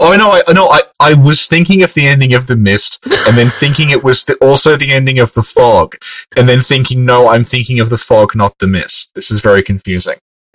Oh 0.00 0.14
no, 0.16 0.32
I 0.32 0.52
no, 0.52 0.68
I, 0.68 0.82
I 1.00 1.14
was 1.14 1.46
thinking 1.46 1.82
of 1.82 1.94
the 1.94 2.06
ending 2.06 2.34
of 2.34 2.46
the 2.46 2.56
mist, 2.56 3.04
and 3.04 3.36
then 3.36 3.48
thinking 3.48 3.90
it 3.90 4.04
was 4.04 4.24
the, 4.24 4.34
also 4.36 4.76
the 4.76 4.92
ending 4.92 5.18
of 5.18 5.32
the 5.32 5.42
fog, 5.42 5.96
and 6.36 6.48
then 6.48 6.60
thinking 6.60 7.04
no, 7.04 7.28
I'm 7.28 7.44
thinking 7.44 7.80
of 7.80 7.90
the 7.90 7.98
fog, 7.98 8.34
not 8.34 8.58
the 8.58 8.66
mist. 8.66 9.12
This 9.14 9.30
is 9.30 9.40
very 9.40 9.62
confusing. 9.62 10.18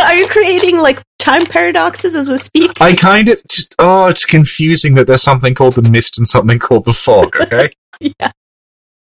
Are 0.00 0.14
you 0.14 0.26
creating 0.28 0.78
like 0.78 1.02
time 1.18 1.46
paradoxes 1.46 2.16
as 2.16 2.28
we 2.28 2.38
speak? 2.38 2.80
I 2.80 2.94
kind 2.94 3.28
of 3.28 3.42
just 3.48 3.74
oh, 3.78 4.06
it's 4.06 4.24
confusing 4.24 4.94
that 4.94 5.06
there's 5.06 5.22
something 5.22 5.54
called 5.54 5.74
the 5.74 5.88
mist 5.88 6.18
and 6.18 6.26
something 6.26 6.58
called 6.58 6.84
the 6.84 6.94
fog. 6.94 7.36
Okay, 7.42 7.70
yeah. 8.00 8.30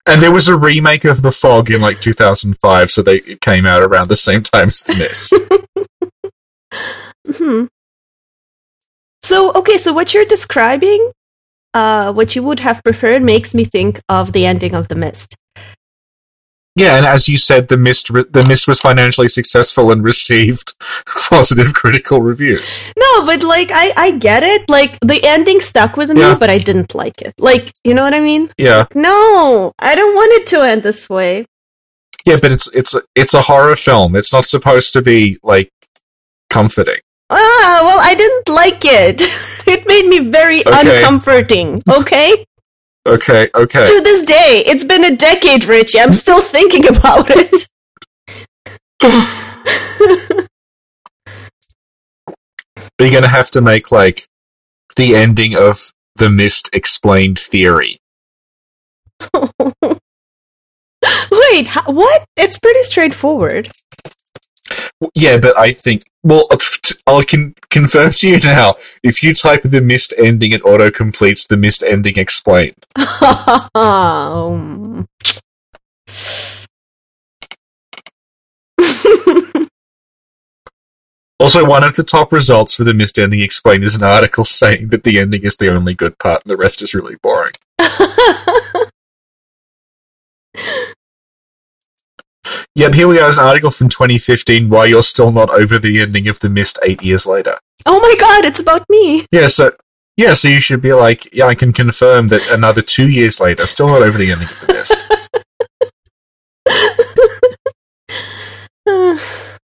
and 0.07 0.20
there 0.20 0.33
was 0.33 0.49
a 0.49 0.57
remake 0.57 1.05
of 1.05 1.22
the 1.22 1.33
fog 1.33 1.70
in 1.70 1.80
like 1.80 2.01
2005, 2.01 2.91
so 2.91 3.03
they 3.03 3.16
it 3.18 3.41
came 3.41 3.66
out 3.66 3.83
around 3.83 4.09
the 4.09 4.16
same 4.16 4.43
time 4.43 4.68
as 4.68 4.80
the 4.80 4.97
mist. 4.97 5.35
Hmm. 7.37 7.66
So 9.23 9.53
okay, 9.55 9.77
so 9.79 9.93
what 9.93 10.12
you're 10.14 10.25
describing, 10.25 11.12
uh, 11.75 12.12
what 12.12 12.35
you 12.37 12.43
would 12.43 12.61
have 12.61 12.83
preferred, 12.85 13.23
makes 13.23 13.55
me 13.55 13.64
think 13.64 14.01
of 14.09 14.33
the 14.33 14.47
ending 14.47 14.75
of 14.75 14.89
The 14.89 14.95
Mist. 14.97 15.37
yeah, 16.75 16.97
and 16.97 17.05
as 17.07 17.29
you 17.29 17.37
said, 17.39 17.68
the 17.68 17.77
mist 17.77 18.09
re- 18.11 18.25
the 18.31 18.45
mist 18.47 18.66
was 18.66 18.81
financially 18.81 19.29
successful 19.29 19.93
and 19.93 20.03
received 20.03 20.73
positive 21.07 21.75
critical 21.75 22.20
reviews. 22.23 22.83
No, 22.99 23.27
but 23.27 23.43
like 23.43 23.70
I, 23.73 23.93
I 23.97 24.09
get 24.18 24.43
it. 24.43 24.68
Like 24.68 24.99
the 25.01 25.20
ending 25.23 25.61
stuck 25.61 25.97
with 25.99 26.11
me, 26.11 26.20
Yeah. 26.20 26.35
but 26.39 26.49
I 26.51 26.59
didn't 26.59 26.95
like 26.95 27.20
it. 27.23 27.35
Like 27.39 27.70
you 27.85 27.93
know 27.95 28.03
what 28.03 28.14
I 28.14 28.20
mean? 28.20 28.51
Yeah. 28.59 28.87
No, 28.95 29.73
I 29.79 29.95
don't 29.95 30.14
want 30.16 30.33
it 30.33 30.47
to 30.49 30.62
end 30.62 30.83
this 30.83 31.09
way. 31.11 31.45
Yeah, 32.27 32.39
but 32.43 32.53
it's 32.53 32.68
it's 32.75 32.95
it's 33.14 33.35
a 33.35 33.43
horror 33.43 33.77
film. 33.77 34.16
It's 34.16 34.33
not 34.33 34.47
supposed 34.47 34.93
to 34.95 35.03
be 35.03 35.39
like 35.43 35.70
comforting. 36.51 37.01
Ah, 37.35 37.80
well, 37.85 37.99
I 38.01 38.14
didn't 38.14 38.49
like 38.51 38.85
it. 38.85 39.20
it 39.66 39.87
made 39.87 40.07
me 40.07 40.18
very 40.30 40.61
Okay. 40.66 40.97
uncomforting. 40.99 41.83
Okay? 41.89 42.45
Okay, 43.07 43.49
okay. 43.55 43.85
to 43.87 44.01
this 44.03 44.22
day, 44.22 44.62
it's 44.66 44.85
been 44.85 45.05
a 45.05 45.16
decade, 45.16 45.64
Richie. 45.64 45.99
I'm 45.99 46.12
still 46.12 46.43
thinking 46.43 46.87
about 46.97 47.26
it. 47.30 47.66
Are 49.03 49.26
You're 53.01 53.11
gonna 53.11 53.28
have 53.28 53.51
to 53.53 53.61
make 53.61 53.91
like 53.91 54.26
the 54.97 55.16
ending 55.16 55.57
of 55.57 55.91
the 56.16 56.30
Mist 56.30 56.68
explained 56.72 57.39
theory. 57.41 57.99
Wait, 61.30 61.68
what? 61.87 62.24
It's 62.37 62.59
pretty 62.59 62.83
straightforward. 62.83 63.70
Yeah, 65.14 65.39
but 65.39 65.57
I 65.59 65.73
think 65.73 66.05
well, 66.25 66.47
I 67.07 67.25
can 67.25 67.55
confirm 67.70 68.12
to 68.12 68.29
you 68.29 68.39
now. 68.41 68.77
If 69.03 69.23
you 69.23 69.35
type 69.35 69.62
the 69.64 69.81
Mist 69.81 70.14
ending, 70.16 70.53
it 70.53 70.64
auto 70.64 70.91
completes 70.91 71.47
the 71.47 71.57
Mist 71.57 71.83
ending 71.83 72.16
explained. 72.16 72.87
um. 73.75 75.09
Also, 81.43 81.66
one 81.66 81.83
of 81.83 81.97
the 81.97 82.05
top 82.05 82.33
results 82.33 82.73
for 82.73 82.85
the 82.85 82.95
Mist 82.95 83.18
ending 83.18 83.41
explained 83.41 83.83
is 83.83 83.97
an 83.97 84.05
article 84.05 84.45
saying 84.45 84.91
that 84.91 85.03
the 85.03 85.18
ending 85.18 85.43
is 85.43 85.57
the 85.57 85.75
only 85.75 85.93
good 85.93 86.16
part 86.18 86.45
and 86.45 86.51
the 86.53 86.57
rest 86.57 86.83
is 86.83 86.95
really 86.95 87.16
boring. 87.16 87.55
Yep, 92.75 92.95
here 92.95 93.07
we 93.07 93.20
are. 93.20 93.29
Is 93.29 93.37
an 93.37 93.45
article 93.45 93.70
from 93.70 93.91
2015. 93.91 94.70
Why 94.70 94.87
you're 94.87 95.03
still 95.03 95.31
not 95.31 95.51
over 95.51 95.79
the 95.79 96.01
ending 96.01 96.27
of 96.29 96.41
the 96.41 96.49
Mist 96.49 96.79
eight 96.83 97.03
years 97.03 97.27
later? 97.27 97.59
oh 97.85 98.01
my 98.01 98.14
god, 98.18 98.45
it's 98.45 98.61
about 98.61 98.89
me. 98.89 99.27
Yeah, 99.31 99.49
so 99.49 99.73
yeah, 100.16 100.33
so 100.35 100.49
you 100.49 100.61
should 100.61 100.81
be 100.81 100.93
like, 100.93 101.35
yeah, 101.35 101.47
I 101.47 101.55
can 101.55 101.73
confirm 101.73 102.29
that 102.29 102.49
another 102.51 102.81
two 102.81 103.11
years 103.11 103.41
later, 103.41 103.66
still 103.66 103.89
not 103.89 104.03
over 104.03 104.16
the 104.16 104.33
ending 104.33 104.49
of 104.49 104.61
the 104.66 104.73
Mist. 104.73 104.97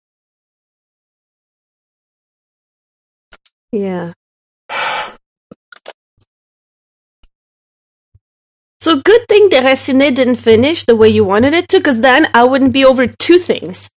yeah. 3.72 4.14
So 8.88 8.96
good 8.96 9.28
thing 9.28 9.50
Déraciné 9.50 10.16
didn't 10.16 10.38
finish 10.38 10.86
the 10.86 10.96
way 10.96 11.10
you 11.10 11.26
wanted 11.26 11.54
it 11.54 11.68
to, 11.72 11.80
because 11.80 12.00
then 12.00 12.30
I 12.34 12.46
wouldn't 12.46 12.72
be 12.72 12.86
over 12.86 13.06
two 13.06 13.38
things. 13.38 13.90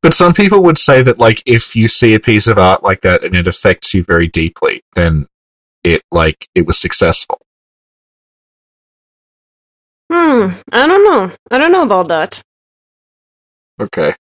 But 0.00 0.14
some 0.14 0.32
people 0.32 0.62
would 0.62 0.78
say 0.78 1.02
that, 1.02 1.18
like, 1.18 1.42
if 1.44 1.76
you 1.76 1.86
see 1.86 2.14
a 2.14 2.18
piece 2.18 2.46
of 2.46 2.56
art 2.56 2.82
like 2.82 3.02
that 3.02 3.22
and 3.22 3.36
it 3.36 3.46
affects 3.46 3.92
you 3.92 4.04
very 4.04 4.26
deeply, 4.28 4.80
then 4.94 5.26
it, 5.84 6.00
like, 6.10 6.48
it 6.54 6.66
was 6.66 6.80
successful. 6.80 7.42
Hmm, 10.10 10.52
I 10.72 10.86
don't 10.86 11.04
know. 11.04 11.30
I 11.50 11.58
don't 11.58 11.72
know 11.72 11.82
about 11.82 12.08
that. 12.08 12.40
Okay. 13.78 14.14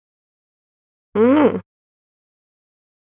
Know. 1.14 1.61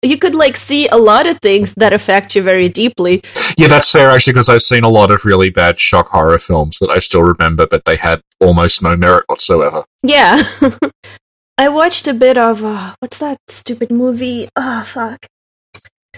You 0.03 0.17
could 0.17 0.35
like 0.35 0.57
see 0.57 0.87
a 0.89 0.97
lot 0.97 1.27
of 1.27 1.39
things 1.39 1.73
that 1.75 1.93
affect 1.93 2.35
you 2.35 2.41
very 2.41 2.69
deeply. 2.69 3.23
Yeah, 3.57 3.67
that's 3.67 3.89
fair, 3.89 4.11
actually, 4.11 4.33
because 4.33 4.49
I've 4.49 4.61
seen 4.61 4.83
a 4.83 4.89
lot 4.89 5.11
of 5.11 5.25
really 5.25 5.49
bad 5.49 5.79
shock 5.79 6.09
horror 6.09 6.39
films 6.39 6.77
that 6.79 6.89
I 6.89 6.99
still 6.99 7.23
remember, 7.23 7.65
but 7.65 7.85
they 7.85 7.95
had 7.95 8.21
almost 8.39 8.81
no 8.81 8.95
merit 8.97 9.23
whatsoever. 9.27 9.85
Yeah. 10.03 10.43
I 11.57 11.69
watched 11.69 12.07
a 12.07 12.13
bit 12.13 12.37
of 12.37 12.63
uh, 12.63 12.95
what's 12.99 13.19
that 13.19 13.37
stupid 13.47 13.91
movie? 13.91 14.49
Oh 14.55 14.83
fuck. 14.87 15.25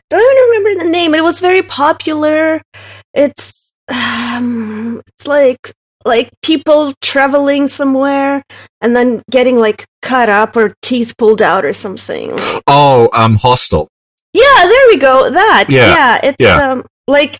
Don't 0.09 0.21
even 0.21 0.63
remember 0.63 0.83
the 0.83 0.89
name. 0.89 1.13
It 1.13 1.23
was 1.23 1.39
very 1.39 1.61
popular. 1.61 2.61
It's 3.13 3.71
um 3.89 5.01
it's 5.07 5.27
like 5.27 5.73
like 6.05 6.29
people 6.41 6.93
traveling 7.01 7.67
somewhere 7.67 8.43
and 8.81 8.95
then 8.95 9.21
getting 9.29 9.57
like 9.57 9.85
cut 10.01 10.29
up 10.29 10.55
or 10.55 10.73
teeth 10.81 11.17
pulled 11.17 11.41
out 11.41 11.65
or 11.65 11.73
something. 11.73 12.31
Oh, 12.67 13.09
um, 13.13 13.35
Hostel. 13.35 13.89
Yeah, 14.33 14.43
there 14.63 14.87
we 14.89 14.97
go. 14.97 15.29
That. 15.31 15.65
Yeah, 15.69 15.87
Yeah, 15.87 16.19
it's 16.23 16.37
yeah. 16.39 16.71
um 16.71 16.85
like 17.07 17.39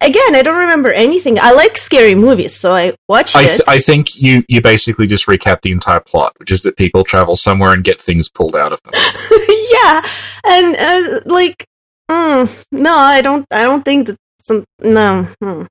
again, 0.00 0.34
I 0.34 0.42
don't 0.42 0.58
remember 0.58 0.92
anything. 0.92 1.38
I 1.38 1.52
like 1.52 1.76
scary 1.76 2.14
movies, 2.14 2.54
so 2.56 2.72
I 2.72 2.94
watched 3.08 3.36
I, 3.36 3.44
it. 3.44 3.60
I 3.68 3.78
think 3.80 4.16
you, 4.16 4.44
you 4.48 4.60
basically 4.60 5.06
just 5.06 5.26
recap 5.26 5.62
the 5.62 5.72
entire 5.72 6.00
plot, 6.00 6.34
which 6.38 6.52
is 6.52 6.62
that 6.62 6.76
people 6.76 7.04
travel 7.04 7.36
somewhere 7.36 7.72
and 7.72 7.84
get 7.84 8.00
things 8.00 8.28
pulled 8.28 8.56
out 8.56 8.72
of 8.72 8.80
them. 8.82 8.92
yeah, 9.72 10.02
and 10.44 10.76
uh, 10.76 11.20
like, 11.26 11.66
mm, 12.10 12.64
no, 12.72 12.94
I 12.94 13.20
don't. 13.20 13.46
I 13.50 13.62
don't 13.64 13.84
think 13.84 14.06
that 14.08 14.16
some. 14.40 14.64
No, 14.80 15.28
hmm. 15.42 15.64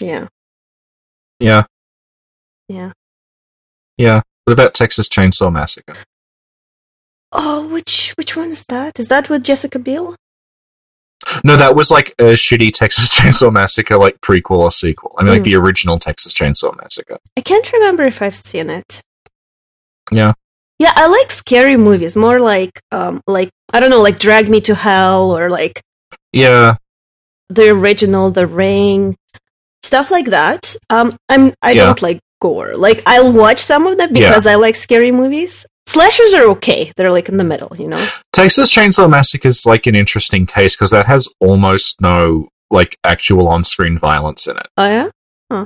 yeah, 0.00 0.28
Yeah, 1.40 1.64
yeah. 2.68 2.92
yeah. 3.96 4.22
What 4.44 4.52
about 4.52 4.74
Texas 4.74 5.08
Chainsaw 5.08 5.52
Massacre? 5.52 5.96
Oh, 7.32 7.66
which 7.68 8.12
which 8.16 8.36
one 8.36 8.50
is 8.50 8.64
that? 8.68 8.98
Is 8.98 9.08
that 9.08 9.28
with 9.28 9.42
Jessica 9.44 9.78
Biel? 9.78 10.14
No, 11.44 11.56
that 11.56 11.74
was 11.74 11.90
like 11.90 12.14
a 12.18 12.34
shitty 12.34 12.72
Texas 12.72 13.10
Chainsaw 13.14 13.52
Massacre, 13.52 13.96
like 13.96 14.20
prequel 14.20 14.58
or 14.58 14.70
sequel. 14.70 15.14
I 15.18 15.24
mean, 15.24 15.32
like 15.32 15.42
Mm. 15.42 15.46
the 15.46 15.54
original 15.56 15.98
Texas 15.98 16.32
Chainsaw 16.32 16.76
Massacre. 16.80 17.18
I 17.36 17.40
can't 17.40 17.70
remember 17.72 18.04
if 18.04 18.22
I've 18.22 18.36
seen 18.36 18.70
it. 18.70 19.00
Yeah. 20.12 20.34
Yeah, 20.78 20.92
I 20.94 21.06
like 21.08 21.30
scary 21.32 21.76
movies. 21.76 22.16
More 22.16 22.38
like, 22.38 22.80
um, 22.92 23.22
like 23.26 23.50
I 23.72 23.80
don't 23.80 23.90
know, 23.90 24.02
like 24.02 24.18
Drag 24.18 24.48
Me 24.48 24.60
to 24.62 24.74
Hell 24.74 25.36
or 25.36 25.48
like 25.50 25.80
Yeah, 26.32 26.76
the 27.48 27.70
original 27.70 28.30
The 28.30 28.46
Ring, 28.46 29.16
stuff 29.86 30.10
like 30.10 30.26
that. 30.26 30.76
Um, 30.90 31.10
I'm 31.28 31.54
I 31.62 31.72
Yeah. 31.72 31.86
don't 31.86 32.02
like 32.02 32.18
gore. 32.42 32.76
Like 32.76 33.02
I'll 33.06 33.32
watch 33.32 33.58
some 33.58 33.86
of 33.86 33.96
them 33.98 34.12
because 34.12 34.46
I 34.46 34.56
like 34.56 34.76
scary 34.76 35.12
movies. 35.12 35.64
Slashers 35.86 36.34
are 36.34 36.46
okay; 36.50 36.92
they're 36.96 37.12
like 37.12 37.28
in 37.28 37.36
the 37.36 37.44
middle, 37.44 37.72
you 37.78 37.88
know. 37.88 38.04
Texas 38.32 38.74
Chainsaw 38.74 39.08
Massacre 39.08 39.48
is 39.48 39.64
like 39.64 39.86
an 39.86 39.94
interesting 39.94 40.44
case 40.44 40.74
because 40.74 40.90
that 40.90 41.06
has 41.06 41.28
almost 41.40 42.00
no 42.00 42.48
like 42.70 42.96
actual 43.04 43.48
on-screen 43.48 43.96
violence 43.98 44.48
in 44.48 44.56
it. 44.56 44.66
Oh 44.76 44.88
yeah, 45.50 45.64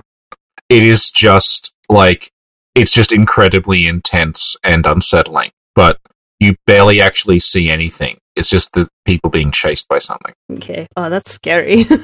It 0.68 0.82
is 0.82 1.10
just 1.10 1.72
like 1.88 2.30
it's 2.74 2.92
just 2.92 3.10
incredibly 3.12 3.86
intense 3.86 4.54
and 4.62 4.84
unsettling, 4.86 5.50
but 5.74 5.98
you 6.38 6.54
barely 6.66 7.00
actually 7.00 7.38
see 7.40 7.70
anything. 7.70 8.18
It's 8.36 8.48
just 8.48 8.72
the 8.74 8.86
people 9.06 9.28
being 9.30 9.50
chased 9.50 9.88
by 9.88 9.98
something. 9.98 10.32
okay. 10.52 10.86
Oh, 10.96 11.08
that's 11.10 11.30
scary. 11.32 11.86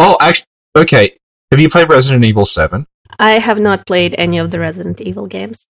Oh, 0.00 0.16
actually, 0.20 0.46
okay. 0.78 1.16
Have 1.50 1.60
you 1.60 1.68
played 1.68 1.88
Resident 1.88 2.24
Evil 2.24 2.44
Seven? 2.44 2.86
I 3.18 3.32
have 3.32 3.58
not 3.58 3.86
played 3.86 4.14
any 4.18 4.38
of 4.38 4.50
the 4.50 4.60
Resident 4.60 5.00
Evil 5.00 5.26
games. 5.26 5.66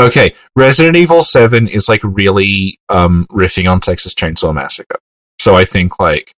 Okay, 0.00 0.34
Resident 0.56 0.96
Evil 0.96 1.22
7 1.22 1.68
is 1.68 1.88
like 1.88 2.00
really 2.04 2.78
um 2.88 3.26
riffing 3.30 3.70
on 3.70 3.80
Texas 3.80 4.14
Chainsaw 4.14 4.54
Massacre. 4.54 4.98
So 5.38 5.54
I 5.56 5.64
think 5.64 5.98
like 5.98 6.32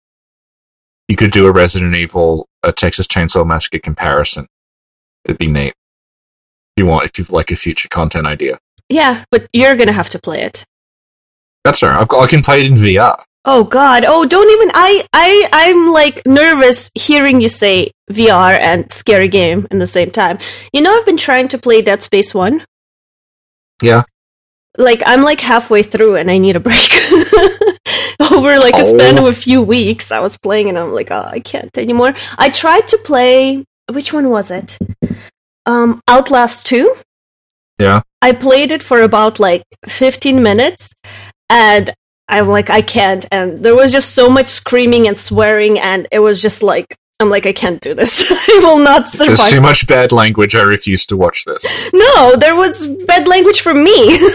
you 1.08 1.16
could 1.16 1.30
do 1.30 1.46
a 1.46 1.52
Resident 1.52 1.94
Evil 1.94 2.48
a 2.62 2.72
Texas 2.72 3.06
Chainsaw 3.06 3.46
Massacre 3.46 3.78
comparison. 3.78 4.46
It'd 5.24 5.38
be 5.38 5.46
neat. 5.46 5.74
If 6.76 6.78
you 6.78 6.86
want 6.86 7.04
if 7.04 7.18
you 7.18 7.26
like 7.28 7.50
a 7.50 7.56
future 7.56 7.88
content 7.88 8.26
idea. 8.26 8.58
Yeah, 8.88 9.24
but 9.30 9.48
you're 9.52 9.76
gonna 9.76 9.92
have 9.92 10.10
to 10.10 10.18
play 10.18 10.42
it. 10.42 10.64
That's 11.64 11.82
all 11.82 11.90
right. 11.90 12.00
I've 12.00 12.08
got, 12.08 12.22
I 12.22 12.26
can 12.26 12.42
play 12.42 12.60
it 12.60 12.66
in 12.66 12.74
VR. 12.74 13.22
Oh 13.44 13.64
God! 13.64 14.04
Oh, 14.06 14.26
don't 14.26 14.50
even. 14.50 14.70
I 14.74 15.04
I 15.12 15.48
I'm 15.52 15.92
like 15.92 16.22
nervous 16.26 16.90
hearing 16.94 17.40
you 17.40 17.48
say 17.48 17.90
VR 18.12 18.52
and 18.58 18.90
scary 18.92 19.28
game 19.28 19.66
in 19.70 19.78
the 19.78 19.86
same 19.86 20.10
time. 20.10 20.38
You 20.72 20.82
know, 20.82 20.94
I've 20.94 21.06
been 21.06 21.16
trying 21.16 21.48
to 21.48 21.58
play 21.58 21.80
Dead 21.80 22.02
Space 22.02 22.34
One. 22.34 22.64
Yeah. 23.82 24.02
Like 24.76 25.02
I'm 25.06 25.22
like 25.22 25.40
halfway 25.40 25.82
through 25.82 26.16
and 26.16 26.30
I 26.30 26.38
need 26.38 26.56
a 26.56 26.60
break. 26.60 26.90
Over 28.32 28.58
like 28.60 28.74
a 28.76 28.84
span 28.84 29.18
Oh. 29.18 29.26
of 29.26 29.34
a 29.36 29.38
few 29.38 29.60
weeks, 29.62 30.12
I 30.12 30.20
was 30.20 30.36
playing 30.36 30.68
and 30.68 30.78
I'm 30.78 30.92
like, 30.92 31.10
oh, 31.10 31.24
I 31.26 31.40
can't 31.40 31.76
anymore. 31.76 32.14
I 32.38 32.50
tried 32.50 32.86
to 32.88 32.98
play. 32.98 33.64
Which 33.90 34.12
one 34.12 34.28
was 34.30 34.50
it? 34.50 34.78
Um, 35.66 36.00
Outlast 36.06 36.66
Two. 36.66 36.94
Yeah. 37.78 38.02
I 38.22 38.32
played 38.32 38.70
it 38.70 38.82
for 38.82 39.00
about 39.02 39.40
like 39.40 39.62
15 39.88 40.42
minutes 40.42 40.92
and 41.48 41.92
I'm 42.30 42.48
like, 42.48 42.70
I 42.70 42.80
can't. 42.82 43.26
And 43.32 43.62
there 43.62 43.74
was 43.74 43.92
just 43.92 44.14
so 44.14 44.30
much 44.30 44.48
screaming 44.48 45.08
and 45.08 45.18
swearing, 45.18 45.78
and 45.78 46.06
it 46.12 46.20
was 46.20 46.40
just 46.40 46.62
like, 46.62 46.96
I'm 47.18 47.28
like, 47.28 47.44
I 47.44 47.52
can't 47.52 47.80
do 47.82 47.92
this. 47.92 48.24
I 48.30 48.60
will 48.62 48.78
not 48.78 49.08
survive. 49.10 49.36
There's 49.36 49.50
too 49.50 49.60
much 49.60 49.86
bad 49.86 50.10
language. 50.10 50.54
I 50.54 50.62
refuse 50.62 51.04
to 51.06 51.16
watch 51.18 51.44
this. 51.44 51.90
No, 51.92 52.34
there 52.36 52.56
was 52.56 52.86
bad 52.86 53.28
language 53.28 53.60
for 53.60 53.74
me. 53.74 54.18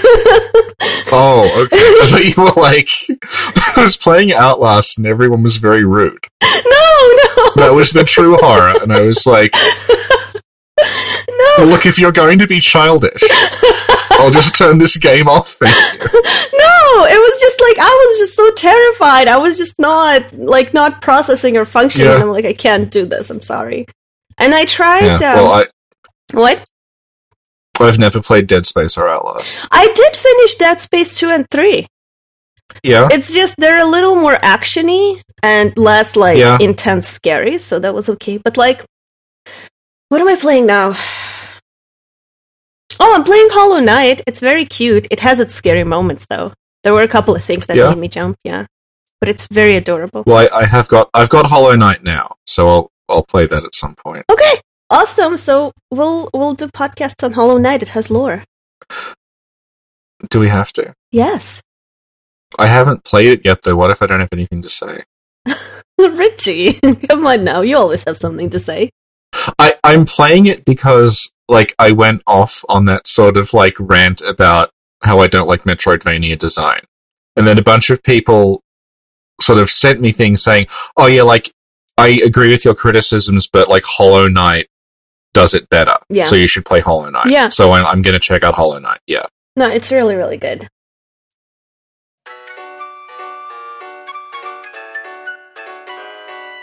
Oh, 1.12 1.44
okay. 1.64 1.78
I 1.80 2.08
thought 2.10 2.26
you 2.26 2.44
were 2.44 2.62
like 2.62 2.90
I 3.78 3.84
was 3.84 3.96
playing 3.96 4.34
Outlast 4.34 4.98
and 4.98 5.08
everyone 5.08 5.42
was 5.42 5.58
very 5.58 5.86
rude. 5.86 6.20
no, 6.42 6.50
no, 6.66 7.52
That 7.56 7.72
was 7.74 7.92
the 7.92 8.04
true 8.04 8.36
horror, 8.42 8.74
and 8.82 8.92
I 8.92 9.02
was 9.02 9.26
like, 9.26 9.54
no. 10.78 11.46
well, 11.58 11.68
look, 11.68 11.86
if 11.86 11.98
you're 11.98 12.12
going 12.12 12.40
to 12.40 12.48
be 12.48 12.60
childish, 12.60 13.22
I'll 14.20 14.32
just 14.32 14.58
turn 14.58 14.78
this 14.78 14.98
game 14.98 15.28
off. 15.28 15.58
No, 16.58 17.06
it 17.06 17.18
was 17.20 17.40
just 17.42 17.60
like 17.62 17.78
I 17.80 17.90
was 18.10 18.18
just 18.20 18.36
so 18.36 18.50
terrified. 18.52 19.28
I 19.28 19.38
was 19.38 19.58
just 19.58 19.78
not 19.80 20.34
like 20.34 20.74
not 20.74 21.02
processing 21.02 21.58
or 21.58 21.66
functioning. 21.66 22.08
Yeah. 22.10 22.18
I'm 22.22 22.32
like, 22.32 22.46
I 22.46 22.54
can't 22.54 22.90
do 22.90 23.06
this. 23.06 23.30
I'm 23.30 23.42
sorry. 23.42 23.86
And 24.38 24.54
I 24.56 24.66
tried. 24.66 25.04
Yeah. 25.04 25.16
um, 25.34 25.36
Well, 25.38 25.52
I, 25.54 25.66
what? 26.34 26.64
I've 27.80 28.00
never 28.00 28.22
played 28.22 28.48
Dead 28.48 28.66
Space 28.66 28.98
or 28.98 29.08
Outlast. 29.10 29.68
I 29.72 29.92
did 29.94 30.16
finish 30.16 30.56
Dead 30.56 30.80
Space 30.80 31.18
two 31.20 31.30
and 31.30 31.46
three. 31.52 31.88
Yeah. 32.84 33.10
It's 33.12 33.34
just 33.34 33.58
they're 33.58 33.82
a 33.82 33.86
little 33.90 34.16
more 34.16 34.36
actiony 34.36 35.22
and 35.44 35.78
less 35.78 36.16
like 36.16 36.38
Yeah. 36.38 36.58
intense 36.62 37.08
scary, 37.08 37.58
so 37.58 37.80
that 37.80 37.94
was 37.94 38.10
okay. 38.10 38.38
But 38.38 38.58
like, 38.58 38.86
what 40.10 40.22
am 40.22 40.28
I 40.30 40.36
playing 40.38 40.66
now? 40.68 40.94
Oh, 43.00 43.14
I'm 43.16 43.24
playing 43.24 43.48
Hollow 43.52 43.80
Knight. 43.80 44.22
It's 44.28 44.40
very 44.40 44.66
cute. 44.66 45.08
It 45.12 45.20
has 45.20 45.40
its 45.40 45.54
scary 45.54 45.84
moments 45.84 46.26
though. 46.28 46.54
There 46.84 46.94
were 46.94 47.02
a 47.04 47.08
couple 47.08 47.36
of 47.36 47.44
things 47.44 47.66
that 47.68 47.78
Yeah. 47.78 47.90
made 47.90 47.98
me 47.98 48.08
jump. 48.08 48.38
Yeah, 48.44 48.66
but 49.20 49.30
it's 49.30 49.48
very 49.48 49.76
adorable. 49.76 50.24
Well, 50.26 50.48
I, 50.52 50.60
I 50.62 50.66
have 50.66 50.88
got 50.88 51.10
I've 51.14 51.30
got 51.30 51.46
Hollow 51.48 51.76
Knight 51.76 52.04
now, 52.04 52.36
so 52.46 52.68
I'll 52.68 52.92
I'll 53.10 53.24
play 53.24 53.48
that 53.48 53.64
at 53.64 53.76
some 53.76 53.96
point. 53.96 54.26
Okay, 54.32 54.62
awesome. 54.90 55.38
So 55.38 55.74
we'll 55.92 56.30
we'll 56.34 56.54
do 56.54 56.68
podcasts 56.68 57.24
on 57.24 57.34
Hollow 57.34 57.58
Knight. 57.58 57.82
It 57.84 57.90
has 57.90 58.10
lore. 58.12 58.44
Do 60.30 60.40
we 60.40 60.48
have 60.48 60.72
to? 60.74 60.94
Yes, 61.12 61.62
I 62.58 62.68
haven't 62.68 63.04
played 63.04 63.40
it 63.40 63.42
yet, 63.46 63.62
though. 63.64 63.76
What 63.76 63.92
if 63.92 64.02
I 64.02 64.08
don't 64.08 64.20
have 64.22 64.30
anything 64.32 64.62
to 64.62 64.70
say? 64.70 65.04
Richie, 66.00 66.74
come 67.10 67.26
on 67.28 67.44
now. 67.44 67.62
You 67.62 67.78
always 67.78 68.04
have 68.06 68.18
something 68.18 68.50
to 68.52 68.60
say. 68.60 68.90
I 69.60 69.76
I'm 69.84 70.06
playing 70.06 70.46
it 70.46 70.64
because 70.66 71.32
like 71.48 71.76
I 71.80 71.92
went 71.92 72.22
off 72.28 72.64
on 72.70 72.86
that 72.86 73.08
sort 73.08 73.38
of 73.38 73.54
like 73.54 73.76
rant 73.80 74.22
about 74.22 74.72
how 75.04 75.20
I 75.20 75.28
don't 75.28 75.48
like 75.48 75.64
Metroidvania 75.64 76.38
design, 76.40 76.82
and 77.36 77.46
then 77.46 77.58
a 77.58 77.64
bunch 77.64 77.90
of 77.90 78.02
people 78.04 78.62
sort 79.42 79.60
of 79.60 79.70
sent 79.70 80.02
me 80.02 80.12
things 80.12 80.42
saying, 80.44 80.68
"Oh 80.98 81.06
yeah, 81.08 81.24
like 81.24 81.52
I 81.98 82.20
agree 82.26 82.50
with 82.52 82.66
your 82.66 82.76
criticisms, 82.76 83.48
but 83.48 83.70
like 83.70 83.84
Hollow 83.86 84.28
Knight 84.28 84.68
does 85.34 85.54
it 85.54 85.68
better, 85.70 85.96
Yeah. 86.10 86.24
so 86.24 86.36
you 86.36 86.48
should 86.48 86.66
play 86.66 86.80
Hollow 86.80 87.10
Knight." 87.10 87.28
Yeah. 87.28 87.50
So 87.50 87.72
I'm, 87.74 87.86
I'm 87.86 88.02
going 88.02 88.14
to 88.14 88.20
check 88.20 88.44
out 88.44 88.56
Hollow 88.56 88.80
Knight. 88.80 89.00
Yeah. 89.08 89.26
No, 89.56 89.70
it's 89.70 89.92
really 89.92 90.16
really 90.16 90.38
good. 90.38 90.68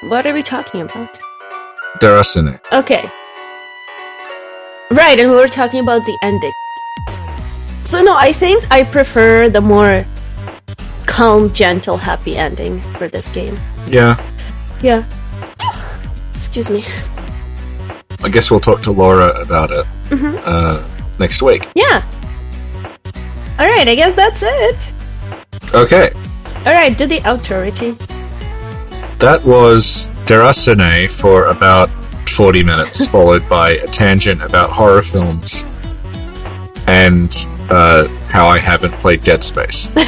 What 0.08 0.26
are 0.26 0.34
we 0.34 0.42
talking 0.42 0.80
about? 0.82 1.18
Déraciné. 2.00 2.58
Okay. 2.72 3.08
Right, 4.92 5.18
and 5.18 5.30
we 5.30 5.36
were 5.36 5.48
talking 5.48 5.80
about 5.80 6.04
the 6.04 6.16
ending. 6.22 6.52
So 7.84 8.02
no, 8.02 8.14
I 8.16 8.32
think 8.32 8.64
I 8.70 8.84
prefer 8.84 9.48
the 9.48 9.60
more 9.60 10.04
calm, 11.06 11.52
gentle, 11.52 11.96
happy 11.96 12.36
ending 12.36 12.80
for 12.98 13.08
this 13.08 13.28
game. 13.30 13.58
Yeah. 13.88 14.16
Yeah. 14.82 15.04
Excuse 16.34 16.68
me. 16.70 16.84
I 18.22 18.28
guess 18.28 18.50
we'll 18.50 18.60
talk 18.60 18.82
to 18.82 18.92
Laura 18.92 19.30
about 19.40 19.70
it 19.70 19.86
Mhm. 20.10 20.40
uh, 20.44 20.82
next 21.18 21.42
week. 21.42 21.66
Yeah. 21.74 22.02
All 23.58 23.66
right, 23.66 23.88
I 23.88 23.94
guess 23.94 24.14
that's 24.14 24.40
it. 24.42 24.92
Okay. 25.74 26.12
All 26.66 26.72
right, 26.72 26.96
do 26.96 27.06
the 27.06 27.20
outro, 27.20 27.62
Richie. 27.62 27.96
That 29.18 29.44
was 29.44 30.08
Déraciné 30.26 31.08
for 31.10 31.46
about 31.46 31.88
40 32.32 32.62
minutes, 32.64 33.06
followed 33.14 33.48
by 33.48 33.70
a 33.70 33.86
tangent 33.86 34.42
about 34.42 34.70
horror 34.70 35.02
films 35.02 35.64
and 36.86 37.34
uh, 37.70 38.08
how 38.28 38.46
I 38.46 38.58
haven't 38.58 38.92
played 38.92 39.22
Dead 39.22 39.44
Space. 39.44 39.88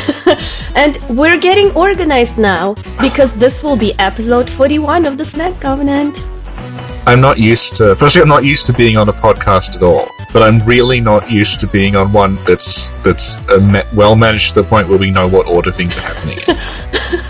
And 0.75 0.99
we're 1.09 1.39
getting 1.39 1.71
organized 1.77 2.37
now 2.37 2.75
because 3.01 3.35
this 3.37 3.63
will 3.63 3.77
be 3.77 3.97
episode 4.01 4.51
41 4.51 5.07
of 5.07 5.19
the 5.19 5.25
Snack 5.25 5.61
Covenant. 5.61 6.19
I'm 7.07 7.21
not 7.21 7.39
used 7.39 7.77
to, 7.77 7.95
firstly, 7.95 8.23
I'm 8.23 8.29
not 8.29 8.45
used 8.45 8.67
to 8.67 8.73
being 8.73 8.97
on 8.97 9.09
a 9.09 9.13
podcast 9.13 9.77
at 9.77 9.83
all, 9.83 10.09
but 10.33 10.43
I'm 10.43 10.59
really 10.67 11.01
not 11.01 11.31
used 11.31 11.61
to 11.61 11.69
being 11.69 11.95
on 11.95 12.13
one 12.13 12.37
that's 12.45 12.91
that's 13.05 13.37
uh, 13.49 13.61
ma- 13.71 13.85
well 13.95 14.17
managed 14.17 14.55
to 14.55 14.63
the 14.63 14.69
point 14.69 14.89
where 14.89 14.99
we 14.99 15.11
know 15.11 15.29
what 15.29 15.47
order 15.47 15.71
things 15.71 15.97
are 15.99 16.01
happening 16.01 16.39
in. 16.49 16.57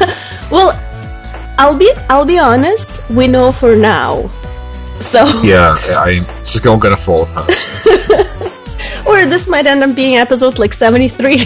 Well, 0.50 0.78
I'll 1.58 1.76
be 1.76 1.92
I'll 2.08 2.24
be 2.24 2.38
honest, 2.38 3.10
we 3.10 3.26
know 3.26 3.50
for 3.50 3.74
now. 3.76 4.30
So 5.00 5.24
yeah, 5.42 5.76
I, 5.80 6.20
it's 6.40 6.52
just 6.52 6.66
all 6.66 6.78
going 6.78 6.96
to 6.96 7.02
fall 7.02 7.22
apart. 7.24 7.50
or 9.06 9.26
this 9.26 9.46
might 9.48 9.66
end 9.66 9.82
up 9.82 9.94
being 9.94 10.16
episode 10.16 10.58
like 10.58 10.72
73. 10.72 11.36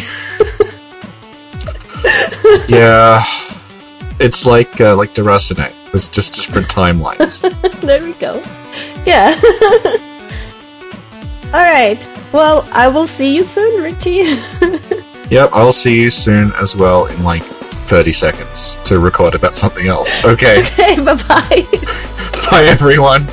yeah, 2.69 3.25
it's 4.21 4.47
like 4.47 4.81
uh, 4.81 4.97
like 4.97 5.15
Déraciné. 5.15 5.73
It's 5.95 6.09
just 6.09 6.35
different 6.35 6.69
timelines. 6.69 7.41
there 7.81 8.03
we 8.03 8.13
go. 8.15 8.43
Yeah. 9.07 9.35
All 11.55 11.63
right. 11.63 11.99
Well, 12.33 12.69
I 12.73 12.89
will 12.89 13.07
see 13.07 13.35
you 13.35 13.43
soon, 13.43 13.83
Richie. 13.83 14.37
Yep, 15.31 15.51
I'll 15.53 15.73
see 15.73 16.01
you 16.01 16.11
soon 16.11 16.53
as 16.55 16.75
well 16.75 17.05
in 17.07 17.23
like 17.23 17.43
30 17.43 18.13
seconds 18.13 18.77
to 18.85 18.99
record 18.99 19.35
about 19.35 19.59
something 19.59 19.87
else. 19.87 20.25
Okay, 20.25 20.61
okay, 20.61 20.97
bye-bye. 20.97 21.67
bye 22.51 22.65
everyone. 22.65 23.29